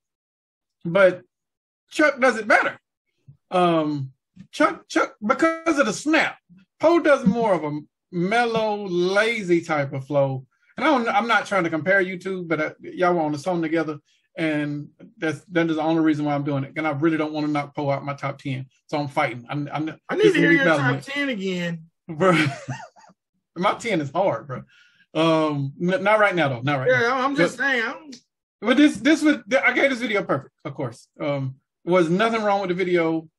but 0.84 1.22
Chuck 1.92 2.20
does 2.20 2.38
it 2.38 2.48
better. 2.48 2.80
Um, 3.52 4.14
Chuck 4.52 4.88
Chuck 4.88 5.16
because 5.24 5.78
of 5.78 5.86
the 5.86 5.94
snap. 5.94 6.38
Poe 6.84 7.00
does 7.00 7.26
more 7.26 7.54
of 7.54 7.64
a 7.64 7.80
mellow, 8.12 8.86
lazy 8.88 9.62
type 9.62 9.94
of 9.94 10.06
flow. 10.06 10.46
And 10.78 10.86
I 10.86 10.90
don't, 10.90 11.08
I'm 11.08 11.28
not 11.28 11.46
trying 11.46 11.64
to 11.64 11.70
compare 11.70 12.02
you 12.02 12.20
two, 12.20 12.44
but 12.44 12.60
uh, 12.60 12.74
y'all 12.82 13.14
were 13.14 13.22
on 13.22 13.32
the 13.32 13.40
song 13.40 13.62
together 13.62 14.00
and 14.36 14.90
that's 15.18 15.44
that 15.46 15.70
is 15.70 15.76
the 15.76 15.82
only 15.82 16.02
reason 16.02 16.26
why 16.26 16.34
I'm 16.34 16.44
doing 16.44 16.64
it. 16.64 16.74
And 16.76 16.88
I 16.88 16.92
really 16.92 17.18
don't 17.18 17.34
want 17.34 17.46
to 17.46 17.52
knock 17.52 17.76
Poe 17.76 17.90
out 17.90 18.04
my 18.04 18.14
top 18.14 18.40
ten, 18.40 18.66
so 18.88 18.98
I'm 18.98 19.08
fighting. 19.08 19.46
I'm, 19.50 19.70
I'm 19.72 19.96
i 20.10 20.16
need 20.16 20.34
to 20.34 20.40
hear 20.40 20.52
your 20.52 20.66
top 20.66 21.02
ten 21.02 21.30
again, 21.30 21.86
bro. 22.08 22.34
my 23.56 23.76
ten 23.76 24.02
is 24.02 24.12
hard, 24.12 24.48
bro. 24.48 24.64
Um, 25.14 25.74
n- 25.80 26.04
not 26.04 26.20
right 26.20 26.36
now 26.36 26.50
though. 26.50 26.62
Not 26.62 26.80
right. 26.80 26.90
Now. 26.90 27.02
Yeah, 27.02 27.08
now. 27.10 27.22
I'm 27.22 27.36
just 27.36 27.58
but, 27.58 27.64
saying. 27.64 27.84
I'm... 27.86 28.12
But 28.62 28.78
this 28.78 28.98
this 28.98 29.22
was 29.22 29.38
I 29.64 29.74
gave 29.74 29.92
this 29.92 30.00
video 30.00 30.24
perfect, 30.24 30.54
of 30.66 30.74
course. 30.74 31.08
Um, 31.20 31.56
was 31.86 32.10
nothing 32.10 32.42
wrong 32.42 32.62
with 32.62 32.70
the 32.70 32.76
video. 32.76 33.30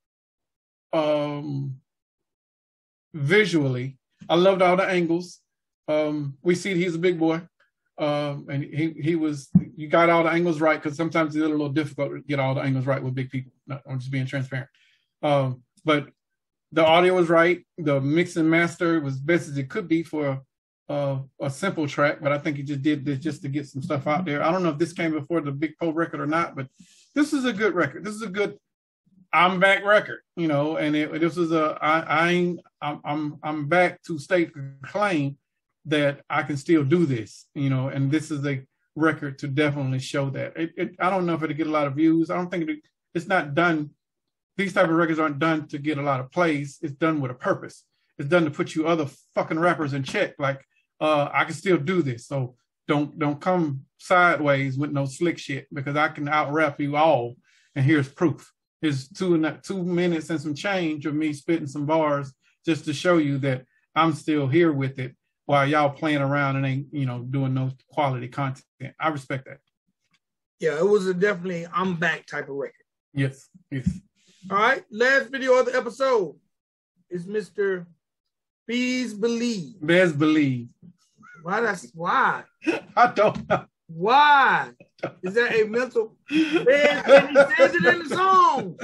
Um, 0.92 1.80
visually, 3.14 3.98
I 4.28 4.34
loved 4.34 4.60
all 4.60 4.76
the 4.76 4.84
angles. 4.84 5.40
Um, 5.88 6.36
we 6.42 6.54
see 6.54 6.74
he's 6.74 6.96
a 6.96 6.98
big 6.98 7.18
boy. 7.18 7.42
Um, 7.96 8.46
and 8.50 8.64
he 8.64 8.92
he 9.00 9.14
was 9.14 9.48
you 9.76 9.86
got 9.86 10.10
all 10.10 10.24
the 10.24 10.30
angles 10.30 10.60
right 10.60 10.82
because 10.82 10.96
sometimes 10.96 11.36
it's 11.36 11.44
a 11.44 11.48
little 11.48 11.68
difficult 11.68 12.10
to 12.10 12.20
get 12.22 12.40
all 12.40 12.54
the 12.54 12.60
angles 12.60 12.86
right 12.86 13.00
with 13.00 13.14
big 13.14 13.30
people. 13.30 13.52
I'm 13.70 14.00
just 14.00 14.10
being 14.10 14.26
transparent. 14.26 14.68
Um, 15.22 15.62
but 15.84 16.08
the 16.72 16.84
audio 16.84 17.14
was 17.14 17.28
right. 17.28 17.64
The 17.78 18.00
mix 18.00 18.34
and 18.34 18.50
master 18.50 19.00
was 19.00 19.20
best 19.20 19.48
as 19.48 19.56
it 19.58 19.70
could 19.70 19.86
be 19.86 20.02
for 20.02 20.42
a 20.88 21.20
simple 21.48 21.86
track, 21.86 22.18
but 22.20 22.32
I 22.32 22.38
think 22.38 22.56
he 22.56 22.62
just 22.62 22.82
did 22.82 23.04
this 23.04 23.18
just 23.18 23.42
to 23.42 23.48
get 23.48 23.66
some 23.66 23.82
stuff 23.82 24.06
out 24.06 24.24
there. 24.24 24.42
I 24.42 24.50
don't 24.50 24.62
know 24.62 24.70
if 24.70 24.78
this 24.78 24.92
came 24.92 25.12
before 25.12 25.40
the 25.40 25.52
Big 25.52 25.74
Poe 25.78 25.92
record 25.92 26.20
or 26.20 26.26
not, 26.26 26.56
but 26.56 26.66
this 27.14 27.32
is 27.32 27.44
a 27.44 27.52
good 27.52 27.74
record. 27.74 28.04
This 28.04 28.14
is 28.14 28.22
a 28.22 28.28
good 28.28 28.58
I'm 29.34 29.58
back 29.58 29.84
record, 29.84 30.20
you 30.36 30.46
know, 30.46 30.76
and 30.76 30.94
it, 30.94 31.20
this 31.20 31.36
is 31.36 31.50
a 31.50 31.76
I 31.82 32.00
I 32.00 32.30
ain't 32.30 32.60
I'm 32.80 33.00
I'm 33.04 33.38
I'm 33.42 33.68
back 33.68 34.00
to 34.04 34.18
state 34.18 34.52
claim 34.82 35.36
that 35.86 36.20
I 36.30 36.44
can 36.44 36.56
still 36.56 36.84
do 36.84 37.04
this, 37.04 37.46
you 37.54 37.68
know, 37.68 37.88
and 37.88 38.10
this 38.10 38.30
is 38.30 38.46
a 38.46 38.62
record 38.94 39.40
to 39.40 39.48
definitely 39.48 39.98
show 39.98 40.30
that. 40.30 40.56
It, 40.56 40.72
it 40.76 40.96
I 41.00 41.10
don't 41.10 41.26
know 41.26 41.34
if 41.34 41.42
it'll 41.42 41.56
get 41.56 41.66
a 41.66 41.70
lot 41.70 41.88
of 41.88 41.96
views. 41.96 42.30
I 42.30 42.36
don't 42.36 42.48
think 42.48 42.70
it, 42.70 42.78
it's 43.12 43.26
not 43.26 43.56
done. 43.56 43.90
These 44.56 44.72
type 44.72 44.88
of 44.88 44.94
records 44.94 45.18
aren't 45.18 45.40
done 45.40 45.66
to 45.68 45.78
get 45.78 45.98
a 45.98 46.02
lot 46.02 46.20
of 46.20 46.30
plays. 46.30 46.78
It's 46.80 46.94
done 46.94 47.20
with 47.20 47.32
a 47.32 47.34
purpose. 47.34 47.82
It's 48.18 48.28
done 48.28 48.44
to 48.44 48.52
put 48.52 48.76
you 48.76 48.86
other 48.86 49.08
fucking 49.34 49.58
rappers 49.58 49.94
in 49.94 50.04
check. 50.04 50.34
Like 50.38 50.64
uh, 51.00 51.28
I 51.34 51.44
can 51.44 51.54
still 51.54 51.76
do 51.76 52.02
this. 52.02 52.28
So 52.28 52.54
don't 52.86 53.18
don't 53.18 53.40
come 53.40 53.80
sideways 53.98 54.78
with 54.78 54.92
no 54.92 55.06
slick 55.06 55.38
shit 55.38 55.66
because 55.74 55.96
I 55.96 56.06
can 56.08 56.28
out 56.28 56.52
rap 56.52 56.80
you 56.80 56.96
all. 56.96 57.34
And 57.74 57.84
here's 57.84 58.08
proof. 58.08 58.53
Here's 58.84 59.08
two 59.08 59.32
and 59.34 59.58
two 59.62 59.82
minutes 59.82 60.28
and 60.28 60.38
some 60.38 60.54
change 60.54 61.06
of 61.06 61.14
me 61.14 61.32
spitting 61.32 61.66
some 61.66 61.86
bars 61.86 62.34
just 62.66 62.84
to 62.84 62.92
show 62.92 63.16
you 63.16 63.38
that 63.38 63.64
I'm 63.96 64.12
still 64.12 64.46
here 64.46 64.74
with 64.74 64.98
it 64.98 65.16
while 65.46 65.66
y'all 65.66 65.88
playing 65.88 66.20
around 66.20 66.56
and 66.56 66.66
ain't 66.66 66.88
you 66.92 67.06
know 67.06 67.20
doing 67.20 67.54
no 67.54 67.70
quality 67.88 68.28
content. 68.28 68.64
I 69.00 69.08
respect 69.08 69.46
that. 69.46 69.60
Yeah, 70.60 70.76
it 70.76 70.86
was 70.86 71.06
a 71.06 71.14
definitely 71.14 71.66
I'm 71.72 71.96
back 71.96 72.26
type 72.26 72.50
of 72.50 72.56
record. 72.56 72.74
Yes, 73.14 73.48
yes. 73.70 73.88
All 74.50 74.58
right, 74.58 74.84
last 74.90 75.30
video 75.30 75.58
of 75.58 75.64
the 75.64 75.74
episode 75.74 76.36
is 77.08 77.24
Mr. 77.24 77.86
Bez 78.68 79.14
Believe. 79.14 79.80
Bez 79.80 80.12
Believe. 80.12 80.68
Why 81.42 81.62
that's 81.62 81.90
why? 81.94 82.42
I 82.96 83.12
don't 83.12 83.48
know. 83.48 83.64
Why? 83.96 84.70
Is 85.22 85.34
that 85.34 85.54
a 85.54 85.64
mental? 85.68 86.16
Bears, 86.28 87.04
and 87.06 87.28
he 87.28 87.34
says 87.34 87.74
it 87.74 87.84
in 87.84 88.08
the 88.08 88.14
song. 88.14 88.78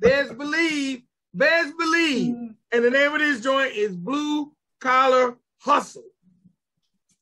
Bears 0.00 0.32
believe, 0.32 1.02
Bears 1.32 1.72
believe. 1.78 2.34
And 2.72 2.84
the 2.84 2.90
name 2.90 3.12
of 3.12 3.20
this 3.20 3.40
joint 3.40 3.72
is 3.74 3.94
Blue 3.94 4.52
Collar 4.80 5.36
Hustle. 5.58 6.02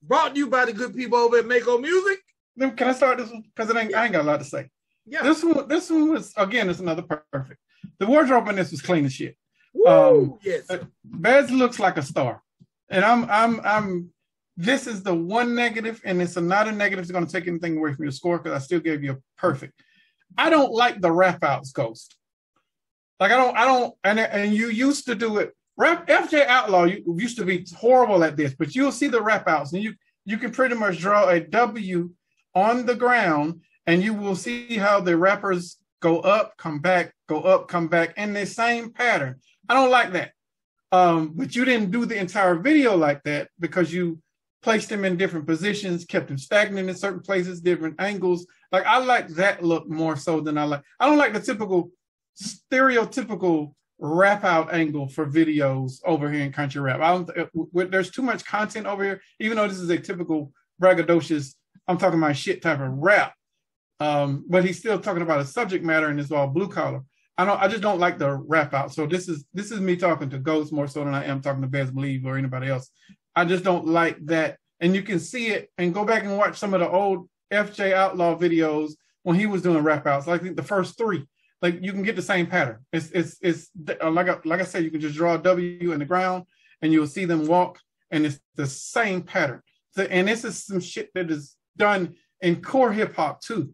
Brought 0.02 0.32
to 0.34 0.38
you 0.38 0.46
by 0.46 0.64
the 0.64 0.72
good 0.72 0.94
people 0.96 1.18
over 1.18 1.38
at 1.38 1.46
Mako 1.46 1.78
Music. 1.78 2.20
Can 2.58 2.88
I 2.88 2.92
start 2.92 3.18
this 3.18 3.30
one? 3.30 3.44
Because 3.54 3.70
I 3.74 3.80
ain't 3.80 3.92
got 3.92 4.14
a 4.14 4.22
lot 4.22 4.38
to 4.38 4.44
say. 4.44 4.70
Yeah. 5.06 5.22
This 5.22 5.44
one, 5.44 5.68
this 5.68 5.90
one 5.90 6.10
was 6.10 6.32
again, 6.38 6.70
it's 6.70 6.80
another 6.80 7.02
perfect. 7.02 7.60
The 7.98 8.06
wardrobe 8.06 8.48
in 8.48 8.56
this 8.56 8.70
was 8.70 8.80
clean 8.80 9.04
as 9.04 9.12
shit. 9.12 9.36
Woo, 9.74 9.86
Um, 9.86 10.38
yes. 10.42 10.70
Bez 11.04 11.50
looks 11.50 11.78
like 11.78 11.98
a 11.98 12.02
star, 12.02 12.42
and 12.88 13.04
I'm 13.04 13.28
I'm 13.28 13.60
I'm. 13.64 14.10
This 14.56 14.86
is 14.86 15.02
the 15.02 15.14
one 15.14 15.54
negative, 15.54 16.00
and 16.04 16.22
it's 16.22 16.36
not 16.36 16.68
a 16.68 16.72
negative. 16.72 17.02
It's 17.02 17.12
going 17.12 17.26
to 17.26 17.32
take 17.32 17.48
anything 17.48 17.76
away 17.76 17.92
from 17.92 18.04
your 18.04 18.12
score 18.12 18.38
because 18.38 18.52
I 18.52 18.64
still 18.64 18.80
gave 18.80 19.02
you 19.02 19.12
a 19.12 19.16
perfect. 19.36 19.82
I 20.36 20.50
don't 20.50 20.72
like 20.72 21.00
the 21.00 21.12
rap 21.12 21.42
outs 21.42 21.72
ghost. 21.72 22.16
Like 23.20 23.32
I 23.32 23.36
don't 23.36 23.56
I 23.56 23.64
don't 23.64 23.94
and 24.02 24.18
and 24.18 24.54
you 24.54 24.68
used 24.68 25.06
to 25.06 25.14
do 25.14 25.38
it. 25.38 25.54
Rap 25.76 26.06
FJ 26.06 26.46
Outlaw 26.46 26.84
you 26.84 27.02
used 27.16 27.36
to 27.38 27.44
be 27.44 27.66
horrible 27.76 28.24
at 28.24 28.36
this, 28.36 28.54
but 28.54 28.74
you'll 28.74 28.92
see 28.92 29.08
the 29.08 29.22
rap 29.22 29.48
outs 29.48 29.72
and 29.72 29.82
you 29.82 29.94
you 30.24 30.38
can 30.38 30.50
pretty 30.50 30.74
much 30.74 30.98
draw 30.98 31.28
a 31.28 31.40
W 31.40 32.10
on 32.54 32.86
the 32.86 32.94
ground 32.94 33.60
and 33.86 34.02
you 34.02 34.14
will 34.14 34.36
see 34.36 34.76
how 34.76 35.00
the 35.00 35.16
rappers 35.16 35.76
go 36.00 36.20
up, 36.20 36.56
come 36.56 36.80
back, 36.80 37.14
go 37.28 37.40
up, 37.40 37.68
come 37.68 37.88
back 37.88 38.16
in 38.16 38.32
the 38.32 38.46
same 38.46 38.90
pattern. 38.90 39.36
I 39.68 39.74
don't 39.74 39.90
like 39.90 40.12
that. 40.12 40.32
Um, 40.92 41.32
but 41.34 41.56
you 41.56 41.64
didn't 41.64 41.90
do 41.90 42.06
the 42.06 42.16
entire 42.16 42.54
video 42.56 42.96
like 42.96 43.22
that 43.24 43.48
because 43.58 43.92
you 43.92 44.20
placed 44.64 44.88
them 44.88 45.04
in 45.04 45.16
different 45.16 45.46
positions, 45.46 46.04
kept 46.06 46.26
them 46.28 46.38
stagnant 46.38 46.88
in 46.88 46.96
certain 46.96 47.20
places, 47.20 47.60
different 47.60 47.94
angles. 48.00 48.46
Like 48.72 48.86
I 48.86 48.98
like 48.98 49.28
that 49.40 49.62
look 49.62 49.88
more 49.88 50.16
so 50.16 50.40
than 50.40 50.56
I 50.58 50.64
like. 50.64 50.82
I 50.98 51.06
don't 51.06 51.18
like 51.18 51.34
the 51.34 51.40
typical 51.40 51.90
stereotypical 52.42 53.74
rap 53.98 54.42
out 54.42 54.74
angle 54.74 55.06
for 55.08 55.26
videos 55.26 56.00
over 56.04 56.30
here 56.32 56.42
in 56.42 56.50
country 56.50 56.80
rap. 56.80 57.00
I 57.00 57.12
don't. 57.12 57.30
uh, 57.38 57.46
w- 57.54 57.88
There's 57.88 58.10
too 58.10 58.22
much 58.22 58.44
content 58.44 58.86
over 58.86 59.04
here. 59.04 59.20
Even 59.38 59.56
though 59.56 59.68
this 59.68 59.78
is 59.78 59.90
a 59.90 59.98
typical 59.98 60.50
braggadocious, 60.82 61.54
I'm 61.86 61.98
talking 61.98 62.18
about 62.18 62.36
shit 62.36 62.62
type 62.62 62.80
of 62.80 62.90
rap. 62.90 63.34
Um, 64.00 64.44
but 64.48 64.64
he's 64.64 64.78
still 64.78 64.98
talking 64.98 65.22
about 65.22 65.40
a 65.40 65.44
subject 65.44 65.84
matter 65.84 66.08
and 66.08 66.18
it's 66.18 66.32
all 66.32 66.48
blue 66.48 66.68
collar. 66.68 67.02
I 67.36 67.44
don't. 67.44 67.60
I 67.60 67.68
just 67.68 67.82
don't 67.82 68.00
like 68.00 68.18
the 68.18 68.32
rap 68.32 68.72
out. 68.74 68.92
So 68.94 69.06
this 69.06 69.28
is 69.28 69.44
this 69.52 69.70
is 69.70 69.80
me 69.80 69.96
talking 69.96 70.30
to 70.30 70.38
Ghost 70.38 70.72
more 70.72 70.88
so 70.88 71.04
than 71.04 71.14
I 71.14 71.24
am 71.26 71.40
talking 71.42 71.62
to 71.62 71.68
Bez 71.68 71.90
Believe 71.90 72.24
or 72.24 72.38
anybody 72.38 72.68
else. 72.68 72.90
I 73.36 73.44
just 73.44 73.64
don't 73.64 73.86
like 73.86 74.24
that. 74.26 74.58
And 74.80 74.94
you 74.94 75.02
can 75.02 75.18
see 75.18 75.48
it 75.48 75.70
and 75.78 75.94
go 75.94 76.04
back 76.04 76.24
and 76.24 76.36
watch 76.36 76.58
some 76.58 76.74
of 76.74 76.80
the 76.80 76.88
old 76.88 77.28
FJ 77.52 77.92
Outlaw 77.92 78.36
videos 78.36 78.92
when 79.22 79.36
he 79.36 79.46
was 79.46 79.62
doing 79.62 79.82
rap 79.82 80.06
outs. 80.06 80.26
Like 80.26 80.54
the 80.54 80.62
first 80.62 80.98
three, 80.98 81.26
like 81.62 81.78
you 81.80 81.92
can 81.92 82.02
get 82.02 82.16
the 82.16 82.22
same 82.22 82.46
pattern. 82.46 82.84
It's 82.92 83.10
it's 83.10 83.38
it's 83.40 83.70
uh, 84.02 84.10
like 84.10 84.28
I, 84.28 84.38
like 84.44 84.60
I 84.60 84.64
said, 84.64 84.84
you 84.84 84.90
can 84.90 85.00
just 85.00 85.16
draw 85.16 85.34
a 85.34 85.38
W 85.38 85.92
in 85.92 85.98
the 85.98 86.04
ground 86.04 86.44
and 86.82 86.92
you'll 86.92 87.06
see 87.06 87.24
them 87.24 87.46
walk, 87.46 87.78
and 88.10 88.26
it's 88.26 88.38
the 88.56 88.66
same 88.66 89.22
pattern. 89.22 89.62
So, 89.92 90.02
and 90.02 90.28
this 90.28 90.44
is 90.44 90.64
some 90.64 90.80
shit 90.80 91.10
that 91.14 91.30
is 91.30 91.56
done 91.76 92.14
in 92.40 92.60
core 92.60 92.92
hip 92.92 93.16
hop 93.16 93.40
too. 93.40 93.72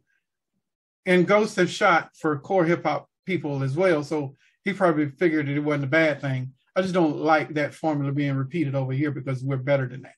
And 1.07 1.27
Ghost 1.27 1.57
has 1.57 1.71
shot 1.71 2.11
for 2.17 2.39
core 2.39 2.65
hip 2.65 2.85
hop 2.85 3.09
people 3.27 3.63
as 3.63 3.77
well, 3.77 4.05
so 4.05 4.37
he 4.65 4.73
probably 4.73 5.09
figured 5.09 5.49
it 5.49 5.59
wasn't 5.61 5.85
a 5.85 5.89
bad 5.89 6.21
thing. 6.21 6.53
I 6.77 6.83
just 6.83 6.95
don't 6.95 7.19
like 7.19 7.55
that 7.55 7.75
formula 7.75 8.13
being 8.13 8.37
repeated 8.37 8.75
over 8.75 8.93
here 8.93 9.11
because 9.11 9.43
we're 9.43 9.57
better 9.57 9.89
than 9.89 10.03
that. 10.03 10.15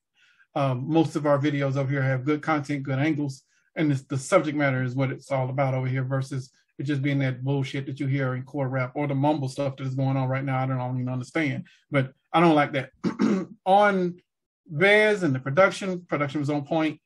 Um, 0.54 0.84
most 0.86 1.16
of 1.16 1.26
our 1.26 1.38
videos 1.38 1.76
over 1.76 1.90
here 1.90 2.02
have 2.02 2.24
good 2.24 2.42
content, 2.42 2.82
good 2.82 2.98
angles, 2.98 3.42
and 3.74 3.90
the 3.90 4.18
subject 4.18 4.56
matter 4.56 4.82
is 4.82 4.94
what 4.94 5.10
it's 5.10 5.30
all 5.30 5.48
about 5.48 5.74
over 5.74 5.86
here 5.86 6.04
versus 6.04 6.50
it 6.78 6.84
just 6.84 7.02
being 7.02 7.18
that 7.20 7.44
bullshit 7.44 7.86
that 7.86 8.00
you 8.00 8.06
hear 8.06 8.34
in 8.34 8.42
core 8.42 8.68
rap 8.68 8.92
or 8.94 9.06
the 9.06 9.14
mumble 9.14 9.48
stuff 9.48 9.76
that 9.76 9.86
is 9.86 9.94
going 9.94 10.16
on 10.16 10.28
right 10.28 10.44
now. 10.44 10.62
I 10.62 10.66
don't, 10.66 11.00
even 11.00 11.08
understand, 11.08 11.66
but 11.90 12.12
I 12.32 12.40
don't 12.40 12.54
like 12.54 12.72
that. 12.72 12.90
on 13.66 14.20
Bez 14.66 15.22
and 15.22 15.34
the 15.34 15.40
production, 15.40 16.04
production 16.06 16.40
was 16.40 16.50
on 16.50 16.64
point. 16.64 17.00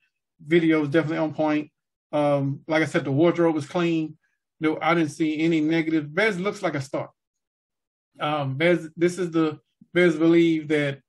Video 0.45 0.81
was 0.81 0.89
definitely 0.89 1.19
on 1.19 1.35
point. 1.35 1.71
Um, 2.13 2.61
like 2.69 2.83
I 2.83 2.87
said, 2.87 3.05
the 3.05 3.13
wardrobe 3.13 3.55
was 3.55 3.67
clean. 3.67 4.17
No, 4.61 4.79
I 4.81 4.95
didn't 4.95 5.11
see 5.11 5.41
any 5.41 5.61
negative. 5.61 6.15
Bez 6.15 6.39
looks 6.39 6.63
like 6.63 6.75
a 6.75 6.81
star. 6.81 7.11
Um, 8.21 8.57
Bez, 8.57 8.89
this 8.97 9.19
is 9.19 9.31
the 9.31 9.59
Bez 9.93 10.17
believe 10.17 10.69
that 10.69 11.01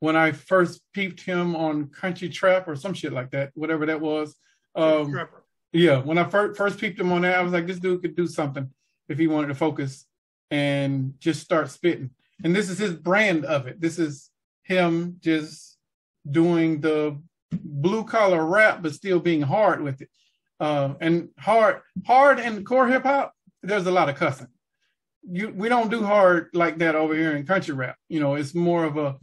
when 0.00 0.16
I 0.16 0.32
first 0.32 0.80
peeped 0.92 1.20
him 1.20 1.54
on 1.54 1.86
Country 1.86 2.28
Trap 2.28 2.66
or 2.66 2.74
some 2.74 2.94
shit 2.94 3.12
like 3.12 3.30
that, 3.30 3.50
whatever 3.54 3.86
that 3.86 4.00
was. 4.00 4.34
Um, 4.74 5.28
yeah, 5.72 5.98
when 5.98 6.18
I 6.18 6.24
first 6.24 6.58
first 6.58 6.78
peeped 6.78 6.98
him 6.98 7.12
on 7.12 7.22
that, 7.22 7.38
I 7.38 7.42
was 7.42 7.52
like, 7.52 7.66
this 7.66 7.78
dude 7.78 8.02
could 8.02 8.16
do 8.16 8.26
something 8.26 8.68
if 9.08 9.18
he 9.18 9.26
wanted 9.26 9.48
to 9.48 9.54
focus 9.54 10.06
and 10.50 11.14
just 11.18 11.40
start 11.40 11.70
spitting. 11.70 12.10
And 12.44 12.54
this 12.54 12.68
is 12.68 12.78
his 12.78 12.94
brand 12.94 13.44
of 13.44 13.66
it. 13.66 13.80
This 13.80 13.98
is 13.98 14.30
him 14.64 15.16
just 15.20 15.78
doing 16.30 16.80
the 16.80 17.20
blue 17.52 18.04
collar 18.04 18.44
rap, 18.44 18.82
but 18.82 18.94
still 18.94 19.20
being 19.20 19.42
hard 19.42 19.82
with 19.82 20.02
it. 20.02 20.10
Uh, 20.60 20.94
and 21.00 21.28
hard, 21.38 21.80
hard 22.06 22.38
in 22.38 22.64
core 22.64 22.88
hip 22.88 23.02
hop, 23.02 23.32
there's 23.62 23.86
a 23.86 23.90
lot 23.90 24.08
of 24.08 24.16
cussing. 24.16 24.48
You, 25.30 25.50
we 25.50 25.68
don't 25.68 25.90
do 25.90 26.02
hard 26.04 26.48
like 26.52 26.78
that 26.78 26.94
over 26.94 27.14
here 27.14 27.36
in 27.36 27.46
country 27.46 27.74
rap. 27.74 27.96
You 28.08 28.20
know, 28.20 28.34
it's 28.34 28.54
more 28.54 28.84
of 28.84 28.96
a 28.96 29.16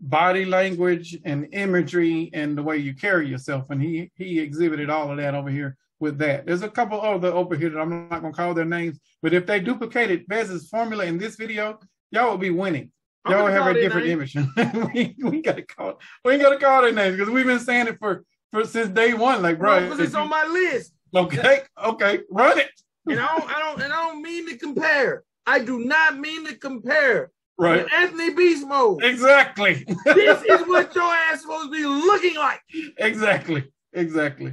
body 0.00 0.44
language 0.44 1.16
and 1.24 1.48
imagery 1.52 2.30
and 2.32 2.56
the 2.56 2.62
way 2.62 2.76
you 2.78 2.94
carry 2.94 3.28
yourself. 3.28 3.64
And 3.70 3.80
he 3.82 4.10
he 4.16 4.40
exhibited 4.40 4.90
all 4.90 5.10
of 5.10 5.16
that 5.18 5.34
over 5.34 5.50
here 5.50 5.76
with 6.00 6.18
that. 6.18 6.46
There's 6.46 6.62
a 6.62 6.68
couple 6.68 7.00
other 7.00 7.28
over 7.28 7.56
here 7.56 7.70
that 7.70 7.78
I'm 7.80 8.08
not 8.08 8.22
gonna 8.22 8.32
call 8.32 8.54
their 8.54 8.64
names, 8.64 8.98
but 9.22 9.32
if 9.34 9.46
they 9.46 9.60
duplicated 9.60 10.26
Bez's 10.26 10.68
formula 10.68 11.04
in 11.04 11.18
this 11.18 11.36
video, 11.36 11.78
y'all 12.10 12.30
would 12.32 12.40
be 12.40 12.50
winning. 12.50 12.90
Y'all 13.28 13.38
gonna 13.40 13.52
have 13.52 13.66
a 13.66 13.74
different 13.74 14.06
names. 14.06 14.34
image. 14.36 14.92
we, 14.94 15.16
we 15.30 15.42
gotta 15.42 15.62
call 15.62 16.00
we 16.24 16.32
ain't 16.32 16.42
gotta 16.42 16.58
call 16.58 16.82
their 16.82 16.92
names 16.92 17.16
because 17.16 17.30
we've 17.32 17.46
been 17.46 17.58
saying 17.60 17.86
it 17.86 17.98
for, 17.98 18.24
for 18.50 18.64
since 18.64 18.88
day 18.88 19.14
one. 19.14 19.40
Like, 19.42 19.58
bro, 19.58 19.80
No, 19.80 19.88
'cause 19.88 20.00
it's 20.00 20.14
on 20.14 20.28
my 20.28 20.44
list. 20.46 20.92
okay, 21.14 21.62
okay, 21.82 22.20
run 22.30 22.58
it. 22.58 22.70
And 23.06 23.20
I 23.20 23.36
don't, 23.36 23.54
I 23.54 23.58
don't, 23.60 23.82
and 23.82 23.92
I 23.92 24.08
don't 24.08 24.22
mean 24.22 24.48
to 24.48 24.56
compare. 24.56 25.24
I 25.46 25.58
do 25.60 25.80
not 25.80 26.18
mean 26.18 26.46
to 26.46 26.54
compare. 26.56 27.30
Right. 27.56 27.86
Anthony 27.92 28.34
Beast 28.34 28.66
Mode. 28.66 29.04
Exactly. 29.04 29.84
this 30.04 30.42
is 30.42 30.60
what 30.66 30.94
your 30.94 31.04
ass 31.04 31.42
supposed 31.42 31.66
to 31.66 31.70
be 31.70 31.84
looking 31.86 32.34
like. 32.36 32.60
exactly. 32.98 33.64
Exactly. 33.92 34.52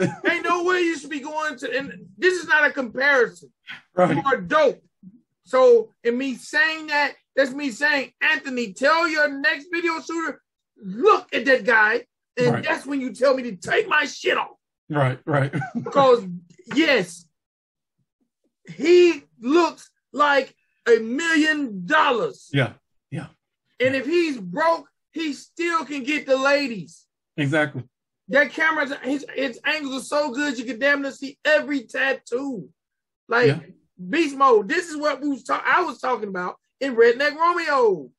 Ain't 0.00 0.44
no 0.44 0.64
way 0.64 0.80
you 0.80 0.96
should 0.98 1.10
be 1.10 1.20
going 1.20 1.56
to. 1.58 1.76
And 1.76 2.06
this 2.16 2.40
is 2.42 2.48
not 2.48 2.64
a 2.64 2.70
comparison. 2.72 3.52
Right. 3.94 4.16
You 4.16 4.22
are 4.24 4.40
dope. 4.40 4.82
So, 5.44 5.90
in 6.04 6.16
me 6.16 6.36
saying 6.36 6.86
that, 6.86 7.12
that's 7.36 7.52
me 7.52 7.70
saying, 7.70 8.12
Anthony, 8.22 8.72
tell 8.72 9.06
your 9.08 9.28
next 9.28 9.66
video 9.72 10.00
shooter, 10.00 10.40
look 10.82 11.28
at 11.34 11.44
that 11.44 11.64
guy, 11.64 12.04
and 12.38 12.54
Right. 12.54 12.64
that's 12.64 12.86
when 12.86 13.00
you 13.00 13.12
tell 13.12 13.34
me 13.34 13.42
to 13.44 13.56
take 13.56 13.88
my 13.88 14.06
shit 14.06 14.38
off. 14.38 14.56
Right. 14.88 15.18
Right. 15.26 15.52
Because 15.82 16.24
yes, 16.74 17.26
he 18.74 19.24
looks 19.40 19.90
like 20.12 20.54
a 20.88 20.98
million 20.98 21.86
dollars. 21.86 22.48
Yeah, 22.52 22.72
yeah. 23.10 23.26
And 23.80 23.94
if 23.96 24.06
he's 24.06 24.38
broke, 24.38 24.86
he 25.12 25.32
still 25.32 25.84
can 25.84 26.02
get 26.04 26.26
the 26.26 26.36
ladies. 26.36 27.04
Exactly. 27.36 27.84
That 28.28 28.50
camera, 28.52 28.86
his, 29.02 29.26
his 29.34 29.60
angles 29.64 30.02
are 30.02 30.04
so 30.04 30.30
good, 30.32 30.58
you 30.58 30.64
can 30.64 30.78
damn 30.78 31.02
near 31.02 31.10
see 31.10 31.38
every 31.44 31.84
tattoo. 31.84 32.68
Like 33.28 33.48
Yeah. 33.48 33.60
beast 34.10 34.36
mode. 34.36 34.68
This 34.68 34.88
is 34.88 34.96
what 34.96 35.20
we 35.20 35.28
was 35.28 35.42
talk- 35.42 35.64
I 35.66 35.82
was 35.82 35.98
talking 36.00 36.28
about 36.28 36.56
in 36.80 36.94
Redneck 36.96 37.34
Romeo. 37.36 38.10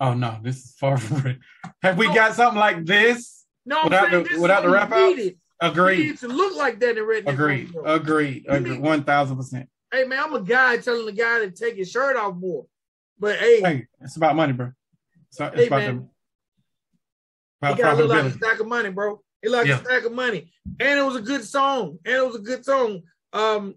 Oh 0.00 0.14
no, 0.14 0.38
this 0.42 0.56
is 0.64 0.74
far 0.78 0.96
from 0.98 1.26
it. 1.26 1.38
Have 1.82 1.98
we 1.98 2.06
No. 2.08 2.14
got 2.14 2.34
something 2.34 2.58
like 2.58 2.84
this? 2.84 3.44
No, 3.66 3.84
Without 3.84 4.10
saying 4.10 4.26
the- 4.32 4.40
without 4.40 4.62
the 4.62 4.68
what 4.70 4.90
rap 4.90 5.16
he 5.16 5.28
out? 5.60 5.70
Agreed. 5.72 6.18
to 6.18 6.28
look 6.28 6.56
like 6.56 6.78
that 6.80 6.96
in 6.96 7.04
Redneck 7.04 7.32
Agreed. 7.32 7.74
Romeo. 7.74 7.94
Agreed. 7.94 8.46
Agreed. 8.48 8.80
One 8.80 9.02
thousand 9.02 9.36
percent. 9.36 9.68
Hey 9.92 10.04
man, 10.04 10.22
I'm 10.24 10.34
a 10.34 10.40
guy 10.42 10.76
telling 10.78 11.06
the 11.06 11.12
guy 11.12 11.40
to 11.40 11.50
take 11.50 11.76
his 11.76 11.90
shirt 11.90 12.16
off 12.16 12.34
more. 12.36 12.66
But 13.18 13.36
hey, 13.38 13.60
Hey, 13.60 13.86
it's 14.00 14.16
about 14.16 14.36
money, 14.36 14.52
bro. 14.52 14.72
It's, 15.30 15.40
it's 15.40 15.54
Hey, 15.56 15.66
about 15.66 15.78
man. 15.78 15.96
the 17.60 17.66
he 17.68 17.72
about 17.74 17.78
got 17.78 17.98
look 17.98 18.08
like 18.10 18.24
a 18.24 18.28
profitability. 18.28 18.36
stack 18.36 18.60
of 18.60 18.66
money, 18.66 18.90
bro. 18.90 19.20
He 19.42 19.48
like 19.48 19.66
Yeah. 19.66 19.80
a 19.80 19.84
stack 19.84 20.04
of 20.04 20.12
money. 20.12 20.52
And 20.80 20.98
it 20.98 21.02
was 21.02 21.16
a 21.16 21.20
good 21.22 21.44
song. 21.44 21.98
And 22.04 22.14
it 22.14 22.24
was 22.26 22.36
a 22.36 22.40
good 22.40 22.64
song. 22.64 23.02
Um, 23.32 23.74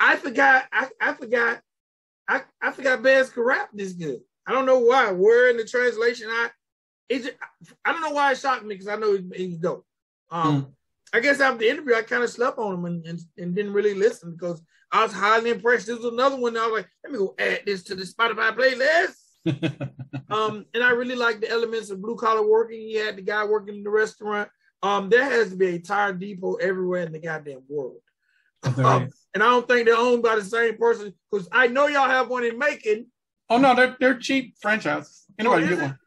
I 0.00 0.16
forgot, 0.16 0.64
I, 0.72 0.88
I 1.00 1.12
forgot, 1.14 1.60
I, 2.28 2.42
I 2.60 2.72
forgot 2.72 3.02
Bass 3.02 3.30
could 3.30 3.44
rap 3.46 3.68
this 3.72 3.92
good. 3.92 4.20
I 4.46 4.52
don't 4.52 4.66
know 4.66 4.80
why. 4.80 5.12
Where 5.12 5.50
in 5.50 5.56
the 5.56 5.64
translation, 5.64 6.28
I 6.28 6.50
it 7.08 7.18
just, 7.24 7.34
I 7.84 7.92
don't 7.92 8.00
know 8.00 8.10
why 8.10 8.32
it 8.32 8.38
shocked 8.38 8.64
me 8.64 8.74
because 8.74 8.88
I 8.88 8.96
know 8.96 9.12
he's, 9.16 9.24
he's 9.36 9.56
dope. 9.58 9.86
Um, 10.30 10.62
Mm. 10.64 10.72
I 11.14 11.20
guess 11.20 11.40
after 11.40 11.58
the 11.58 11.68
interview, 11.68 11.94
I 11.94 12.02
kind 12.02 12.22
of 12.24 12.30
slept 12.30 12.58
on 12.58 12.74
him 12.74 12.84
and, 12.86 13.06
and, 13.06 13.20
and 13.36 13.54
didn't 13.54 13.74
really 13.74 13.92
listen 13.94 14.32
because 14.32 14.62
I 14.92 15.02
was 15.04 15.12
highly 15.12 15.50
impressed. 15.50 15.86
This 15.86 15.96
was 15.98 16.12
another 16.12 16.36
one. 16.36 16.54
That 16.54 16.64
I 16.64 16.66
was 16.66 16.80
like, 16.82 16.88
let 17.02 17.12
me 17.12 17.18
go 17.18 17.34
add 17.38 17.60
this 17.66 17.82
to 17.84 17.94
the 17.94 18.02
Spotify 18.04 18.54
playlist. 18.56 19.16
Um, 20.30 20.64
and 20.72 20.82
I 20.82 20.90
really 20.90 21.14
like 21.14 21.40
the 21.40 21.50
elements 21.50 21.90
of 21.90 22.00
blue 22.00 22.16
collar 22.16 22.46
working. 22.46 22.80
He 22.80 22.94
had 22.94 23.16
the 23.16 23.22
guy 23.22 23.44
working 23.44 23.74
in 23.76 23.82
the 23.82 23.90
restaurant. 23.90 24.48
Um, 24.82 25.10
there 25.10 25.24
has 25.24 25.50
to 25.50 25.56
be 25.56 25.66
a 25.74 25.78
tire 25.78 26.14
depot 26.14 26.54
everywhere 26.54 27.02
in 27.02 27.12
the 27.12 27.18
goddamn 27.18 27.62
world. 27.68 27.98
Um, 28.64 29.10
and 29.34 29.42
I 29.42 29.50
don't 29.50 29.68
think 29.68 29.84
they're 29.86 29.96
owned 29.96 30.22
by 30.22 30.36
the 30.36 30.44
same 30.44 30.78
person 30.78 31.12
because 31.30 31.48
I 31.52 31.66
know 31.66 31.86
y'all 31.86 32.08
have 32.08 32.28
one 32.28 32.44
in 32.44 32.58
Macon. 32.58 33.08
oh 33.50 33.58
no, 33.58 33.74
they're 33.74 33.94
they're 34.00 34.18
cheap 34.18 34.54
franchises. 34.62 35.24
Anybody 35.38 35.64
Oh, 35.64 35.68
get 35.68 35.78
one? 35.80 35.98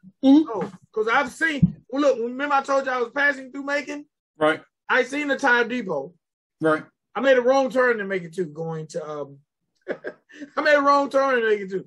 Oh, 0.52 0.72
because 0.92 1.06
I've 1.06 1.30
seen. 1.30 1.76
Well, 1.88 2.02
look, 2.02 2.18
remember 2.18 2.54
I 2.56 2.62
told 2.62 2.86
you 2.86 2.90
I 2.92 2.98
was 2.98 3.10
passing 3.14 3.52
through 3.52 3.64
Macon? 3.64 4.06
Right, 4.38 4.60
I 4.88 5.04
seen 5.04 5.28
the 5.28 5.36
tire 5.36 5.64
depot. 5.68 6.12
right. 6.60 6.82
I 7.16 7.20
made 7.20 7.38
a 7.38 7.42
wrong 7.42 7.70
turn 7.70 7.98
to 7.98 8.04
make 8.04 8.22
it 8.22 8.34
to 8.34 8.44
going 8.44 8.86
to 8.88 9.04
um 9.08 9.38
I 10.56 10.60
made 10.62 10.74
a 10.76 10.82
wrong 10.82 11.08
turn 11.10 11.40
to 11.40 11.48
make 11.48 11.60
it 11.60 11.70
too. 11.70 11.86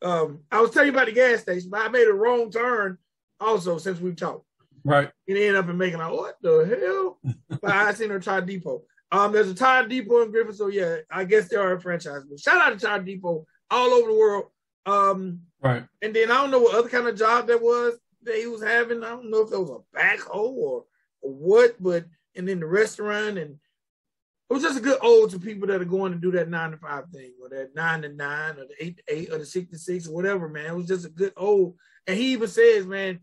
Um 0.00 0.40
I 0.50 0.60
was 0.60 0.70
telling 0.70 0.88
you 0.88 0.92
about 0.94 1.06
the 1.06 1.12
gas 1.12 1.40
station, 1.42 1.70
but 1.70 1.82
I 1.82 1.88
made 1.88 2.08
a 2.08 2.12
wrong 2.14 2.50
turn 2.50 2.98
also 3.38 3.78
since 3.78 4.00
we 4.00 4.12
talked. 4.14 4.46
Right. 4.84 5.10
And 5.28 5.36
ended 5.36 5.56
up 5.56 5.68
in 5.68 5.78
Macon 5.78 6.00
like, 6.00 6.10
what 6.12 6.36
the 6.42 6.64
hell? 6.80 7.18
but 7.60 7.70
I 7.70 7.92
seen 7.92 8.10
her 8.10 8.18
Tire 8.18 8.40
Depot. 8.40 8.82
Um, 9.12 9.30
there's 9.32 9.50
a 9.50 9.54
Tire 9.54 9.86
Depot 9.86 10.22
in 10.22 10.30
Griffin, 10.32 10.54
so 10.54 10.68
yeah, 10.68 10.96
I 11.10 11.24
guess 11.24 11.48
they 11.48 11.56
are 11.56 11.74
a 11.74 11.80
franchise. 11.80 12.22
But 12.28 12.40
shout 12.40 12.60
out 12.60 12.76
to 12.78 12.84
Tire 12.84 13.02
Depot 13.02 13.46
all 13.70 13.90
over 13.90 14.08
the 14.10 14.18
world. 14.18 14.44
Um, 14.86 15.40
Right. 15.62 15.84
and 16.02 16.12
then 16.16 16.32
I 16.32 16.38
don't 16.40 16.50
know 16.50 16.58
what 16.58 16.74
other 16.74 16.88
kind 16.88 17.06
of 17.06 17.16
job 17.16 17.46
that 17.46 17.62
was 17.62 17.94
that 18.24 18.34
he 18.36 18.46
was 18.48 18.62
having. 18.62 19.04
I 19.04 19.10
don't 19.10 19.30
know 19.30 19.42
if 19.42 19.52
it 19.52 19.58
was 19.60 19.70
a 19.70 19.96
backhoe 19.96 20.34
or, 20.34 20.84
or 21.20 21.30
what, 21.30 21.80
but 21.80 22.04
and 22.34 22.48
then 22.48 22.58
the 22.58 22.66
restaurant 22.66 23.38
and 23.38 23.58
it 24.52 24.54
was 24.56 24.62
just 24.62 24.76
a 24.78 24.82
good 24.82 24.98
ode 25.00 25.30
to 25.30 25.38
people 25.38 25.66
that 25.66 25.80
are 25.80 25.86
going 25.86 26.12
to 26.12 26.18
do 26.18 26.30
that 26.32 26.50
nine 26.50 26.72
to 26.72 26.76
five 26.76 27.08
thing 27.10 27.32
or 27.40 27.48
that 27.48 27.74
nine 27.74 28.02
to 28.02 28.10
nine 28.10 28.58
or 28.58 28.66
the 28.66 28.74
eight 28.84 28.98
to 28.98 29.02
eight 29.08 29.32
or 29.32 29.38
the 29.38 29.46
six 29.46 29.70
to 29.70 29.78
six 29.78 30.06
or 30.06 30.12
whatever, 30.14 30.46
man. 30.46 30.66
It 30.66 30.76
was 30.76 30.86
just 30.86 31.06
a 31.06 31.08
good 31.08 31.32
ode. 31.38 31.72
And 32.06 32.18
he 32.18 32.34
even 32.34 32.48
says, 32.48 32.84
man, 32.86 33.20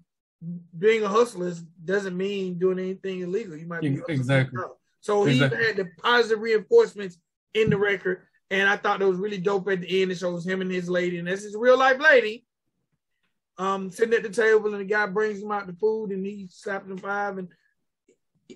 being 0.76 1.04
a 1.04 1.08
hustler 1.08 1.54
doesn't 1.86 2.18
mean 2.18 2.58
doing 2.58 2.80
anything 2.80 3.20
illegal. 3.22 3.56
You 3.56 3.68
might 3.68 3.82
be 3.82 4.00
Ex- 4.00 4.06
exactly. 4.08 4.60
So 5.02 5.24
he 5.26 5.34
Exactly. 5.34 5.58
even 5.60 5.68
had 5.68 5.78
the 5.78 6.02
positive 6.02 6.40
reinforcements 6.40 7.20
in 7.54 7.70
the 7.70 7.78
record. 7.78 8.24
And 8.50 8.68
I 8.68 8.78
thought 8.78 8.98
that 8.98 9.08
was 9.08 9.20
really 9.20 9.38
dope 9.38 9.70
at 9.70 9.82
the 9.82 10.02
end. 10.02 10.12
It 10.12 10.18
shows 10.18 10.48
him 10.48 10.62
and 10.62 10.72
his 10.72 10.90
lady, 10.90 11.20
and 11.20 11.28
that's 11.28 11.44
his 11.44 11.56
real 11.56 11.78
life 11.78 12.00
lady. 12.00 12.44
Um, 13.60 13.92
sitting 13.92 14.16
at 14.16 14.24
the 14.24 14.30
table, 14.30 14.72
and 14.74 14.82
the 14.82 14.86
guy 14.86 15.06
brings 15.06 15.44
him 15.44 15.52
out 15.52 15.68
the 15.68 15.74
food, 15.74 16.10
and 16.10 16.26
he 16.26 16.48
slapped 16.50 16.90
him 16.90 16.98
five. 16.98 17.38
And 17.38 17.50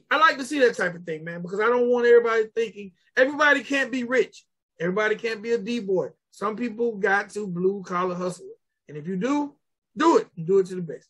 I 0.10 0.18
like 0.18 0.38
to 0.38 0.46
see 0.46 0.60
that 0.60 0.76
type 0.76 0.96
of 0.96 1.04
thing, 1.04 1.24
man, 1.24 1.41
because 1.41 1.60
I 1.60 1.68
don't 1.68 1.89
want 1.89 2.08
everybody 2.08 2.46
thinking 2.56 2.91
everybody 3.16 3.64
can't 3.64 3.91
be 3.91 4.04
rich. 4.04 4.46
Everybody 4.80 5.16
can't 5.16 5.41
be 5.41 5.52
a 5.52 5.58
D 5.58 5.80
boy. 5.80 6.10
Some 6.32 6.56
people 6.56 6.96
got 6.96 7.30
to 7.32 7.48
blue 7.48 7.84
collar 7.84 8.16
hustle, 8.16 8.50
and 8.88 8.98
if 8.98 9.08
you 9.08 9.16
do, 9.16 9.54
do 9.96 10.18
it 10.18 10.28
and 10.36 10.48
do 10.48 10.60
it 10.60 10.66
to 10.68 10.76
the 10.76 10.82
best. 10.82 11.08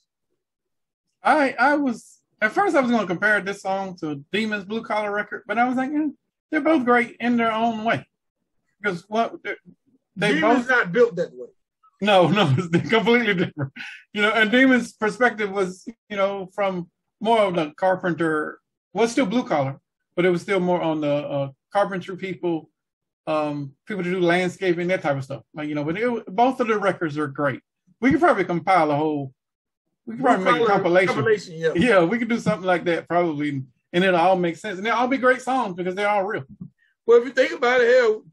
I 1.24 1.56
I 1.58 1.76
was 1.76 2.20
at 2.42 2.52
first 2.52 2.76
I 2.76 2.82
was 2.82 2.92
going 2.92 3.02
to 3.02 3.08
compare 3.08 3.40
this 3.40 3.62
song 3.62 3.96
to 3.98 4.24
Demon's 4.32 4.66
Blue 4.66 4.84
Collar 4.84 5.12
record, 5.12 5.44
but 5.48 5.58
I 5.58 5.68
was 5.68 5.78
like, 5.78 5.92
eh, 5.92 6.10
they're 6.52 6.62
both 6.62 6.84
great 6.84 7.16
in 7.20 7.38
their 7.38 7.54
own 7.54 7.86
way. 7.86 8.06
Because 8.82 9.06
what 9.08 9.38
they 10.16 10.34
Demon's 10.36 10.68
both 10.68 10.70
not 10.70 10.92
built 10.92 11.16
that 11.16 11.34
way. 11.34 11.48
no 12.02 12.28
no 12.30 12.54
it's 12.58 12.90
completely 12.90 13.34
different. 13.34 13.72
You 14.12 14.24
know, 14.24 14.32
and 14.32 14.52
Demon's 14.52 14.92
perspective 14.92 15.52
was 15.52 15.88
you 16.10 16.18
know 16.18 16.50
from 16.54 16.90
more 17.22 17.40
of 17.40 17.56
the 17.56 17.72
carpenter 17.78 18.60
was 18.94 19.12
still 19.12 19.26
blue 19.26 19.44
collar, 19.44 19.80
but 20.16 20.26
it 20.26 20.30
was 20.30 20.41
still 20.41 20.60
more 20.60 20.82
on 20.82 21.02
the 21.02 21.14
uh, 21.14 21.50
carpentry 21.72 22.16
people, 22.18 22.70
um, 23.28 23.74
people 23.88 24.04
to 24.04 24.10
do 24.10 24.20
landscaping 24.22 24.88
that 24.88 25.02
type 25.02 25.18
of 25.18 25.24
stuff. 25.24 25.44
Like 25.54 25.68
you 25.68 25.76
know, 25.76 25.84
but 25.84 25.98
it, 25.98 26.26
both 26.28 26.60
of 26.60 26.68
the 26.68 26.78
records 26.78 27.18
are 27.18 27.28
great. 27.28 27.62
We 28.00 28.12
could 28.12 28.20
probably 28.20 28.46
compile 28.46 28.91
a 28.91 28.96
whole. 28.96 29.34
We 30.06 30.16
could 30.16 30.24
probably 30.24 30.52
make 30.52 30.62
a 30.62 30.66
compilation. 30.66 31.16
compilation, 31.16 31.56
yeah. 31.56 31.72
Yeah, 31.76 32.04
we 32.04 32.20
could 32.20 32.30
do 32.30 32.39
something 32.39 32.68
like 32.68 32.84
that 32.86 33.08
probably, 33.08 33.64
and 33.94 34.04
it'll 34.04 34.20
all 34.20 34.36
make 34.36 34.58
sense, 34.58 34.78
and 34.78 34.86
they'll 34.86 34.96
all 34.96 35.08
be 35.08 35.18
great 35.18 35.41
songs 35.41 35.76
because 35.76 35.96
they're 35.96 36.10
all 36.10 36.24
real. 36.24 36.44
Well, 37.06 37.20
if 37.20 37.26
you 37.26 37.32
think 37.32 37.54
about 37.54 37.82
it, 37.82 37.96
hell, 37.96 38.24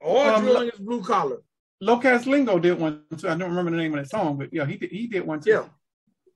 all 0.00 0.28
Um, 0.28 0.42
drilling 0.42 0.68
is 0.68 0.78
blue 0.78 1.02
collar. 1.02 1.42
Locas 1.82 2.26
Lingo 2.26 2.58
did 2.58 2.78
one 2.78 3.02
too. 3.16 3.28
I 3.28 3.34
don't 3.36 3.50
remember 3.50 3.70
the 3.70 3.76
name 3.76 3.94
of 3.94 4.02
that 4.02 4.10
song, 4.10 4.38
but 4.38 4.52
yeah, 4.52 4.64
he 4.64 4.76
did. 4.76 4.90
He 4.90 5.06
did 5.06 5.26
one 5.26 5.40
too. 5.40 5.50
Yeah. 5.50 5.64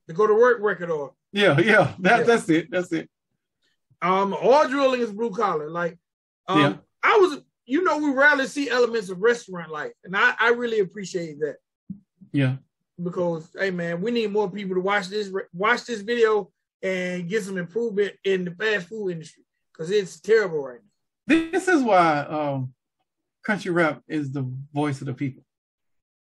The 0.07 0.13
go 0.15 0.27
to 0.27 0.35
work 0.35 0.59
record 0.61 0.91
or 0.91 1.15
yeah, 1.33 1.59
yeah. 1.59 1.95
That 2.01 2.21
Yeah. 2.21 2.25
that's 2.25 2.49
it. 2.49 2.69
That's 2.71 2.93
it. 2.93 3.09
Um 4.03 4.35
all 4.35 4.69
drilling 4.69 5.01
is 5.01 5.13
blue 5.13 5.31
collar. 5.31 5.71
Like 5.71 5.99
um 6.49 6.59
Yeah. 6.59 6.77
I 7.03 7.17
was 7.19 7.41
you 7.67 7.85
know, 7.85 7.99
we 7.99 8.11
rarely 8.11 8.47
see 8.49 8.69
elements 8.69 9.11
of 9.11 9.21
restaurant 9.21 9.71
life. 9.71 9.93
And 10.03 10.17
I, 10.17 10.35
I 10.41 10.49
really 10.51 10.81
appreciate 10.81 11.39
that 11.41 11.57
Yeah, 12.33 12.57
because 13.03 13.49
hey 13.57 13.71
man, 13.71 14.01
we 14.01 14.11
need 14.11 14.33
more 14.33 14.51
people 14.51 14.75
to 14.75 14.81
watch 14.81 15.09
this 15.09 15.33
watch 15.53 15.85
this 15.85 16.01
video 16.01 16.51
and 16.83 17.29
get 17.29 17.45
some 17.45 17.59
improvement 17.59 18.15
in 18.25 18.45
the 18.45 18.51
fast 18.53 18.89
food 18.89 19.11
industry 19.11 19.45
because 19.73 19.91
it's 19.91 20.21
terrible 20.21 20.63
right 20.63 20.81
now. 21.29 21.51
this 21.53 21.69
is 21.69 21.83
why 21.83 22.21
um, 22.21 22.73
country 23.45 23.71
rap 23.71 24.03
is 24.09 24.33
the 24.33 24.51
voice 24.73 25.01
of 25.01 25.07
the 25.07 25.15
people, 25.15 25.45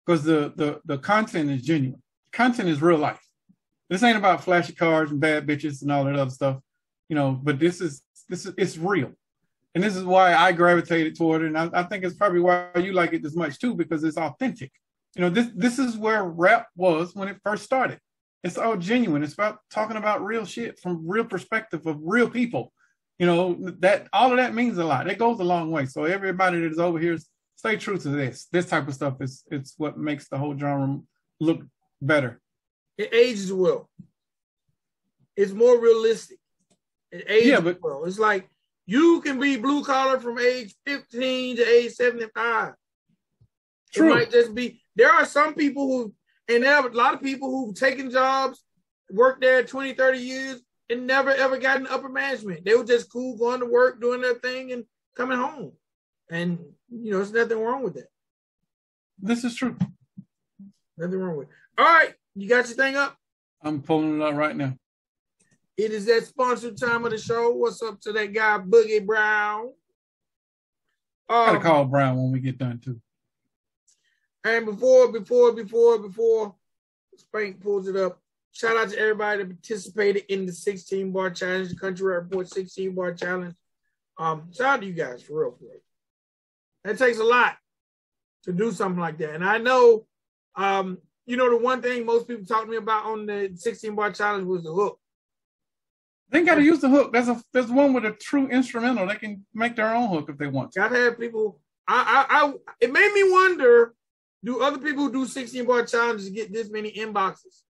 because 0.05 0.23
the 0.23 0.53
the 0.55 0.81
the 0.85 0.97
content 0.97 1.51
is 1.51 1.61
genuine. 1.61 2.01
Content 2.31 2.69
is 2.69 2.81
real 2.81 2.97
life. 2.97 3.21
This 3.89 4.03
ain't 4.03 4.17
about 4.17 4.43
flashy 4.43 4.73
cars 4.73 5.11
and 5.11 5.19
bad 5.19 5.47
bitches 5.47 5.81
and 5.81 5.91
all 5.91 6.03
that 6.05 6.15
other 6.15 6.31
stuff, 6.31 6.57
you 7.09 7.15
know. 7.15 7.31
But 7.31 7.59
this 7.59 7.81
is 7.81 8.03
this 8.29 8.45
is 8.45 8.53
it's 8.57 8.77
real, 8.77 9.11
and 9.75 9.83
this 9.83 9.95
is 9.95 10.03
why 10.03 10.33
I 10.33 10.51
gravitated 10.51 11.15
toward 11.15 11.41
it. 11.41 11.47
And 11.47 11.57
I, 11.57 11.69
I 11.73 11.83
think 11.83 12.03
it's 12.03 12.15
probably 12.15 12.39
why 12.39 12.69
you 12.75 12.93
like 12.93 13.13
it 13.13 13.23
this 13.23 13.35
much 13.35 13.59
too, 13.59 13.75
because 13.75 14.03
it's 14.03 14.17
authentic. 14.17 14.71
You 15.15 15.21
know, 15.21 15.29
this 15.29 15.47
this 15.55 15.79
is 15.79 15.97
where 15.97 16.23
rap 16.23 16.67
was 16.75 17.15
when 17.15 17.27
it 17.27 17.37
first 17.43 17.63
started. 17.63 17.99
It's 18.43 18.57
all 18.57 18.77
genuine. 18.77 19.23
It's 19.23 19.33
about 19.33 19.59
talking 19.71 19.97
about 19.97 20.23
real 20.23 20.45
shit 20.45 20.79
from 20.79 21.07
real 21.07 21.25
perspective 21.25 21.85
of 21.85 21.99
real 22.01 22.29
people. 22.29 22.71
You 23.19 23.25
know 23.25 23.57
that 23.79 24.07
all 24.13 24.31
of 24.31 24.37
that 24.37 24.53
means 24.53 24.77
a 24.77 24.85
lot. 24.85 25.09
It 25.09 25.17
goes 25.17 25.39
a 25.39 25.43
long 25.43 25.71
way. 25.71 25.85
So 25.85 26.03
everybody 26.03 26.59
that 26.59 26.71
is 26.71 26.79
over 26.79 26.99
here, 26.99 27.17
stay 27.55 27.77
true 27.77 27.97
to 27.97 28.09
this. 28.09 28.47
This 28.51 28.67
type 28.67 28.87
of 28.87 28.93
stuff 28.93 29.15
is 29.21 29.43
it's 29.49 29.73
what 29.77 29.97
makes 29.97 30.29
the 30.29 30.37
whole 30.37 30.57
genre 30.57 30.99
look 31.39 31.63
better. 32.01 32.39
It 32.97 33.13
ages 33.13 33.51
well. 33.51 33.89
It's 35.35 35.51
more 35.51 35.79
realistic. 35.79 36.39
It 37.11 37.25
ages 37.27 37.47
Yeah, 37.47 37.59
but- 37.59 37.81
well. 37.81 38.05
It's 38.05 38.19
like 38.19 38.49
you 38.85 39.21
can 39.21 39.39
be 39.39 39.57
blue 39.57 39.83
collar 39.83 40.19
from 40.19 40.39
age 40.39 40.75
15 40.85 41.57
to 41.57 41.63
age 41.63 41.93
75. 41.93 42.73
True. 43.93 44.07
It 44.07 44.15
might 44.15 44.31
just 44.31 44.53
be 44.53 44.81
there 44.95 45.11
are 45.11 45.25
some 45.25 45.53
people 45.53 45.87
who 45.87 46.13
and 46.49 46.63
there 46.63 46.75
are 46.75 46.87
a 46.87 46.91
lot 46.93 47.13
of 47.13 47.21
people 47.21 47.49
who've 47.49 47.75
taken 47.75 48.09
jobs, 48.09 48.63
worked 49.11 49.41
there 49.41 49.63
20, 49.63 49.93
30 49.93 50.17
years, 50.17 50.61
and 50.89 51.05
never 51.05 51.29
ever 51.29 51.57
got 51.57 51.79
in 51.79 51.87
upper 51.87 52.09
management. 52.09 52.63
They 52.63 52.75
were 52.75 52.85
just 52.85 53.11
cool 53.11 53.37
going 53.37 53.59
to 53.59 53.65
work, 53.65 53.99
doing 53.99 54.21
their 54.21 54.35
thing, 54.35 54.71
and 54.71 54.85
coming 55.15 55.37
home. 55.37 55.73
And 56.29 56.59
you 56.89 57.11
know, 57.11 57.17
there's 57.17 57.33
nothing 57.33 57.59
wrong 57.59 57.83
with 57.83 57.95
that. 57.95 58.07
This 59.19 59.43
is 59.43 59.55
true. 59.55 59.75
Nothing 60.97 61.19
wrong 61.19 61.37
with 61.37 61.49
it. 61.49 61.53
All 61.77 61.85
right, 61.85 62.13
you 62.35 62.47
got 62.47 62.67
your 62.67 62.75
thing 62.75 62.95
up? 62.95 63.15
I'm 63.61 63.81
pulling 63.81 64.21
it 64.21 64.23
out 64.23 64.35
right 64.35 64.55
now. 64.55 64.73
It 65.77 65.91
is 65.91 66.05
that 66.07 66.25
sponsored 66.25 66.75
time 66.75 67.05
of 67.05 67.11
the 67.11 67.19
show. 67.19 67.51
What's 67.51 67.83
up 67.83 68.01
to 68.01 68.11
that 68.13 68.33
guy, 68.33 68.57
Boogie 68.57 69.05
Brown? 69.05 69.71
I 71.29 71.45
gotta 71.45 71.57
Um, 71.57 71.63
call 71.63 71.85
Brown 71.85 72.17
when 72.17 72.31
we 72.31 72.39
get 72.39 72.57
done 72.57 72.79
too. 72.79 72.99
And 74.43 74.65
before, 74.65 75.11
before, 75.11 75.51
before, 75.53 75.99
before 75.99 76.55
Spank 77.15 77.61
pulls 77.61 77.87
it 77.87 77.95
up, 77.95 78.19
shout 78.51 78.77
out 78.77 78.89
to 78.89 78.97
everybody 78.97 79.43
that 79.43 79.49
participated 79.49 80.23
in 80.29 80.45
the 80.47 80.51
16 80.53 81.11
bar 81.11 81.29
challenge, 81.29 81.69
the 81.69 81.75
Country 81.75 82.07
Report 82.07 82.47
16 82.47 82.95
bar 82.95 83.13
challenge. 83.13 83.55
Um, 84.17 84.51
shout 84.51 84.67
out 84.67 84.81
to 84.81 84.87
you 84.87 84.93
guys 84.93 85.21
for 85.21 85.41
real, 85.41 85.51
for 85.51 85.65
real. 85.65 85.81
That 86.85 86.97
takes 86.97 87.19
a 87.19 87.23
lot 87.23 87.55
to 88.43 88.51
do 88.53 88.71
something 88.71 89.01
like 89.01 89.17
that. 89.19 89.35
And 89.35 89.45
I 89.45 89.57
know, 89.59 90.07
um, 90.55 90.97
you 91.27 91.37
know, 91.37 91.49
the 91.51 91.57
one 91.57 91.81
thing 91.81 92.05
most 92.05 92.27
people 92.27 92.45
talk 92.45 92.63
to 92.63 92.69
me 92.69 92.77
about 92.77 93.05
on 93.05 93.25
the 93.27 93.51
16 93.53 93.93
bar 93.93 94.11
challenge 94.11 94.45
was 94.47 94.63
the 94.63 94.73
hook. 94.73 94.99
They 96.29 96.43
got 96.43 96.55
to 96.55 96.63
use 96.63 96.79
the 96.79 96.89
hook. 96.89 97.13
There's 97.13 97.29
a 97.29 97.41
there's 97.53 97.71
one 97.71 97.93
with 97.93 98.05
a 98.05 98.11
true 98.11 98.47
instrumental. 98.47 99.07
They 99.07 99.15
can 99.15 99.45
make 99.53 99.75
their 99.75 99.93
own 99.93 100.09
hook 100.09 100.29
if 100.29 100.37
they 100.37 100.47
want 100.47 100.71
to. 100.73 100.79
Gotta 100.79 100.95
have 100.97 101.19
people. 101.19 101.59
I, 101.87 102.25
I, 102.29 102.45
I 102.45 102.53
it 102.81 102.91
made 102.91 103.11
me 103.13 103.31
wonder: 103.31 103.93
Do 104.43 104.61
other 104.61 104.77
people 104.77 105.03
who 105.03 105.11
do 105.11 105.25
16 105.25 105.65
bar 105.65 105.85
challenges 105.85 106.29
get 106.29 106.51
this 106.51 106.69
many 106.69 106.91
inboxes? 106.91 107.61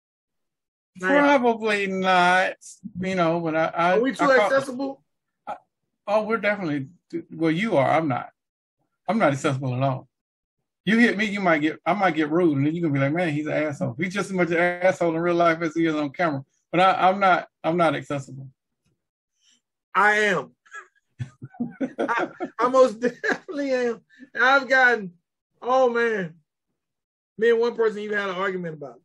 Like, 1.00 1.18
Probably 1.18 1.86
not. 1.86 2.54
You 3.00 3.14
know, 3.14 3.40
but 3.40 3.54
I. 3.54 3.66
I 3.66 3.92
are 3.98 4.00
we 4.00 4.12
too 4.12 4.24
I 4.24 4.38
accessible? 4.38 5.02
I, 5.46 5.56
oh, 6.06 6.22
we're 6.22 6.38
definitely. 6.38 6.88
Well, 7.30 7.50
you 7.50 7.76
are. 7.76 7.90
I'm 7.90 8.08
not. 8.08 8.30
I'm 9.08 9.18
not 9.18 9.32
accessible 9.32 9.74
at 9.74 9.82
all. 9.82 10.08
You 10.86 10.98
hit 10.98 11.18
me, 11.18 11.26
you 11.26 11.40
might 11.40 11.58
get. 11.58 11.80
I 11.84 11.92
might 11.92 12.14
get 12.14 12.30
rude, 12.30 12.56
and 12.56 12.66
then 12.66 12.74
you're 12.74 12.82
gonna 12.82 12.94
be 12.94 13.00
like, 13.00 13.12
"Man, 13.12 13.34
he's 13.34 13.46
an 13.46 13.52
asshole." 13.52 13.96
He's 13.98 14.14
just 14.14 14.30
as 14.30 14.36
much 14.36 14.50
an 14.50 14.56
asshole 14.56 15.14
in 15.14 15.20
real 15.20 15.34
life 15.34 15.60
as 15.60 15.74
he 15.74 15.84
is 15.84 15.94
on 15.94 16.10
camera. 16.10 16.44
But 16.72 16.80
I, 16.80 17.08
I'm 17.08 17.20
not. 17.20 17.48
I'm 17.66 17.76
not 17.76 17.96
accessible. 17.96 18.48
I 19.92 20.12
am. 20.18 20.52
I, 21.98 22.28
I, 22.60 22.68
most 22.68 23.00
definitely 23.00 23.72
am. 23.72 24.02
I've 24.40 24.68
gotten, 24.68 25.12
oh 25.60 25.90
man, 25.90 26.34
me 27.36 27.50
and 27.50 27.58
one 27.58 27.74
person 27.74 27.98
even 28.00 28.18
had 28.18 28.28
an 28.28 28.36
argument 28.36 28.74
about 28.74 28.96
it. 28.96 29.02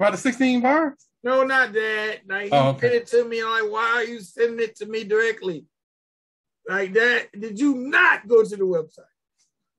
About 0.00 0.12
the 0.12 0.18
16 0.18 0.60
bars? 0.60 1.06
No, 1.22 1.44
not 1.44 1.72
that. 1.72 2.20
Like 2.26 2.46
he 2.46 2.50
oh, 2.50 2.70
okay. 2.70 2.80
sent 2.80 2.94
it 2.94 3.06
to 3.08 3.24
me. 3.28 3.42
I'm 3.42 3.50
like, 3.50 3.70
why 3.70 3.90
are 3.94 4.04
you 4.04 4.18
sending 4.18 4.58
it 4.58 4.74
to 4.76 4.86
me 4.86 5.04
directly? 5.04 5.66
Like 6.68 6.92
that. 6.94 7.28
Did 7.38 7.60
you 7.60 7.76
not 7.76 8.26
go 8.26 8.42
to 8.42 8.56
the 8.56 8.64
website? 8.64 9.04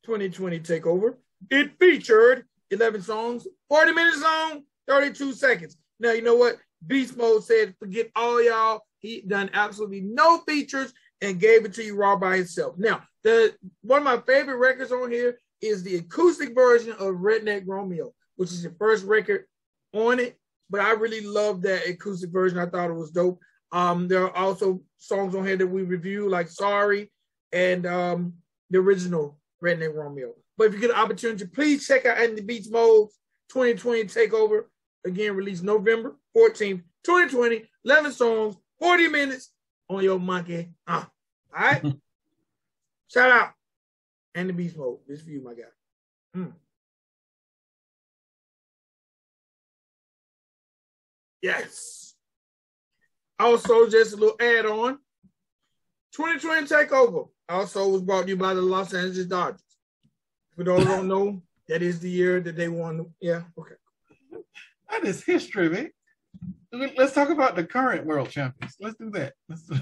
2020 0.04 0.60
Takeover. 0.62 1.16
It 1.50 1.72
featured 1.80 2.46
11 2.72 3.02
songs, 3.02 3.48
40 3.70 3.92
minutes 3.92 4.22
long, 4.22 4.64
32 4.92 5.34
seconds. 5.34 5.78
Now, 6.00 6.12
you 6.12 6.22
know 6.22 6.36
what? 6.36 6.58
Beast 6.86 7.16
Mode 7.16 7.44
said, 7.44 7.76
forget 7.80 8.10
all 8.16 8.44
y'all. 8.44 8.82
He 9.00 9.22
done 9.22 9.50
absolutely 9.54 10.02
no 10.02 10.40
features 10.40 10.92
and 11.22 11.40
gave 11.40 11.66
it 11.66 11.74
to 11.76 11.84
you 11.84 11.96
raw 11.96 12.16
by 12.16 12.38
himself. 12.38 12.76
Now, 12.78 13.04
the 13.24 13.54
one 13.82 14.00
of 14.00 14.04
my 14.04 14.18
favorite 14.18 14.58
records 14.58 14.92
on 14.92 15.12
here 15.12 15.38
is 15.62 15.84
the 15.84 15.98
acoustic 15.98 16.54
version 16.54 16.92
of 16.94 17.16
Redneck 17.16 17.64
Romeo, 17.66 18.14
which 18.36 18.52
is 18.52 18.64
the 18.64 18.72
first 18.80 19.06
record 19.06 19.46
on 19.94 20.20
it. 20.20 20.38
But 20.70 20.82
I 20.82 20.92
really 20.92 21.22
love 21.22 21.62
that 21.64 21.88
acoustic 21.88 22.32
version. 22.32 22.58
I 22.58 22.66
thought 22.66 22.90
it 22.90 22.94
was 22.94 23.12
dope. 23.12 23.40
Um, 23.72 24.08
there 24.08 24.24
are 24.24 24.36
also 24.36 24.82
songs 24.98 25.36
on 25.36 25.46
here 25.46 25.58
that 25.58 25.68
we 25.68 25.84
review, 25.84 26.30
like 26.30 26.50
Sorry 26.50 27.12
and 27.54 27.86
um, 27.86 28.34
the 28.70 28.80
original 28.80 29.38
Redneck 29.64 29.94
Romeo. 29.94 30.34
But 30.58 30.68
if 30.68 30.74
you 30.74 30.80
get 30.80 30.92
an 30.92 30.98
opportunity, 30.98 31.46
please 31.46 31.88
check 31.88 32.06
out 32.06 32.18
Anthony 32.18 32.42
Beast 32.42 32.72
Mode's 32.72 33.18
2020 33.52 34.06
Takeover. 34.06 34.64
Again, 35.06 35.36
released 35.36 35.64
November 35.64 36.16
14th, 36.36 36.84
2020. 37.04 37.64
11 37.84 38.12
songs, 38.12 38.56
40 38.80 39.08
minutes 39.08 39.52
on 39.90 40.04
your 40.04 40.20
monkey. 40.20 40.70
Uh, 40.88 41.06
all 41.56 41.64
right? 41.64 41.82
Shout 43.08 43.32
out. 43.32 43.50
Anthony 44.36 44.54
Beast 44.54 44.78
Mode. 44.78 45.00
This 45.08 45.22
for 45.22 45.32
you, 45.32 45.44
my 45.44 45.54
guy. 45.54 45.64
Mm. 46.38 46.54
Yes. 51.42 52.14
Also, 53.40 53.90
just 53.90 54.14
a 54.14 54.18
little 54.18 54.38
add 54.40 54.66
on 54.66 55.00
2020 56.14 56.68
Takeover 56.68 57.28
also 57.50 57.90
was 57.90 58.02
brought 58.02 58.24
to 58.24 58.30
you 58.30 58.38
by 58.38 58.54
the 58.54 58.62
Los 58.62 58.94
Angeles 58.94 59.26
Dodgers. 59.26 59.62
For 60.56 60.64
those 60.64 60.84
who 60.84 60.90
don't 60.90 61.08
know, 61.08 61.42
that 61.68 61.82
is 61.82 62.00
the 62.00 62.10
year 62.10 62.40
that 62.42 62.56
they 62.56 62.68
won. 62.68 63.14
Yeah, 63.20 63.44
okay. 63.58 63.76
That 64.92 65.06
is 65.06 65.24
history, 65.24 65.70
man. 65.70 65.90
Let's 66.72 67.14
talk 67.14 67.30
about 67.30 67.56
the 67.56 67.64
current 67.64 68.06
world 68.06 68.30
champions. 68.30 68.76
Let's 68.80 68.98
do 68.98 69.10
that. 69.12 69.34
Let's 69.50 69.64
do... 69.64 69.78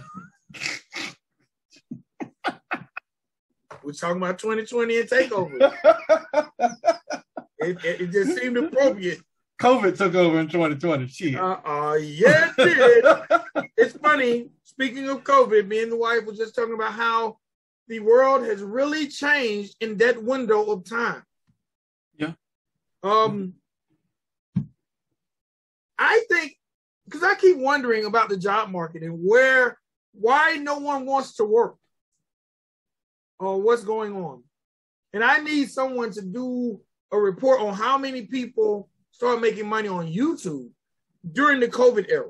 We're 3.84 3.93
talking 3.93 4.18
about 4.18 4.39
2020 4.39 4.99
and 4.99 5.10
takeover. 5.10 5.60
it, 7.60 7.78
it, 7.84 8.01
it, 8.01 8.12
just 8.12 8.38
seemed 8.38 8.57
appropriate. 8.57 9.20
COVID 9.62 9.97
took 9.97 10.16
over 10.16 10.39
in 10.39 10.47
2020. 10.47 11.07
Shit. 11.07 11.36
Uh, 11.36 11.57
uh 11.66 11.97
yeah, 11.99 12.51
it 12.57 12.76
did. 12.76 13.66
it's 13.78 13.97
funny. 13.97 14.49
Speaking 14.64 15.10
of 15.10 15.24
COVID, 15.24 15.68
me 15.68 15.84
and 15.84 15.91
the 15.91 15.97
wife 15.97 16.26
was 16.26 16.38
just 16.38 16.55
talking 16.55 16.74
about 16.74 16.93
how 16.93 17.38
the 17.88 17.99
world 17.99 18.45
has 18.45 18.62
really 18.62 19.07
changed 19.07 19.76
in 19.82 19.97
that 19.97 20.22
window 20.22 20.66
of 20.72 20.88
time. 20.88 21.24
Yeah. 22.18 22.34
Um, 23.03 23.55
I 25.99 26.23
think 26.29 26.55
because 27.05 27.23
I 27.23 27.35
keep 27.35 27.57
wondering 27.57 28.05
about 28.05 28.29
the 28.29 28.37
job 28.37 28.69
market 28.69 29.03
and 29.03 29.19
where, 29.21 29.77
why 30.13 30.55
no 30.55 30.77
one 30.79 31.05
wants 31.05 31.35
to 31.35 31.43
work 31.43 31.75
or 33.39 33.61
what's 33.61 33.83
going 33.83 34.15
on. 34.15 34.43
And 35.13 35.23
I 35.23 35.39
need 35.39 35.69
someone 35.69 36.11
to 36.11 36.21
do 36.21 36.79
a 37.11 37.17
report 37.17 37.61
on 37.61 37.73
how 37.73 37.97
many 37.97 38.27
people 38.27 38.89
start 39.11 39.41
making 39.41 39.67
money 39.67 39.87
on 39.87 40.07
YouTube 40.07 40.69
during 41.31 41.59
the 41.59 41.67
COVID 41.67 42.05
era. 42.09 42.29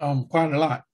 Um, 0.00 0.26
quite 0.26 0.52
a 0.52 0.58
lot. 0.58 0.84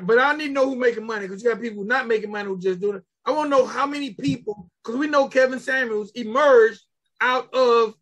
But 0.00 0.18
I 0.18 0.36
need 0.36 0.48
to 0.48 0.52
know 0.52 0.66
who's 0.66 0.78
making 0.78 1.06
money 1.06 1.26
because 1.26 1.42
you 1.42 1.50
got 1.50 1.60
people 1.60 1.84
not 1.84 2.06
making 2.06 2.30
money 2.30 2.48
who 2.48 2.58
just 2.58 2.80
doing 2.80 2.98
it. 2.98 3.02
I 3.24 3.32
want 3.32 3.50
to 3.50 3.56
know 3.56 3.66
how 3.66 3.86
many 3.86 4.14
people, 4.14 4.70
because 4.84 4.98
we 4.98 5.08
know 5.08 5.26
Kevin 5.28 5.58
Samuels 5.58 6.12
emerged 6.14 6.80
out 7.20 7.52
of 7.52 7.94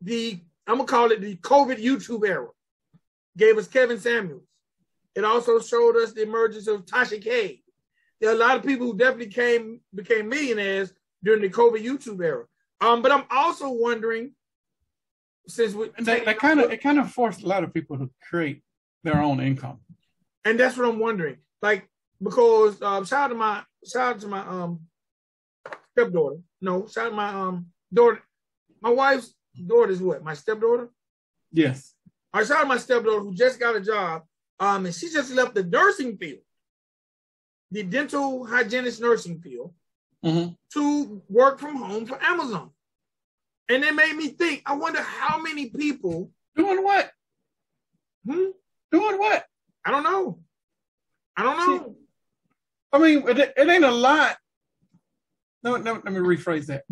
the, 0.00 0.40
I'm 0.66 0.76
gonna 0.76 0.86
call 0.86 1.10
it 1.12 1.20
the 1.20 1.36
COVID 1.36 1.82
YouTube 1.82 2.26
era. 2.26 2.48
Gave 3.36 3.58
us 3.58 3.66
Kevin 3.66 3.98
Samuels. 3.98 4.46
It 5.14 5.24
also 5.24 5.60
showed 5.60 5.96
us 5.96 6.12
the 6.12 6.22
emergence 6.22 6.66
of 6.68 6.86
Tasha 6.86 7.22
K. 7.22 7.62
There 8.20 8.30
are 8.30 8.34
a 8.34 8.38
lot 8.38 8.56
of 8.56 8.64
people 8.64 8.86
who 8.86 8.96
definitely 8.96 9.28
came 9.28 9.80
became 9.94 10.28
millionaires 10.28 10.92
during 11.24 11.42
the 11.42 11.48
COVID 11.48 11.82
YouTube 11.82 12.22
era. 12.24 12.44
Um, 12.80 13.02
but 13.02 13.12
I'm 13.12 13.24
also 13.30 13.70
wondering 13.70 14.32
since 15.46 15.74
we 15.74 15.90
And 15.96 16.06
they, 16.06 16.20
they 16.20 16.34
kind 16.34 16.60
of 16.60 16.70
it 16.70 16.82
kind 16.82 16.98
of 16.98 17.10
forced 17.10 17.42
a 17.42 17.46
lot 17.48 17.64
of 17.64 17.74
people 17.74 17.98
to 17.98 18.10
create 18.28 18.62
their 19.02 19.20
own 19.20 19.40
income. 19.40 19.80
and 20.44 20.58
that's 20.58 20.76
what 20.76 20.88
I'm 20.88 20.98
wondering. 20.98 21.38
Like 21.60 21.88
because 22.22 22.80
um, 22.82 23.04
shout 23.04 23.24
out 23.24 23.28
to 23.28 23.34
my 23.34 23.62
shout 23.84 24.14
out 24.16 24.20
to 24.20 24.28
my 24.28 24.40
um 24.40 24.80
stepdaughter. 25.92 26.38
No, 26.60 26.86
shout 26.86 27.06
out 27.06 27.10
to 27.10 27.16
my 27.16 27.28
um 27.28 27.66
daughter. 27.92 28.22
My 28.80 28.90
wife's 28.90 29.34
daughter 29.54 29.92
is 29.92 30.00
what? 30.00 30.22
My 30.22 30.34
stepdaughter. 30.34 30.88
Yes. 31.52 31.94
I 32.32 32.40
out 32.42 32.66
my 32.68 32.78
stepdaughter 32.78 33.20
who 33.20 33.34
just 33.34 33.60
got 33.60 33.76
a 33.76 33.80
job. 33.80 34.22
Um, 34.58 34.86
and 34.86 34.94
she 34.94 35.10
just 35.10 35.32
left 35.32 35.54
the 35.54 35.64
nursing 35.64 36.16
field, 36.16 36.40
the 37.70 37.82
dental 37.82 38.46
hygienist 38.46 39.00
nursing 39.00 39.40
field, 39.40 39.74
hmm 40.22 40.48
to 40.72 41.22
work 41.28 41.58
from 41.58 41.76
home 41.76 42.06
for 42.06 42.22
Amazon. 42.22 42.70
And 43.68 43.84
it 43.84 43.94
made 43.94 44.14
me 44.16 44.28
think. 44.28 44.62
I 44.64 44.74
wonder 44.74 45.02
how 45.02 45.40
many 45.40 45.68
people. 45.70 46.30
Doing 46.54 46.82
what? 46.84 47.10
Hmm, 48.26 48.50
Doing 48.90 49.18
what? 49.18 49.44
I 49.84 49.90
don't 49.90 50.02
know. 50.02 50.38
I 51.36 51.42
don't 51.42 51.56
know. 51.56 51.96
I 52.92 52.98
mean, 52.98 53.26
it, 53.28 53.54
it 53.56 53.68
ain't 53.68 53.84
a 53.84 53.90
lot. 53.90 54.36
No, 55.62 55.76
no, 55.76 55.94
let 55.94 56.04
me 56.12 56.20
rephrase 56.20 56.66
that. 56.66 56.84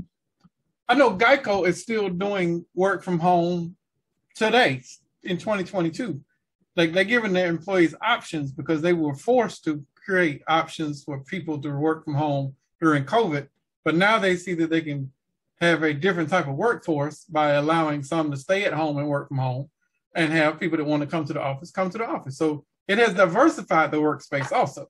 I 0.91 0.95
know 0.95 1.17
Geico 1.17 1.69
is 1.69 1.81
still 1.81 2.09
doing 2.09 2.67
work 2.75 3.05
from 3.05 3.21
home 3.21 3.77
today 4.35 4.83
in 5.23 5.39
2022. 5.39 6.21
Like 6.75 6.93
they're 6.93 7.05
giving 7.05 7.33
their 7.33 7.47
employees 7.47 7.95
options 8.03 8.51
because 8.51 8.83
they 8.83 8.93
were 8.93 9.15
forced 9.15 9.63
to 9.67 9.85
create 9.95 10.43
options 10.49 11.05
for 11.05 11.21
people 11.21 11.63
to 11.63 11.71
work 11.71 12.05
from 12.05 12.15
home 12.15 12.57
during 12.81 13.05
COVID. 13.05 13.47
But 13.85 13.95
now 13.95 14.19
they 14.19 14.35
see 14.35 14.55
that 14.55 14.71
they 14.71 14.81
can 14.81 15.13
have 15.61 15.85
a 15.85 15.95
different 15.95 16.29
type 16.29 16.49
of 16.49 16.57
workforce 16.57 17.23
by 17.23 17.53
allowing 17.53 18.03
some 18.03 18.33
to 18.33 18.37
stay 18.37 18.65
at 18.65 18.73
home 18.73 18.99
and 18.99 19.07
work 19.07 19.29
from 19.29 19.39
home 19.39 19.71
and 20.17 20.33
have 20.33 20.59
people 20.59 20.77
that 20.77 20.85
want 20.85 21.05
to 21.05 21.07
come 21.07 21.25
to 21.25 21.33
the 21.33 21.41
office 21.41 21.71
come 21.71 21.89
to 21.91 21.99
the 21.99 22.07
office. 22.07 22.37
So 22.37 22.65
it 22.89 22.99
has 22.99 23.15
diversified 23.15 23.93
the 23.93 23.99
workspace 23.99 24.51
also. 24.51 24.89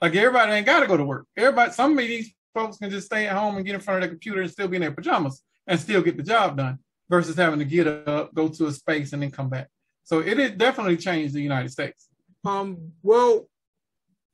Like 0.00 0.14
everybody 0.14 0.52
ain't 0.52 0.66
got 0.66 0.78
to 0.78 0.86
go 0.86 0.96
to 0.96 1.04
work. 1.04 1.26
Everybody, 1.36 1.72
some 1.72 1.96
these 1.96 2.32
folks 2.54 2.78
can 2.78 2.90
just 2.90 3.06
stay 3.06 3.26
at 3.26 3.36
home 3.36 3.56
and 3.56 3.66
get 3.66 3.74
in 3.74 3.80
front 3.80 3.98
of 3.98 4.02
their 4.02 4.10
computer 4.10 4.40
and 4.40 4.50
still 4.50 4.68
be 4.68 4.76
in 4.76 4.82
their 4.82 4.92
pajamas 4.92 5.42
and 5.66 5.78
still 5.78 6.00
get 6.02 6.16
the 6.16 6.22
job 6.22 6.56
done 6.56 6.78
versus 7.10 7.36
having 7.36 7.58
to 7.58 7.64
get 7.64 7.86
up, 7.86 8.34
go 8.34 8.48
to 8.48 8.66
a 8.66 8.72
space, 8.72 9.12
and 9.12 9.22
then 9.22 9.30
come 9.30 9.48
back. 9.50 9.68
So 10.04 10.20
it 10.20 10.38
has 10.38 10.52
definitely 10.52 10.96
changed 10.96 11.34
the 11.34 11.40
United 11.40 11.70
States. 11.70 12.08
Um, 12.44 12.92
well, 13.02 13.48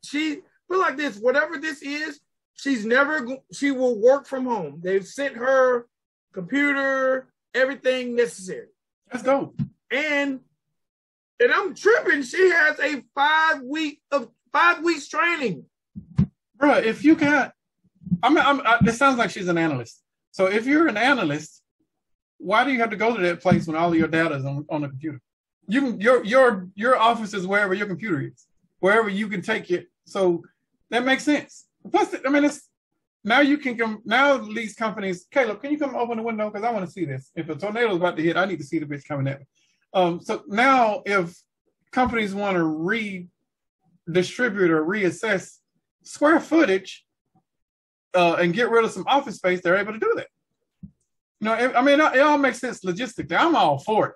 she 0.04 0.40
put 0.68 0.78
like 0.78 0.96
this: 0.96 1.16
whatever 1.18 1.58
this 1.58 1.82
is, 1.82 2.20
she's 2.54 2.84
never. 2.84 3.26
She 3.52 3.70
will 3.70 4.00
work 4.00 4.26
from 4.26 4.46
home. 4.46 4.80
They've 4.82 5.06
sent 5.06 5.36
her 5.36 5.86
computer, 6.32 7.28
everything 7.54 8.14
necessary, 8.16 8.68
That's 9.10 9.24
dope. 9.24 9.58
and 9.90 10.40
and 11.40 11.52
I'm 11.52 11.74
tripping. 11.74 12.22
She 12.22 12.50
has 12.50 12.78
a 12.80 13.02
five 13.14 13.62
week 13.62 14.00
of 14.10 14.28
five 14.52 14.82
weeks 14.84 15.08
training. 15.08 15.64
Bro, 16.56 16.78
if 16.78 17.04
you 17.04 17.14
got, 17.14 17.52
I 18.22 18.28
mean, 18.28 18.38
I'm, 18.38 18.60
I, 18.66 18.78
this 18.80 18.98
sounds 18.98 19.18
like 19.18 19.30
she's 19.30 19.48
an 19.48 19.58
analyst. 19.58 20.02
So 20.30 20.46
if 20.46 20.66
you're 20.66 20.88
an 20.88 20.96
analyst, 20.96 21.62
why 22.38 22.64
do 22.64 22.72
you 22.72 22.80
have 22.80 22.90
to 22.90 22.96
go 22.96 23.16
to 23.16 23.22
that 23.22 23.40
place 23.40 23.66
when 23.66 23.76
all 23.76 23.90
of 23.92 23.98
your 23.98 24.08
data 24.08 24.34
is 24.34 24.44
on, 24.44 24.64
on 24.68 24.82
the 24.82 24.88
computer? 24.88 25.20
You 25.68 25.80
can 25.80 26.00
your 26.00 26.24
your 26.24 26.68
your 26.74 26.96
office 26.96 27.34
is 27.34 27.46
wherever 27.46 27.74
your 27.74 27.86
computer 27.86 28.20
is, 28.20 28.46
wherever 28.80 29.08
you 29.08 29.28
can 29.28 29.42
take 29.42 29.70
it. 29.70 29.88
So 30.04 30.42
that 30.90 31.04
makes 31.04 31.24
sense. 31.24 31.66
Plus, 31.90 32.14
I 32.26 32.30
mean, 32.30 32.44
it's 32.44 32.68
now 33.22 33.40
you 33.40 33.58
can 33.58 33.76
come. 33.76 34.02
Now 34.04 34.38
these 34.38 34.74
companies, 34.74 35.26
Caleb, 35.30 35.60
can 35.60 35.70
you 35.70 35.78
come 35.78 35.94
open 35.94 36.16
the 36.16 36.22
window 36.22 36.50
because 36.50 36.64
I 36.64 36.72
want 36.72 36.86
to 36.86 36.90
see 36.90 37.04
this. 37.04 37.30
If 37.36 37.48
a 37.48 37.54
tornado 37.54 37.90
is 37.90 37.96
about 37.96 38.16
to 38.16 38.22
hit, 38.22 38.36
I 38.36 38.46
need 38.46 38.58
to 38.58 38.64
see 38.64 38.78
the 38.78 38.86
bitch 38.86 39.06
coming 39.06 39.28
at 39.28 39.40
me. 39.40 39.46
Um, 39.92 40.20
so 40.20 40.42
now, 40.48 41.02
if 41.04 41.36
companies 41.90 42.34
want 42.34 42.56
to 42.56 42.64
redistribute 44.06 44.70
or 44.70 44.84
reassess 44.84 45.58
square 46.02 46.40
footage 46.40 47.04
uh, 48.14 48.34
and 48.34 48.52
get 48.54 48.70
rid 48.70 48.84
of 48.84 48.90
some 48.90 49.04
office 49.06 49.36
space, 49.36 49.60
they're 49.62 49.76
able 49.76 49.92
to 49.92 49.98
do 49.98 50.12
that. 50.16 50.28
You 50.82 50.88
know, 51.46 51.54
it- 51.54 51.74
I 51.74 51.82
mean, 51.82 52.00
it 52.00 52.20
all 52.20 52.38
makes 52.38 52.58
sense 52.58 52.80
logistically. 52.84 53.36
I'm 53.38 53.56
all 53.56 53.78
for 53.78 54.08
it. 54.08 54.14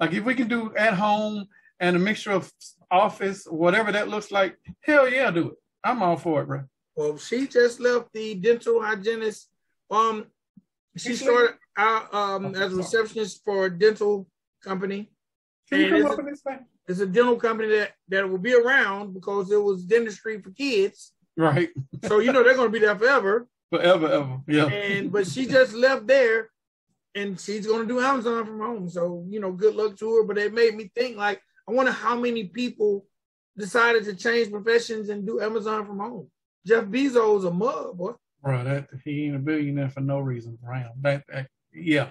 Like 0.00 0.12
if 0.12 0.24
we 0.24 0.34
can 0.34 0.48
do 0.48 0.74
at 0.76 0.94
home 0.94 1.46
and 1.80 1.96
a 1.96 1.98
mixture 1.98 2.32
of 2.32 2.50
office, 2.90 3.44
whatever 3.46 3.92
that 3.92 4.08
looks 4.08 4.30
like, 4.32 4.56
hell 4.80 5.08
yeah, 5.08 5.30
do 5.30 5.50
it. 5.50 5.54
I'm 5.84 6.02
all 6.02 6.16
for 6.16 6.42
it, 6.42 6.46
bro. 6.46 6.62
Well, 6.96 7.16
she 7.18 7.46
just 7.46 7.80
left 7.80 8.12
the 8.12 8.34
dental 8.34 8.82
hygienist. 8.82 9.50
Um, 9.90 10.26
she 10.96 11.14
started 11.14 11.56
out 11.76 12.12
um 12.14 12.54
as 12.54 12.72
a 12.72 12.76
receptionist 12.76 13.44
for 13.44 13.66
a 13.66 13.78
dental 13.78 14.28
company. 14.62 15.10
Can 15.68 15.80
you 15.80 15.88
come 15.90 15.98
it's- 15.98 16.12
up 16.12 16.18
in 16.20 16.26
this 16.26 16.40
thing? 16.42 16.60
It's 16.86 17.00
a 17.00 17.06
dental 17.06 17.36
company 17.36 17.68
that 17.76 17.92
that 18.08 18.28
will 18.28 18.38
be 18.38 18.54
around 18.54 19.14
because 19.14 19.50
it 19.50 19.56
was 19.62 19.84
dentistry 19.84 20.40
for 20.42 20.50
kids. 20.50 21.13
Right. 21.36 21.70
So 22.04 22.18
you 22.18 22.32
know 22.32 22.42
they're 22.42 22.54
going 22.54 22.68
to 22.68 22.72
be 22.72 22.84
there 22.84 22.96
forever. 22.96 23.48
Forever, 23.70 24.12
ever. 24.12 24.40
Yeah. 24.46 24.66
And 24.66 25.10
but 25.10 25.26
she 25.26 25.46
just 25.46 25.72
left 25.72 26.06
there, 26.06 26.50
and 27.14 27.40
she's 27.40 27.66
going 27.66 27.80
to 27.80 27.88
do 27.88 28.00
Amazon 28.00 28.44
from 28.44 28.60
home. 28.60 28.88
So 28.90 29.24
you 29.28 29.40
know, 29.40 29.52
good 29.52 29.74
luck 29.74 29.96
to 29.98 30.16
her. 30.16 30.22
But 30.24 30.38
it 30.38 30.52
made 30.52 30.76
me 30.76 30.90
think 30.94 31.16
like 31.16 31.40
I 31.66 31.72
wonder 31.72 31.92
how 31.92 32.18
many 32.18 32.44
people 32.44 33.06
decided 33.56 34.04
to 34.04 34.14
change 34.14 34.50
professions 34.50 35.08
and 35.08 35.26
do 35.26 35.40
Amazon 35.40 35.86
from 35.86 35.98
home. 35.98 36.30
Jeff 36.66 36.84
Bezos 36.84 37.46
a 37.46 37.50
mug, 37.50 37.96
boy. 37.96 38.12
Bro, 38.42 38.64
that 38.64 38.88
he 39.04 39.26
ain't 39.26 39.36
a 39.36 39.38
billionaire 39.38 39.88
for 39.88 40.00
no 40.00 40.18
reason. 40.20 40.58
Around 40.66 40.90
that, 41.02 41.24
that 41.28 41.48
yeah. 41.72 42.10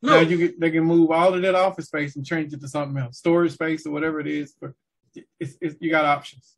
Now 0.00 0.20
you 0.20 0.36
get, 0.36 0.60
they 0.60 0.70
can 0.70 0.84
move 0.84 1.10
all 1.10 1.34
of 1.34 1.42
that 1.42 1.56
office 1.56 1.86
space 1.86 2.14
and 2.14 2.24
change 2.24 2.52
it 2.52 2.60
to 2.60 2.68
something 2.68 2.96
else, 3.02 3.18
storage 3.18 3.52
space 3.52 3.84
or 3.84 3.90
whatever 3.90 4.20
it 4.20 4.28
is. 4.28 4.54
But 4.60 4.72
it's, 5.40 5.56
it's 5.60 5.74
you 5.80 5.90
got 5.90 6.04
options. 6.04 6.57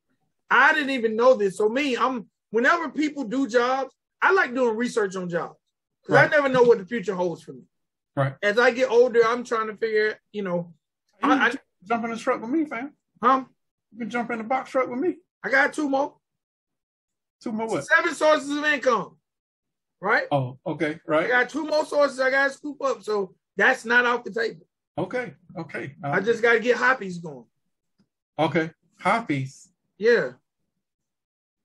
I 0.51 0.73
didn't 0.75 0.91
even 0.91 1.17
know 1.17 1.35
this. 1.35 1.57
So 1.59 1.69
me, 1.69 1.97
I'm 1.97 2.29
whenever 2.51 2.89
people 2.89 3.25
do 3.25 3.47
jobs, 3.47 3.95
I 4.21 4.33
like 4.33 4.55
doing 4.55 4.77
research 4.77 5.17
on 5.17 5.29
jobs 5.29 5.59
because 6.03 6.15
Right. 6.17 6.27
I 6.33 6.37
never 6.37 6.49
know 6.49 6.63
what 6.63 6.79
the 6.79 6.85
future 6.87 7.15
holds 7.15 7.43
for 7.43 7.53
me. 7.53 7.63
Right. 8.17 8.35
As 8.43 8.59
I 8.59 8.71
get 8.73 8.91
older, 8.91 9.21
I'm 9.25 9.45
trying 9.45 9.69
to 9.69 9.77
figure, 9.77 10.19
you 10.33 10.43
know, 10.43 10.75
You 11.23 11.31
I- 11.31 11.37
can 11.51 11.59
I- 11.59 11.61
jump 11.87 12.05
in 12.05 12.11
the 12.11 12.17
truck 12.17 12.41
with 12.41 12.51
me, 12.51 12.65
fam. 12.67 12.97
huh? 13.23 13.45
You 13.93 13.99
can 14.01 14.11
jump 14.11 14.31
in 14.31 14.39
the 14.39 14.45
box 14.45 14.71
truck 14.71 14.89
with 14.89 14.99
me. 15.01 15.19
I 15.43 15.49
got 15.51 15.73
two 15.73 15.89
more, 15.89 16.17
Two 17.41 17.53
more 17.53 17.69
what? 17.69 17.87
seven 17.87 18.15
sources 18.15 18.51
of 18.51 18.65
income, 18.65 19.17
right? 20.01 20.27
Oh, 20.31 20.59
okay, 20.67 21.01
right. 21.07 21.25
I 21.27 21.29
got 21.29 21.49
two 21.49 21.65
more 21.65 21.87
sources 21.87 22.21
I 22.21 22.31
got 22.31 22.49
to 22.49 22.53
scoop 22.53 22.83
up, 22.83 23.03
so 23.03 23.35
that's 23.57 23.85
not 23.87 24.05
off 24.05 24.25
the 24.25 24.31
table. 24.33 24.67
Okay, 24.99 25.35
okay. 25.57 25.97
Uh, 26.05 26.09
I 26.11 26.21
just 26.21 26.43
got 26.43 26.53
to 26.55 26.61
get 26.61 26.77
hoppies 26.77 27.19
going. 27.19 27.47
okay. 28.39 28.71
Hobbies. 28.99 29.70
Yeah. 30.01 30.31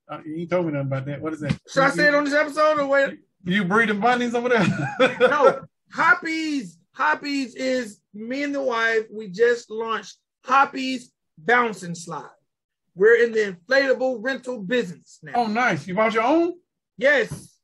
Uh, 0.09 0.19
you 0.25 0.45
told 0.45 0.65
me 0.67 0.73
nothing 0.73 0.87
about 0.87 1.05
that. 1.05 1.21
What 1.21 1.31
is 1.33 1.39
that? 1.39 1.57
Should 1.67 1.83
I 1.83 1.89
say 1.89 2.07
it 2.09 2.13
on 2.13 2.25
this 2.25 2.33
episode 2.33 2.79
or 2.79 2.85
wait? 2.85 3.19
You 3.45 3.63
breeding 3.63 3.99
bunnies 4.01 4.35
over 4.35 4.49
there? 4.49 4.65
No, 5.19 5.61
Hoppies. 5.93 6.77
Hoppies 6.91 7.55
is 7.55 7.99
me 8.13 8.43
and 8.43 8.53
the 8.53 8.61
wife. 8.61 9.05
We 9.11 9.29
just 9.29 9.71
launched 9.71 10.17
Hoppies 10.45 11.11
Bouncing 11.37 11.95
Slide. 11.95 12.27
We're 12.93 13.23
in 13.23 13.31
the 13.31 13.55
inflatable 13.55 14.17
rental 14.21 14.61
business 14.61 15.19
now. 15.23 15.31
Oh, 15.35 15.47
nice. 15.47 15.87
You 15.87 15.95
bought 15.95 16.13
your 16.13 16.23
own? 16.23 16.53
Yes, 16.97 17.57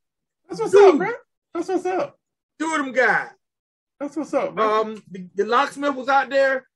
That's 0.48 0.60
what's 0.60 0.72
Dude. 0.72 0.94
up, 0.94 0.98
bro. 0.98 1.12
That's 1.54 1.68
what's 1.68 1.86
up. 1.86 2.18
two 2.58 2.66
of 2.74 2.84
them 2.84 2.92
guys. 2.92 3.28
That's 4.00 4.16
what's 4.16 4.32
up, 4.34 4.54
bro. 4.54 4.80
Um, 4.80 5.02
the, 5.10 5.28
the 5.34 5.44
locksmith 5.44 5.94
was 5.94 6.08
out 6.08 6.28
there, 6.30 6.66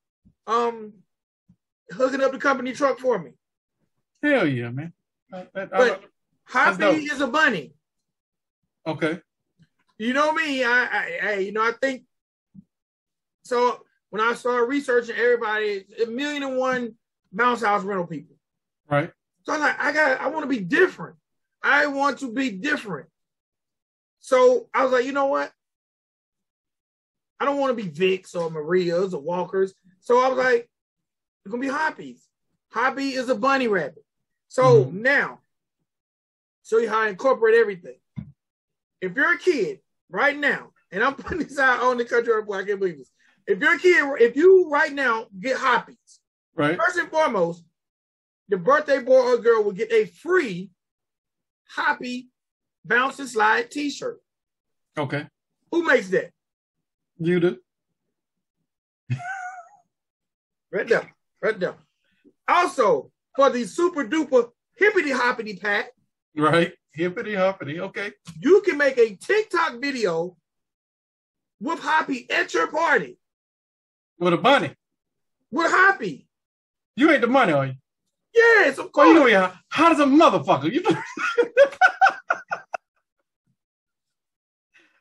um, 0.47 0.93
hooking 1.91 2.23
up 2.23 2.33
the 2.33 2.39
company 2.39 2.73
truck 2.73 2.99
for 2.99 3.19
me. 3.19 3.33
Hell 4.27 4.47
yeah, 4.47 4.71
man. 4.71 4.93
I- 5.33 5.47
But. 5.55 6.03
Hoppy 6.49 6.85
is 6.85 7.21
a 7.21 7.27
bunny. 7.27 7.75
okay. 8.87 9.21
You 9.99 10.13
know 10.13 10.33
me. 10.33 10.63
I, 10.63 10.85
I, 10.85 11.19
I, 11.23 11.35
you 11.39 11.53
know, 11.53 11.63
I 11.63 11.73
think. 11.73 12.05
So 13.45 13.83
when 14.11 14.21
I 14.21 14.35
started 14.35 14.67
researching, 14.67 15.17
everybody 15.17 15.85
a 16.01 16.07
million 16.07 16.45
and 16.45 16.57
one 16.57 16.95
bounce 17.33 17.63
house 17.63 17.83
rental 17.83 18.07
people. 18.07 18.37
Right. 18.89 19.11
So 19.45 19.55
I'm 19.55 19.61
like, 19.61 19.81
I 19.81 19.93
got, 19.93 20.21
I 20.21 20.29
want 20.29 20.43
to 20.45 20.49
be 20.49 20.61
different. 20.61 21.17
I 21.63 21.87
want 21.87 22.21
to 22.21 22.33
be 22.33 22.51
different. 22.51 23.09
So 24.21 24.69
I 24.73 24.85
was 24.85 24.93
like, 24.93 25.05
you 25.05 25.13
know 25.13 25.27
what? 25.27 25.51
I 27.41 27.45
don't 27.45 27.59
want 27.59 27.77
to 27.77 27.83
be 27.83 27.91
Vicks 27.91 28.37
or 28.37 28.51
Marias 28.51 29.15
or 29.15 29.21
Walkers. 29.21 29.75
So 30.01 30.21
I 30.25 30.29
was 30.29 30.39
like, 30.39 30.71
it's 31.45 31.51
gonna 31.51 31.61
be 31.61 31.69
Hoppies. 31.69 32.21
Hoppy 32.71 33.15
is 33.15 33.29
a 33.29 33.35
bunny 33.35 33.67
rabbit. 33.69 34.05
So 34.57 34.87
Mhm. 34.87 34.93
now, 35.03 35.43
show 36.65 36.79
you 36.79 36.89
how 36.89 37.01
I 37.01 37.09
incorporate 37.09 37.57
everything. 37.57 38.01
If 39.03 39.15
you're 39.15 39.35
a 39.35 39.39
kid 39.39 39.83
right 40.09 40.35
now, 40.35 40.73
and 40.91 41.05
I'm 41.05 41.15
putting 41.41 41.47
this 41.47 41.59
out 41.59 41.81
on 41.81 41.99
the 41.99 42.07
country 42.07 42.35
report, 42.35 42.63
I 42.63 42.67
can't 42.67 42.81
believe 42.81 42.97
this. 42.97 43.13
If 43.47 43.61
you're 43.61 43.75
a 43.75 43.79
kid, 43.79 44.23
if 44.23 44.35
you 44.35 44.71
right 44.71 44.95
now 44.95 45.29
get 45.39 45.59
Hoppies, 45.59 46.21
Right. 46.55 46.79
First 46.79 46.97
and 46.97 47.11
foremost, 47.11 47.67
the 48.49 48.57
birthday 48.57 49.03
boy 49.03 49.35
or 49.35 49.37
girl 49.37 49.63
will 49.63 49.73
get 49.73 49.93
a 49.93 50.07
free 50.07 50.71
Hoppy 51.69 52.31
Bounce 52.83 53.19
and 53.19 53.29
Slide 53.29 53.71
t-shirt. 53.71 54.23
Okay. 54.97 55.29
Who 55.71 55.83
makes 55.85 56.09
that? 56.09 56.33
You 57.19 57.41
do. 57.41 57.61
Right 60.71 60.89
there. 60.89 61.15
Right 61.43 61.61
there. 61.61 61.77
Also, 62.49 63.13
for 63.37 63.51
the 63.51 63.65
super 63.65 64.05
duper 64.05 64.51
hippity 64.77 65.11
hoppity 65.13 65.57
pat, 65.57 65.87
Right. 66.37 66.73
Hippity 66.93 67.35
hoppity. 67.35 67.81
Okay. 67.81 68.13
you 68.41 68.63
can 68.63 68.77
make 68.79 68.97
a 68.99 69.15
TikTok 69.17 69.81
video 69.81 70.37
with 71.61 71.79
Hoppy 71.81 72.27
at 72.31 72.53
your 72.55 72.67
party. 72.69 73.19
With 74.19 74.33
a 74.35 74.39
bunny. 74.39 74.75
With 75.51 75.71
Hoppy. 75.71 76.27
You 76.97 77.11
ain't 77.11 77.21
the 77.21 77.27
money, 77.27 77.53
are 77.53 77.67
you? 77.67 77.75
Yes, 78.35 78.79
of 78.79 78.93
course. 78.93 79.09
you 79.09 79.15
know 79.15 79.27
yeah. 79.27 79.53
How 79.69 79.89
does 79.91 80.01
a 80.01 80.05
motherfucker? 80.05 80.71
You 80.73 80.83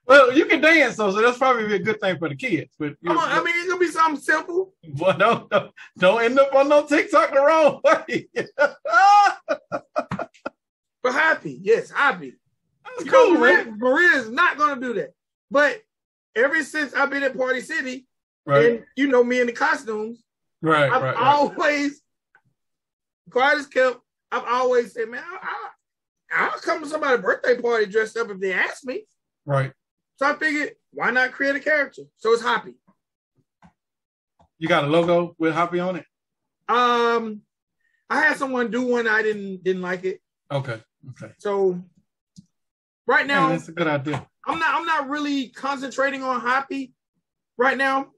Well, 0.07 0.31
you 0.37 0.45
can 0.45 0.61
dance 0.61 0.97
though, 0.97 1.11
so 1.11 1.21
that's 1.21 1.37
probably 1.37 1.73
a 1.75 1.79
good 1.79 1.99
thing 1.99 2.17
for 2.19 2.29
the 2.29 2.35
kids. 2.35 2.71
But 2.77 2.95
Come 3.05 3.17
on, 3.17 3.29
I 3.29 3.43
mean, 3.43 3.53
it's 3.57 3.67
gonna 3.67 3.79
be 3.79 3.87
something 3.87 4.21
simple. 4.21 4.73
But 4.99 5.17
don't, 5.17 5.49
don't 5.49 5.71
don't 5.97 6.21
end 6.23 6.39
up 6.39 6.53
on 6.53 6.69
no 6.69 6.85
TikTok 6.85 7.33
the 7.33 7.41
wrong 7.41 7.81
way. 7.83 8.27
But 11.03 11.13
happy, 11.13 11.59
yes, 11.61 11.91
happy. 11.91 12.33
That's 12.83 13.05
You 13.05 13.11
cool, 13.11 13.33
know, 13.35 13.39
Maria, 13.39 13.65
man. 13.65 13.77
Maria 13.77 14.17
is 14.17 14.29
not 14.31 14.57
gonna 14.57 14.81
do 14.81 14.93
that. 14.95 15.11
But 15.51 15.81
ever 16.35 16.63
since 16.63 16.95
I've 16.95 17.11
been 17.11 17.21
at 17.21 17.37
Party 17.37 17.61
City, 17.61 18.07
Right, 18.47 18.65
and 18.65 18.83
you 18.95 19.07
know 19.07 19.23
me 19.23 19.39
in 19.39 19.45
the 19.45 19.53
costumes, 19.53 20.23
right, 20.63 20.91
I've 20.91 21.03
right. 21.03 21.15
always, 21.15 22.01
quiet 23.29 23.59
as 23.59 23.67
kept, 23.67 23.97
I've 24.31 24.45
always 24.45 24.93
said, 24.93 25.09
man, 25.09 25.23
I, 25.23 25.37
I, 26.31 26.45
I'll 26.47 26.59
come 26.59 26.81
to 26.81 26.89
somebody's 26.89 27.21
birthday 27.23 27.61
party 27.61 27.85
dressed 27.85 28.17
up 28.17 28.29
if 28.31 28.39
they 28.39 28.53
ask 28.53 28.83
me. 28.83 29.05
right. 29.45 29.71
So 30.17 30.25
I 30.25 30.33
figured, 30.35 30.71
why 30.91 31.11
not 31.11 31.31
create 31.31 31.55
a 31.55 31.59
character? 31.59 32.03
So 32.17 32.33
it's 32.33 32.41
Hoppy. 32.41 32.75
You 34.57 34.67
got 34.67 34.85
a 34.85 34.87
logo 34.87 35.35
with 35.37 35.53
Hoppy 35.53 35.79
on 35.79 35.97
it. 35.97 36.05
Um, 36.69 37.41
I 38.09 38.21
had 38.21 38.37
someone 38.37 38.71
do 38.71 38.83
one, 38.87 39.07
I 39.07 39.21
didn't 39.21 39.63
didn't 39.63 39.81
like 39.81 40.05
it. 40.05 40.21
Okay, 40.49 40.79
okay. 41.11 41.33
So 41.39 41.81
right 43.05 43.27
Now 43.27 43.47
now, 43.47 43.49
that's 43.49 43.67
a 43.67 43.73
good 43.73 43.87
idea. 43.87 44.25
I'm 44.47 44.59
not 44.59 44.75
I'm 44.75 44.85
not 44.85 45.09
really 45.09 45.49
concentrating 45.49 46.23
on 46.23 46.39
Hoppy 46.39 46.93
right 47.57 47.77
now. 47.77 48.11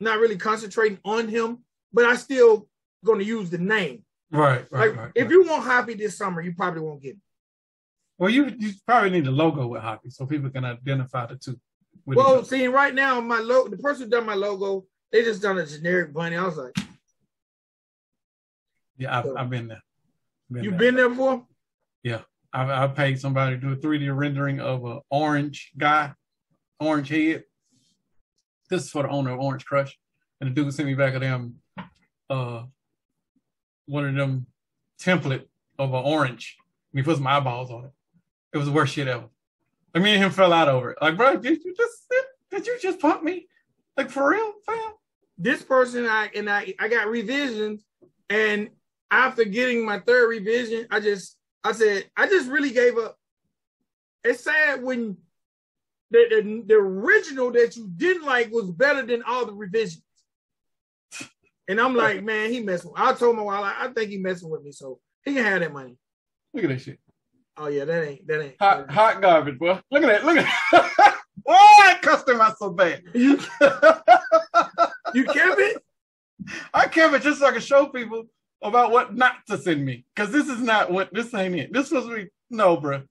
Not 0.00 0.18
really 0.18 0.36
concentrating 0.36 0.98
on 1.04 1.28
him, 1.28 1.58
but 1.92 2.04
I 2.04 2.16
still 2.16 2.68
going 3.04 3.18
to 3.18 3.24
use 3.24 3.50
the 3.50 3.58
name. 3.58 4.04
Right, 4.30 4.64
right, 4.70 4.90
Like 4.90 4.96
right. 4.96 5.12
if 5.14 5.24
right. 5.24 5.30
you 5.30 5.44
want 5.46 5.64
Hoppy 5.64 5.94
this 5.94 6.16
summer, 6.16 6.40
you 6.40 6.54
probably 6.54 6.80
won't 6.80 7.02
get 7.02 7.16
it. 7.16 7.20
Well, 8.18 8.30
you 8.30 8.52
you 8.58 8.72
probably 8.86 9.10
need 9.10 9.26
a 9.26 9.30
logo 9.30 9.66
with 9.68 9.82
Hoppy 9.82 10.10
so 10.10 10.26
people 10.26 10.50
can 10.50 10.64
identify 10.64 11.26
the 11.26 11.36
two. 11.36 11.58
Well, 12.04 12.44
see, 12.44 12.66
right 12.66 12.94
now 12.94 13.20
my 13.20 13.38
logo, 13.38 13.70
the 13.70 13.76
person 13.76 14.04
who 14.04 14.10
done 14.10 14.26
my 14.26 14.34
logo, 14.34 14.86
they 15.12 15.22
just 15.22 15.42
done 15.42 15.58
a 15.58 15.66
generic 15.66 16.12
bunny. 16.12 16.36
I 16.36 16.44
was 16.44 16.56
like, 16.56 16.76
yeah, 18.96 19.18
I've, 19.18 19.26
I've 19.36 19.50
been 19.50 19.68
there. 19.68 19.82
you 20.50 20.70
there. 20.70 20.78
been 20.78 20.96
there 20.96 21.08
before? 21.08 21.46
Yeah, 22.02 22.22
I, 22.52 22.84
I 22.84 22.86
paid 22.88 23.20
somebody 23.20 23.56
to 23.56 23.60
do 23.60 23.72
a 23.72 23.76
3D 23.76 24.14
rendering 24.14 24.60
of 24.60 24.84
an 24.84 25.00
orange 25.10 25.70
guy, 25.78 26.12
orange 26.80 27.08
head. 27.08 27.44
This 28.68 28.84
is 28.84 28.90
for 28.90 29.04
the 29.04 29.08
owner 29.08 29.32
of 29.32 29.40
Orange 29.40 29.64
Crush. 29.64 29.96
And 30.40 30.50
the 30.50 30.54
dude 30.54 30.74
sent 30.74 30.88
me 30.88 30.94
back 30.94 31.14
of 31.14 31.20
them 31.20 31.56
uh 32.30 32.64
one 33.86 34.06
of 34.06 34.14
them 34.14 34.46
template 35.00 35.46
of 35.78 35.94
an 35.94 36.04
orange. 36.04 36.56
And 36.92 36.98
he 36.98 37.04
put 37.04 37.16
some 37.16 37.26
eyeballs 37.26 37.70
on 37.70 37.86
it. 37.86 37.90
It 38.52 38.58
was 38.58 38.66
the 38.66 38.72
worst 38.72 38.94
shit 38.94 39.08
ever. 39.08 39.28
Like 39.94 40.04
me 40.04 40.14
and 40.14 40.22
him 40.22 40.30
fell 40.30 40.52
out 40.52 40.68
over 40.68 40.92
it. 40.92 40.98
Like, 41.00 41.16
bro, 41.16 41.36
did 41.36 41.64
you 41.64 41.74
just 41.74 42.12
did 42.50 42.66
you 42.66 42.78
just 42.80 43.00
pump 43.00 43.22
me? 43.22 43.46
Like 43.96 44.10
for 44.10 44.30
real, 44.30 44.52
fam? 44.64 44.92
This 45.36 45.62
person, 45.62 46.06
I 46.06 46.30
and 46.34 46.48
I, 46.48 46.74
I 46.78 46.88
got 46.88 47.08
revisions, 47.08 47.84
and 48.28 48.70
after 49.10 49.44
getting 49.44 49.84
my 49.84 50.00
third 50.00 50.28
revision, 50.28 50.86
I 50.90 51.00
just, 51.00 51.36
I 51.64 51.72
said, 51.72 52.04
I 52.16 52.26
just 52.26 52.48
really 52.48 52.70
gave 52.70 52.98
up. 52.98 53.16
It's 54.24 54.44
sad 54.44 54.82
when 54.82 55.16
the, 56.10 56.26
the, 56.30 56.64
the 56.66 56.74
original 56.74 57.52
that 57.52 57.76
you 57.76 57.88
didn't 57.96 58.24
like 58.24 58.50
was 58.50 58.70
better 58.70 59.04
than 59.04 59.22
all 59.22 59.46
the 59.46 59.54
revisions. 59.54 60.02
And 61.68 61.80
I'm 61.80 61.94
like, 61.94 62.22
man, 62.24 62.50
he 62.50 62.60
messing. 62.60 62.92
I 62.96 63.12
told 63.12 63.36
while, 63.36 63.62
I, 63.62 63.74
I 63.80 63.88
think 63.88 64.10
he 64.10 64.18
messing 64.18 64.50
with 64.50 64.62
me, 64.62 64.72
so 64.72 64.98
he 65.24 65.34
can 65.34 65.44
have 65.44 65.60
that 65.60 65.72
money. 65.72 65.96
Look 66.52 66.64
at 66.64 66.70
that 66.70 66.80
shit. 66.80 66.98
Oh 67.58 67.68
yeah, 67.68 67.84
that 67.84 68.08
ain't 68.08 68.26
that 68.26 68.42
ain't. 68.42 68.54
Hot 68.60 68.90
hot 68.90 69.20
garbage, 69.20 69.58
bro. 69.58 69.80
Look 69.90 70.02
at 70.02 70.08
that. 70.08 70.24
Look 70.24 70.36
at 70.36 70.46
that. 70.72 71.18
oh, 71.48 71.82
I 71.84 71.98
cussed 72.00 72.28
him 72.28 72.40
out 72.40 72.58
so 72.58 72.70
bad. 72.70 73.02
You 73.14 73.38
you 75.14 75.24
kept 75.24 75.58
it? 75.58 75.82
I 76.72 76.86
kept 76.86 77.14
it 77.14 77.22
just 77.22 77.40
so 77.40 77.46
I 77.46 77.52
can 77.52 77.60
show 77.60 77.86
people 77.86 78.24
about 78.62 78.92
what 78.92 79.14
not 79.14 79.34
to 79.48 79.58
send 79.58 79.84
me. 79.84 80.04
Because 80.14 80.30
this 80.30 80.48
is 80.48 80.60
not 80.60 80.92
what 80.92 81.12
this 81.12 81.34
ain't 81.34 81.56
it. 81.56 81.72
This 81.72 81.90
was 81.90 82.06
me. 82.06 82.28
No, 82.50 82.76
bro. 82.76 83.02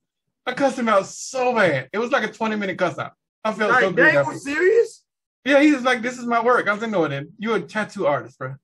I 0.46 0.54
cussed 0.54 0.80
him 0.80 0.88
out 0.88 1.06
so 1.06 1.54
bad. 1.54 1.90
It 1.92 1.98
was 1.98 2.12
like 2.12 2.24
a 2.24 2.32
20 2.32 2.56
minute 2.56 2.78
cuss 2.78 2.98
out. 2.98 3.12
I 3.44 3.52
felt 3.52 3.80
so 3.80 3.92
good. 3.92 4.26
was 4.26 4.44
serious? 4.44 5.04
Yeah, 5.44 5.62
he 5.62 5.74
was 5.74 5.84
like, 5.84 6.02
"This 6.02 6.18
is 6.18 6.26
my 6.26 6.44
work." 6.44 6.68
I 6.68 6.74
was 6.74 6.82
like, 6.82 6.92
"No, 6.92 7.08
then 7.08 7.32
you're 7.38 7.58
a 7.58 7.62
tattoo 7.62 8.08
artist, 8.08 8.38
bro. 8.38 8.56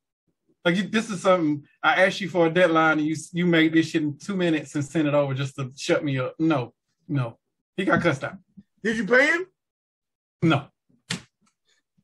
Like, 0.65 0.77
you, 0.77 0.83
this 0.83 1.09
is 1.09 1.21
something 1.21 1.65
I 1.81 2.05
asked 2.05 2.21
you 2.21 2.29
for 2.29 2.47
a 2.47 2.49
deadline, 2.49 2.99
and 2.99 3.07
you 3.07 3.15
you 3.33 3.45
made 3.45 3.73
this 3.73 3.89
shit 3.89 4.01
in 4.01 4.17
two 4.17 4.35
minutes 4.35 4.75
and 4.75 4.85
sent 4.85 5.07
it 5.07 5.13
over 5.13 5.33
just 5.33 5.55
to 5.55 5.71
shut 5.75 6.03
me 6.03 6.19
up. 6.19 6.35
No, 6.39 6.73
no, 7.07 7.37
he 7.75 7.85
got 7.85 8.01
cussed 8.01 8.23
out. 8.23 8.37
Did 8.81 8.97
you 8.97 9.05
pay 9.05 9.27
him? 9.27 9.45
No, 10.41 10.67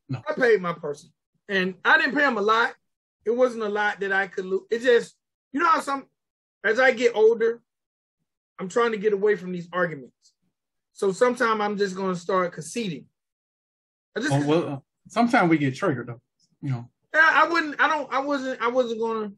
no. 0.10 0.22
I 0.28 0.34
paid 0.34 0.62
my 0.62 0.74
person, 0.74 1.12
and 1.48 1.76
I 1.86 1.98
didn't 1.98 2.16
pay 2.16 2.28
him 2.28 2.38
a 2.38 2.42
lot. 2.42 2.74
It 3.26 3.32
wasn't 3.32 3.64
a 3.64 3.70
lot 3.70 4.00
that 4.00 4.12
I 4.12 4.28
could 4.28 4.46
lose. 4.46 4.64
It 4.72 4.82
just, 4.82 5.16
you 5.52 5.60
know 5.60 5.68
how 5.68 5.82
some, 5.82 6.06
as 6.64 6.80
I 6.80 6.92
get 6.92 7.16
older, 7.16 7.62
I'm 8.58 8.70
trying 8.70 8.92
to 8.92 8.98
get 8.98 9.14
away 9.14 9.36
from 9.36 9.52
these 9.52 9.68
arguments. 9.72 10.34
So 10.94 11.12
sometimes 11.12 11.62
I'm 11.62 11.78
just 11.78 11.96
going 11.96 12.14
to 12.14 12.20
start 12.20 12.54
conceding. 12.54 13.06
I 14.18 14.22
just, 14.22 14.46
well, 14.46 14.68
uh, 14.68 14.78
sometimes 15.08 15.50
we 15.50 15.58
get 15.58 15.76
triggered 15.76 16.08
though. 16.08 16.22
You 16.62 16.72
know, 16.72 16.90
I, 17.14 17.44
I 17.46 17.50
wouldn't, 17.50 17.82
I 17.82 17.88
don't, 17.88 18.14
I 18.14 18.20
wasn't, 18.20 18.62
I 18.62 18.68
wasn't 18.68 19.00
going 19.00 19.30
to. 19.30 19.36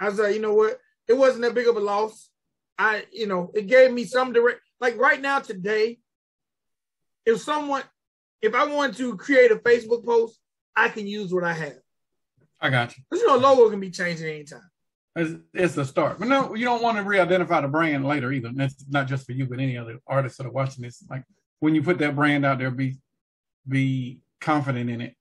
I 0.00 0.08
was 0.08 0.18
like, 0.18 0.34
you 0.34 0.40
know 0.40 0.54
what? 0.54 0.78
It 1.08 1.14
wasn't 1.14 1.42
that 1.42 1.54
big 1.54 1.66
of 1.66 1.76
a 1.76 1.80
loss. 1.80 2.30
I, 2.78 3.04
you 3.12 3.26
know, 3.26 3.50
it 3.54 3.66
gave 3.66 3.92
me 3.92 4.04
some 4.04 4.32
direct. 4.32 4.60
Like 4.80 4.96
right 4.98 5.20
now, 5.20 5.40
today, 5.40 5.98
if 7.26 7.40
someone, 7.40 7.82
if 8.40 8.54
I 8.54 8.66
want 8.66 8.96
to 8.98 9.16
create 9.16 9.50
a 9.50 9.56
Facebook 9.56 10.04
post, 10.04 10.38
I 10.76 10.88
can 10.88 11.06
use 11.06 11.34
what 11.34 11.42
I 11.42 11.52
have. 11.52 11.78
I 12.60 12.70
got 12.70 12.96
you. 12.96 13.02
Because 13.10 13.22
you 13.22 13.28
know, 13.28 13.36
logo 13.36 13.68
can 13.70 13.80
be 13.80 13.90
changed 13.90 14.22
at 14.22 14.28
any 14.28 14.44
time. 14.44 14.70
It's, 15.16 15.34
it's 15.52 15.76
a 15.76 15.84
start, 15.84 16.20
but 16.20 16.28
no, 16.28 16.54
you 16.54 16.64
don't 16.64 16.82
want 16.82 16.96
to 16.96 17.02
re-identify 17.02 17.60
the 17.60 17.68
brand 17.68 18.06
later 18.06 18.30
either. 18.30 18.48
And 18.48 18.60
that's 18.60 18.84
not 18.88 19.08
just 19.08 19.26
for 19.26 19.32
you, 19.32 19.46
but 19.46 19.58
any 19.58 19.76
other 19.76 19.98
artists 20.06 20.38
that 20.38 20.46
are 20.46 20.52
watching 20.52 20.84
this. 20.84 21.02
Like 21.10 21.24
when 21.58 21.74
you 21.74 21.82
put 21.82 21.98
that 21.98 22.14
brand 22.14 22.46
out 22.46 22.58
there, 22.58 22.70
be 22.70 22.98
be 23.66 24.20
confident 24.40 24.88
in 24.88 25.00
it. 25.00 25.16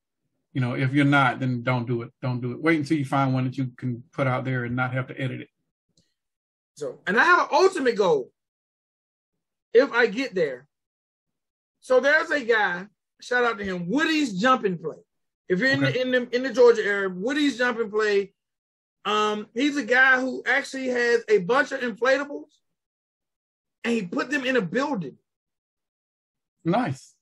You 0.57 0.61
know, 0.61 0.73
if 0.73 0.91
you're 0.91 1.05
not, 1.05 1.39
then 1.39 1.61
don't 1.61 1.85
do 1.85 2.01
it. 2.01 2.09
Don't 2.19 2.41
do 2.41 2.51
it. 2.51 2.59
Wait 2.59 2.79
until 2.79 2.97
you 2.97 3.05
find 3.05 3.31
one 3.31 3.43
that 3.43 3.59
you 3.59 3.67
can 3.77 4.03
put 4.11 4.25
out 4.25 4.43
there 4.43 4.63
and 4.63 4.75
not 4.75 4.91
have 4.91 5.05
to 5.09 5.21
edit 5.21 5.41
it. 5.41 5.49
So, 6.73 6.97
and 7.05 7.15
I 7.15 7.23
have 7.25 7.41
an 7.41 7.47
ultimate 7.51 7.95
goal. 7.95 8.31
If 9.71 9.91
I 9.91 10.07
get 10.07 10.33
there, 10.33 10.65
so 11.79 11.99
there's 11.99 12.31
a 12.31 12.43
guy. 12.43 12.87
Shout 13.21 13.43
out 13.43 13.59
to 13.59 13.63
him, 13.63 13.87
Woody's 13.87 14.33
Jumping 14.41 14.79
Play. 14.79 14.95
If 15.47 15.59
you're 15.59 15.69
in 15.69 15.83
Okay. 15.83 15.93
the 15.93 16.01
in 16.01 16.09
the 16.11 16.35
in 16.35 16.41
the 16.41 16.51
Georgia 16.51 16.83
area, 16.83 17.09
Woody's 17.09 17.59
Jumping 17.59 17.91
Play. 17.91 18.33
Um, 19.05 19.45
he's 19.53 19.77
a 19.77 19.83
guy 19.83 20.19
who 20.19 20.41
actually 20.43 20.87
has 20.87 21.23
a 21.29 21.37
bunch 21.37 21.71
of 21.71 21.81
inflatables, 21.81 22.49
and 23.83 23.93
he 23.93 24.07
put 24.07 24.31
them 24.31 24.43
in 24.43 24.55
a 24.55 24.61
building. 24.61 25.19
Nice. 26.65 27.13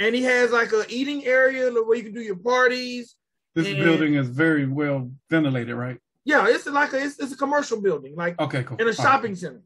And 0.00 0.14
he 0.14 0.22
has 0.22 0.52
like 0.52 0.72
a 0.72 0.84
eating 0.88 1.24
area 1.26 1.70
where 1.72 1.96
you 1.96 2.04
can 2.04 2.12
do 2.14 2.20
your 2.20 2.36
parties. 2.36 3.16
This 3.54 3.66
And- 3.66 3.78
building 3.78 4.14
is 4.14 4.28
very 4.28 4.66
well 4.66 5.10
ventilated, 5.30 5.74
right? 5.74 5.98
Yeah, 6.24 6.46
it's 6.48 6.66
like 6.66 6.92
a 6.92 7.02
it's, 7.02 7.18
it's 7.18 7.32
a 7.32 7.36
commercial 7.36 7.80
building, 7.80 8.14
like 8.14 8.38
Okay, 8.38 8.62
cool. 8.62 8.76
in 8.76 8.82
a 8.82 8.84
All 8.84 8.88
right. 8.88 8.96
shopping 8.96 9.34
center. 9.34 9.62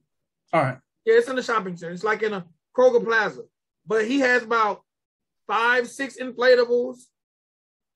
All 0.53 0.63
right. 0.63 0.79
Yeah, 1.05 1.15
it's 1.15 1.29
in 1.29 1.37
a 1.39 1.43
shopping 1.43 1.77
center. 1.77 1.93
It's 1.93 2.05
like 2.05 2.23
in 2.23 2.33
a 2.33 2.47
Kroger 2.77 3.05
Plaza. 3.05 3.43
But 3.87 4.07
he 4.07 4.21
has 4.21 4.45
about 4.45 4.83
five, 5.49 5.89
six 5.89 6.17
inflatables. 6.19 6.99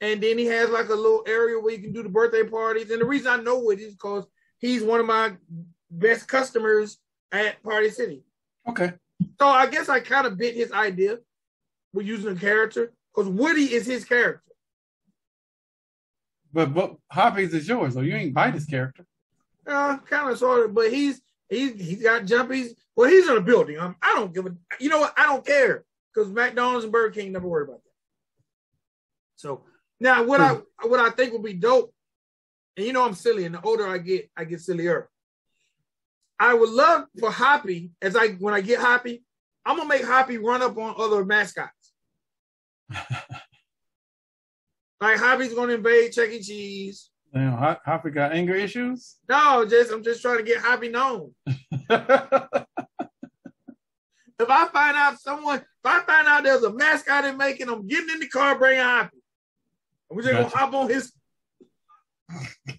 And 0.00 0.20
then 0.20 0.36
he 0.36 0.46
has 0.46 0.68
like 0.70 0.88
a 0.88 0.94
little 0.94 1.22
area 1.26 1.58
where 1.60 1.72
you 1.72 1.78
can 1.80 1.92
do 1.92 2.02
the 2.02 2.08
birthday 2.08 2.42
parties. 2.42 2.90
And 2.90 3.00
the 3.00 3.04
reason 3.06 3.28
I 3.28 3.36
know 3.42 3.70
it 3.70 3.78
is 3.78 3.92
because 3.92 4.26
he's 4.58 4.82
one 4.82 5.00
of 5.00 5.06
my 5.06 5.36
best 5.90 6.26
customers 6.28 6.98
at 7.32 7.62
Party 7.62 7.88
City. 7.88 8.24
Okay. 8.68 8.92
So 9.40 9.46
I 9.46 9.66
guess 9.68 9.88
I 9.88 10.00
kind 10.00 10.26
of 10.26 10.36
bit 10.36 10.54
his 10.56 10.72
idea 10.72 11.18
with 11.96 12.06
using 12.06 12.36
a 12.36 12.40
character 12.40 12.92
because 13.14 13.28
Woody 13.28 13.72
is 13.72 13.86
his 13.86 14.04
character. 14.04 14.42
But 16.52 16.72
but 16.72 16.96
Hoppies 17.12 17.52
is 17.52 17.68
yours, 17.68 17.94
though. 17.94 18.02
You 18.02 18.14
ain't 18.14 18.34
by 18.34 18.50
this 18.50 18.66
character. 18.66 19.04
Uh, 19.66 19.98
kind 19.98 20.30
of 20.30 20.38
sort 20.38 20.64
of, 20.64 20.74
but 20.74 20.92
he's 20.92 21.20
he's 21.48 21.72
he's 21.74 22.02
got 22.02 22.22
jumpies. 22.22 22.70
Well, 22.94 23.10
he's 23.10 23.28
in 23.28 23.36
a 23.36 23.40
building. 23.40 23.78
I'm, 23.78 23.96
I 24.00 24.14
don't 24.14 24.32
give 24.32 24.46
a. 24.46 24.54
You 24.78 24.88
know 24.88 25.00
what? 25.00 25.14
I 25.16 25.24
don't 25.24 25.44
care 25.44 25.84
because 26.14 26.30
McDonald's 26.30 26.84
and 26.84 26.92
Burger 26.92 27.12
King 27.12 27.32
never 27.32 27.48
worry 27.48 27.64
about 27.64 27.82
that. 27.82 27.92
So 29.36 29.64
Now, 30.00 30.22
what 30.24 30.40
I 30.40 30.58
what 30.82 31.00
I 31.00 31.10
think 31.10 31.32
would 31.32 31.42
be 31.42 31.54
dope, 31.54 31.92
and 32.76 32.86
you 32.86 32.92
know 32.92 33.04
I'm 33.04 33.14
silly, 33.14 33.44
and 33.44 33.54
the 33.54 33.60
older 33.62 33.86
I 33.86 33.98
get, 33.98 34.30
I 34.36 34.44
get 34.44 34.60
sillier. 34.60 35.10
I 36.38 36.54
would 36.54 36.70
love 36.70 37.06
for 37.18 37.30
Hoppy, 37.30 37.90
as 38.00 38.14
I 38.16 38.28
when 38.34 38.54
I 38.54 38.60
get 38.60 38.78
Hoppy, 38.80 39.22
I'm 39.64 39.76
gonna 39.76 39.88
make 39.88 40.04
Hoppy 40.04 40.38
run 40.38 40.62
up 40.62 40.76
on 40.78 40.94
other 40.98 41.24
mascots. 41.24 41.72
Like 45.00 45.18
Hoppy's 45.18 45.54
gonna 45.54 45.74
invade 45.74 46.12
Chuck 46.12 46.30
E. 46.30 46.42
Cheese. 46.42 47.10
Damn, 47.34 47.52
Hoppy 47.84 48.10
got 48.10 48.32
anger 48.32 48.54
issues? 48.54 49.16
No, 49.28 49.66
just 49.68 49.92
I'm 49.92 50.02
just 50.02 50.22
trying 50.22 50.38
to 50.38 50.42
get 50.42 50.58
Hoppy 50.58 50.88
known. 50.88 51.34
if 51.46 51.54
I 54.48 54.68
find 54.68 54.96
out 54.96 55.20
someone, 55.20 55.58
if 55.58 55.64
I 55.84 56.00
find 56.00 56.28
out 56.28 56.44
there's 56.44 56.62
a 56.62 56.72
mascot 56.72 57.24
in 57.24 57.36
making, 57.36 57.68
I'm 57.68 57.86
getting 57.86 58.10
in 58.10 58.20
the 58.20 58.28
car, 58.28 58.58
bringing 58.58 58.82
Hoppy. 58.82 59.18
We're 60.08 60.22
just 60.22 60.32
gotcha. 60.32 60.50
gonna 60.50 60.56
hop 60.56 60.74
on 60.74 60.88
his. 60.88 61.12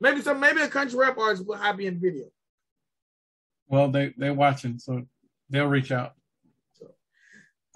maybe 0.00 0.22
some, 0.22 0.40
maybe 0.40 0.60
a 0.62 0.68
country 0.68 0.98
rap 0.98 1.18
artist 1.18 1.46
will 1.46 1.56
Hoppy 1.56 1.86
in 1.86 2.00
video. 2.00 2.26
Well, 3.68 3.90
they 3.90 4.14
they're 4.16 4.34
watching, 4.34 4.78
so 4.78 5.06
they'll 5.50 5.66
reach 5.66 5.92
out. 5.92 6.14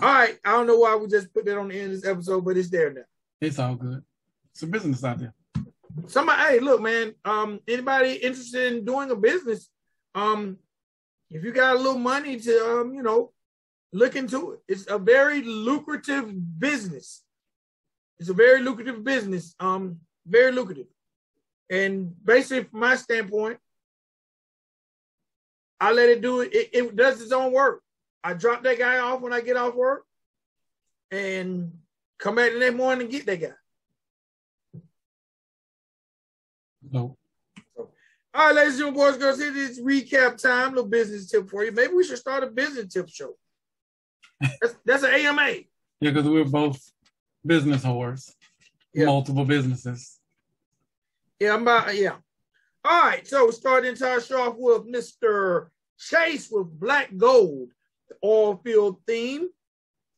All 0.03 0.09
right, 0.13 0.37
I 0.45 0.51
don't 0.51 0.67
know 0.67 0.79
why 0.79 0.97
we 0.97 1.07
just 1.07 1.33
put 1.33 1.45
that 1.45 1.57
on 1.57 1.69
the 1.69 1.79
end 1.79 1.93
of 1.93 2.01
this 2.01 2.11
episode, 2.11 2.45
but 2.45 2.57
it's 2.57 2.69
there 2.69 2.93
now. 2.93 3.03
It's 3.41 3.61
all 3.61 3.77
good. 3.77 4.03
It's 4.51 4.65
a 4.65 4.67
business 4.67 5.05
out 5.05 5.21
there. 5.21 5.33
Somebody, 6.09 6.43
hey, 6.43 6.59
look, 6.59 6.83
man. 6.83 7.15
Um, 7.25 7.61
anybody 7.69 8.15
interested 8.15 8.73
in 8.73 8.85
doing 8.85 9.13
a 9.13 9.15
business? 9.15 9.71
Um, 10.17 10.59
if 11.31 11.45
you 11.45 11.53
got 11.53 11.77
a 11.77 11.79
little 11.79 12.01
money 12.01 12.37
to, 12.37 12.81
um, 12.81 12.95
you 12.95 13.03
know, 13.05 13.31
look 13.93 14.17
into 14.17 14.55
it. 14.55 14.61
It's 14.67 14.91
a 14.91 14.99
very 14.99 15.41
lucrative 15.41 16.33
business. 16.59 17.23
It's 18.19 18.29
a 18.29 18.35
very 18.35 18.61
lucrative 18.61 19.05
business. 19.05 19.55
Um, 19.61 20.01
very 20.27 20.51
lucrative. 20.51 20.87
And 21.71 22.13
basically, 22.25 22.65
from 22.65 22.81
my 22.81 22.97
standpoint, 22.97 23.61
I 25.81 25.93
let 25.93 26.09
it 26.09 26.21
do 26.21 26.41
it. 26.41 26.53
it. 26.53 26.71
It 26.73 26.97
does 26.97 27.23
its 27.23 27.31
own 27.31 27.53
work. 27.53 27.83
I 28.25 28.35
drop 28.35 28.63
that 28.63 28.79
guy 28.79 28.99
off 28.99 29.21
when 29.21 29.33
I 29.33 29.41
get 29.41 29.57
off 29.57 29.75
work, 29.75 30.05
and 31.11 31.73
come 32.19 32.37
back 32.37 32.53
the 32.53 32.59
next 32.59 32.77
morning 32.77 33.03
and 33.03 33.11
get 33.11 33.27
that 33.27 33.41
guy. 33.41 33.53
No. 36.91 37.17
all 37.77 37.89
right, 38.35 38.55
ladies 38.55 38.81
and 38.81 38.95
boys, 38.95 39.17
girls, 39.17 39.41
it 39.41 39.57
is 39.57 39.81
recap 39.81 40.41
time. 40.41 40.71
Little 40.71 40.89
business 40.89 41.31
tip 41.31 41.49
for 41.49 41.65
you. 41.65 41.73
Maybe 41.73 41.95
we 41.95 42.05
should 42.05 42.19
start 42.19 42.45
a 42.45 42.49
business 42.49 42.93
tip 42.93 43.09
show. 43.09 43.35
That's, 44.41 44.75
that's 44.85 45.03
an 45.05 45.15
AMA. 45.15 45.49
Yeah, 46.01 46.11
because 46.11 46.29
we're 46.29 46.45
both 46.45 46.81
business 47.45 47.85
whores, 47.85 48.33
yeah. 48.93 49.07
multiple 49.07 49.45
businesses. 49.45 50.19
Yeah, 51.39 51.55
I'm 51.55 51.63
about 51.63 51.95
yeah. 51.95 52.17
All 52.85 53.03
right, 53.03 53.27
so 53.27 53.47
we 53.47 53.53
start 53.53 53.85
the 53.85 53.91
entire 53.91 54.21
show 54.21 54.49
off 54.49 54.57
with 54.59 54.93
Mr. 54.93 55.69
Chase 55.99 56.51
with 56.51 56.69
Black 56.81 57.17
Gold, 57.17 57.71
the 58.13 58.27
oil 58.27 58.61
field 58.65 58.99
theme. 59.07 59.49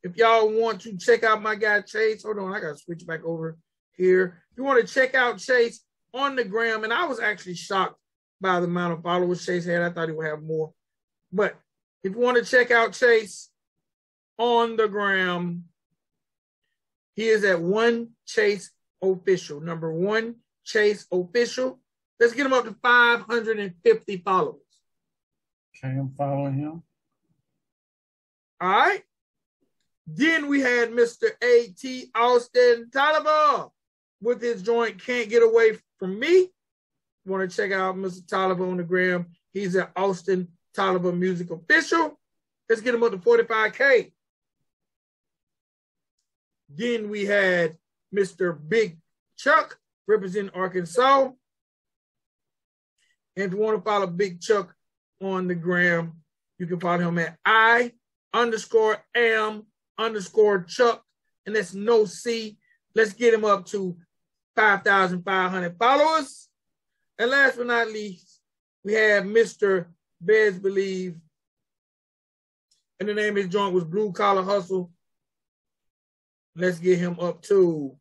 If 0.02 0.16
y'all 0.16 0.50
want 0.50 0.82
to 0.82 0.96
check 0.96 1.22
out 1.22 1.42
my 1.42 1.54
guy 1.54 1.80
Chase, 1.80 2.22
hold 2.22 2.38
on, 2.38 2.52
I 2.52 2.60
gotta 2.60 2.76
switch 2.76 3.06
back 3.06 3.24
over 3.24 3.56
here. 3.92 4.42
If 4.50 4.58
you 4.58 4.64
want 4.64 4.86
to 4.86 4.92
check 4.92 5.14
out 5.14 5.38
Chase 5.38 5.82
on 6.12 6.36
the 6.36 6.44
gram, 6.44 6.84
and 6.84 6.92
I 6.92 7.06
was 7.06 7.20
actually 7.20 7.54
shocked 7.54 7.96
by 8.40 8.60
the 8.60 8.66
amount 8.66 8.92
of 8.92 9.02
followers 9.02 9.44
Chase 9.46 9.64
had. 9.64 9.82
I 9.82 9.90
thought 9.90 10.08
he 10.08 10.14
would 10.14 10.26
have 10.26 10.42
more. 10.42 10.72
But 11.32 11.56
if 12.02 12.12
you 12.12 12.18
want 12.18 12.36
to 12.36 12.44
check 12.44 12.70
out 12.70 12.92
Chase 12.92 13.50
on 14.38 14.76
the 14.76 14.88
gram, 14.88 15.64
he 17.14 17.28
is 17.28 17.44
at 17.44 17.60
one 17.60 18.10
Chase 18.26 18.70
official, 19.02 19.60
number 19.60 19.92
one 19.92 20.36
Chase 20.64 21.06
official. 21.10 21.80
Let's 22.20 22.34
get 22.34 22.46
him 22.46 22.52
up 22.52 22.64
to 22.64 22.76
550 22.82 24.16
followers. 24.18 24.60
Okay, 25.76 25.96
I'm 25.96 26.12
following 26.16 26.54
him. 26.54 26.82
All 28.64 28.70
right. 28.70 29.02
Then 30.06 30.48
we 30.48 30.62
had 30.62 30.90
Mr. 30.90 31.32
A.T. 31.42 32.10
Austin 32.14 32.88
Tolliver 32.90 33.68
with 34.22 34.40
his 34.40 34.62
joint 34.62 35.04
Can't 35.04 35.28
Get 35.28 35.42
Away 35.42 35.76
From 35.98 36.18
Me. 36.18 36.48
Want 37.26 37.50
to 37.50 37.54
check 37.54 37.72
out 37.72 37.94
Mr. 37.94 38.26
Tolliver 38.26 38.64
on 38.64 38.78
the 38.78 38.82
gram. 38.82 39.26
He's 39.52 39.76
at 39.76 39.92
Austin 39.94 40.48
Tolliver 40.74 41.12
Music 41.12 41.50
Official. 41.50 42.18
Let's 42.66 42.80
get 42.80 42.94
him 42.94 43.02
up 43.02 43.12
to 43.12 43.18
45K. 43.18 44.12
Then 46.70 47.10
we 47.10 47.26
had 47.26 47.76
Mr. 48.16 48.58
Big 48.66 48.96
Chuck 49.36 49.78
representing 50.08 50.54
Arkansas. 50.54 51.28
And 53.36 53.44
if 53.44 53.52
you 53.52 53.58
want 53.58 53.76
to 53.76 53.82
follow 53.82 54.06
Big 54.06 54.40
Chuck 54.40 54.74
on 55.20 55.48
the 55.48 55.54
gram, 55.54 56.14
you 56.58 56.66
can 56.66 56.80
follow 56.80 57.06
him 57.06 57.18
at 57.18 57.36
I 57.44 57.92
underscore 58.34 59.02
am 59.14 59.64
underscore 59.96 60.64
Chuck. 60.64 61.02
And 61.46 61.56
that's 61.56 61.72
no 61.72 62.04
C. 62.04 62.58
Let's 62.94 63.12
get 63.12 63.34
him 63.34 63.44
up 63.44 63.66
to 63.66 63.96
5,500 64.56 65.78
followers. 65.78 66.48
And 67.18 67.30
last 67.30 67.56
but 67.56 67.66
not 67.66 67.88
least, 67.88 68.40
we 68.82 68.94
have 68.94 69.24
Mr. 69.24 69.86
Bez 70.20 70.58
Believe. 70.58 71.16
And 73.00 73.08
the 73.08 73.14
name 73.14 73.30
of 73.30 73.44
his 73.44 73.48
joint 73.48 73.74
was 73.74 73.84
Blue 73.84 74.12
Collar 74.12 74.42
Hustle. 74.42 74.90
Let's 76.56 76.78
get 76.78 76.98
him 76.98 77.18
up 77.18 77.42
to 77.42 77.96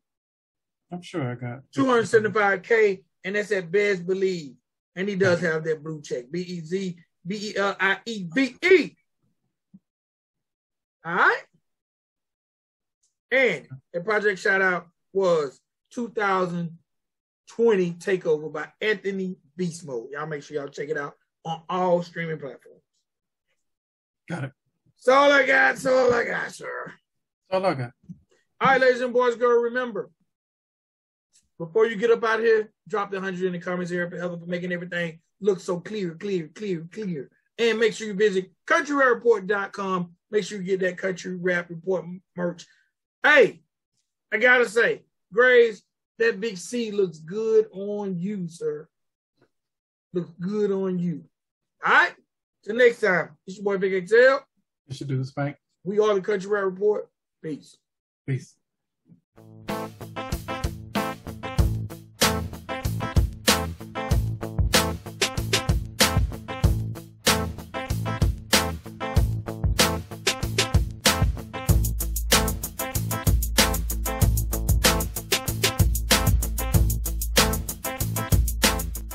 I'm 0.94 1.02
sure 1.02 1.28
I 1.28 1.34
got 1.34 1.62
275K, 1.76 3.02
and 3.24 3.34
that's 3.34 3.50
at 3.50 3.70
Bez 3.72 4.00
Believe. 4.00 4.54
And 4.94 5.08
he 5.08 5.16
does 5.16 5.40
have 5.40 5.64
that 5.64 5.82
blue 5.82 6.00
check. 6.00 6.30
B 6.30 6.40
E 6.40 6.60
Z 6.60 6.96
B 7.26 7.50
E 7.50 7.56
L 7.56 7.76
I 7.80 7.98
E 8.06 8.26
B 8.32 8.56
E. 8.62 8.96
All 11.04 11.14
right. 11.14 11.42
And 13.30 13.68
the 13.92 14.00
project 14.00 14.40
shout 14.40 14.62
out 14.62 14.86
was 15.12 15.60
2020 15.92 17.92
Takeover 17.92 18.52
by 18.52 18.66
Anthony 18.80 19.36
Beast 19.56 19.86
Mode. 19.86 20.08
Y'all 20.12 20.26
make 20.26 20.42
sure 20.42 20.56
y'all 20.56 20.68
check 20.68 20.88
it 20.88 20.96
out 20.96 21.14
on 21.44 21.62
all 21.68 22.02
streaming 22.02 22.38
platforms. 22.38 22.80
Got 24.28 24.44
it. 24.44 24.52
That's 24.96 25.08
all 25.08 25.32
I 25.32 25.46
got. 25.46 25.74
That's 25.74 25.86
all 25.86 26.14
I 26.14 26.24
got, 26.24 26.52
sir. 26.52 26.92
That's 27.50 27.62
all 27.62 27.70
I 27.70 27.74
got. 27.74 27.92
All 28.60 28.70
right, 28.70 28.80
ladies 28.80 29.02
and 29.02 29.12
boys, 29.12 29.36
girl, 29.36 29.62
remember, 29.62 30.10
before 31.58 31.86
you 31.86 31.96
get 31.96 32.10
up 32.10 32.24
out 32.24 32.40
here, 32.40 32.72
drop 32.88 33.10
the 33.10 33.18
100 33.18 33.46
in 33.46 33.52
the 33.52 33.58
comments 33.58 33.90
here 33.90 34.08
for 34.08 34.16
help 34.16 34.40
for 34.40 34.46
making 34.46 34.72
everything 34.72 35.20
look 35.40 35.60
so 35.60 35.80
clear, 35.80 36.14
clear, 36.14 36.48
clear, 36.54 36.86
clear. 36.90 37.30
And 37.58 37.78
make 37.78 37.92
sure 37.92 38.06
you 38.06 38.14
visit 38.14 38.50
countryrappreport.com. 38.66 40.12
Make 40.34 40.42
sure 40.42 40.58
you 40.58 40.64
get 40.64 40.80
that 40.80 40.98
Country 40.98 41.36
Rap 41.36 41.70
Report 41.70 42.04
merch. 42.36 42.66
Hey, 43.22 43.62
I 44.32 44.38
gotta 44.38 44.68
say, 44.68 45.04
Graves, 45.32 45.84
that 46.18 46.40
big 46.40 46.58
C 46.58 46.90
looks 46.90 47.18
good 47.18 47.68
on 47.70 48.18
you, 48.18 48.48
sir. 48.48 48.88
Looks 50.12 50.32
good 50.40 50.72
on 50.72 50.98
you. 50.98 51.22
All 51.86 51.92
right. 51.92 52.14
Till 52.64 52.74
next 52.74 53.00
time, 53.00 53.36
it's 53.46 53.58
your 53.58 53.64
boy 53.64 53.78
Big 53.78 53.94
Excel. 53.94 54.44
You 54.88 54.94
should 54.96 55.06
do 55.06 55.18
this, 55.18 55.28
Spank. 55.28 55.54
We 55.84 56.00
are 56.00 56.12
the 56.14 56.20
Country 56.20 56.50
Rap 56.50 56.64
Report. 56.64 57.08
Peace. 57.40 57.76
Peace. 58.26 58.56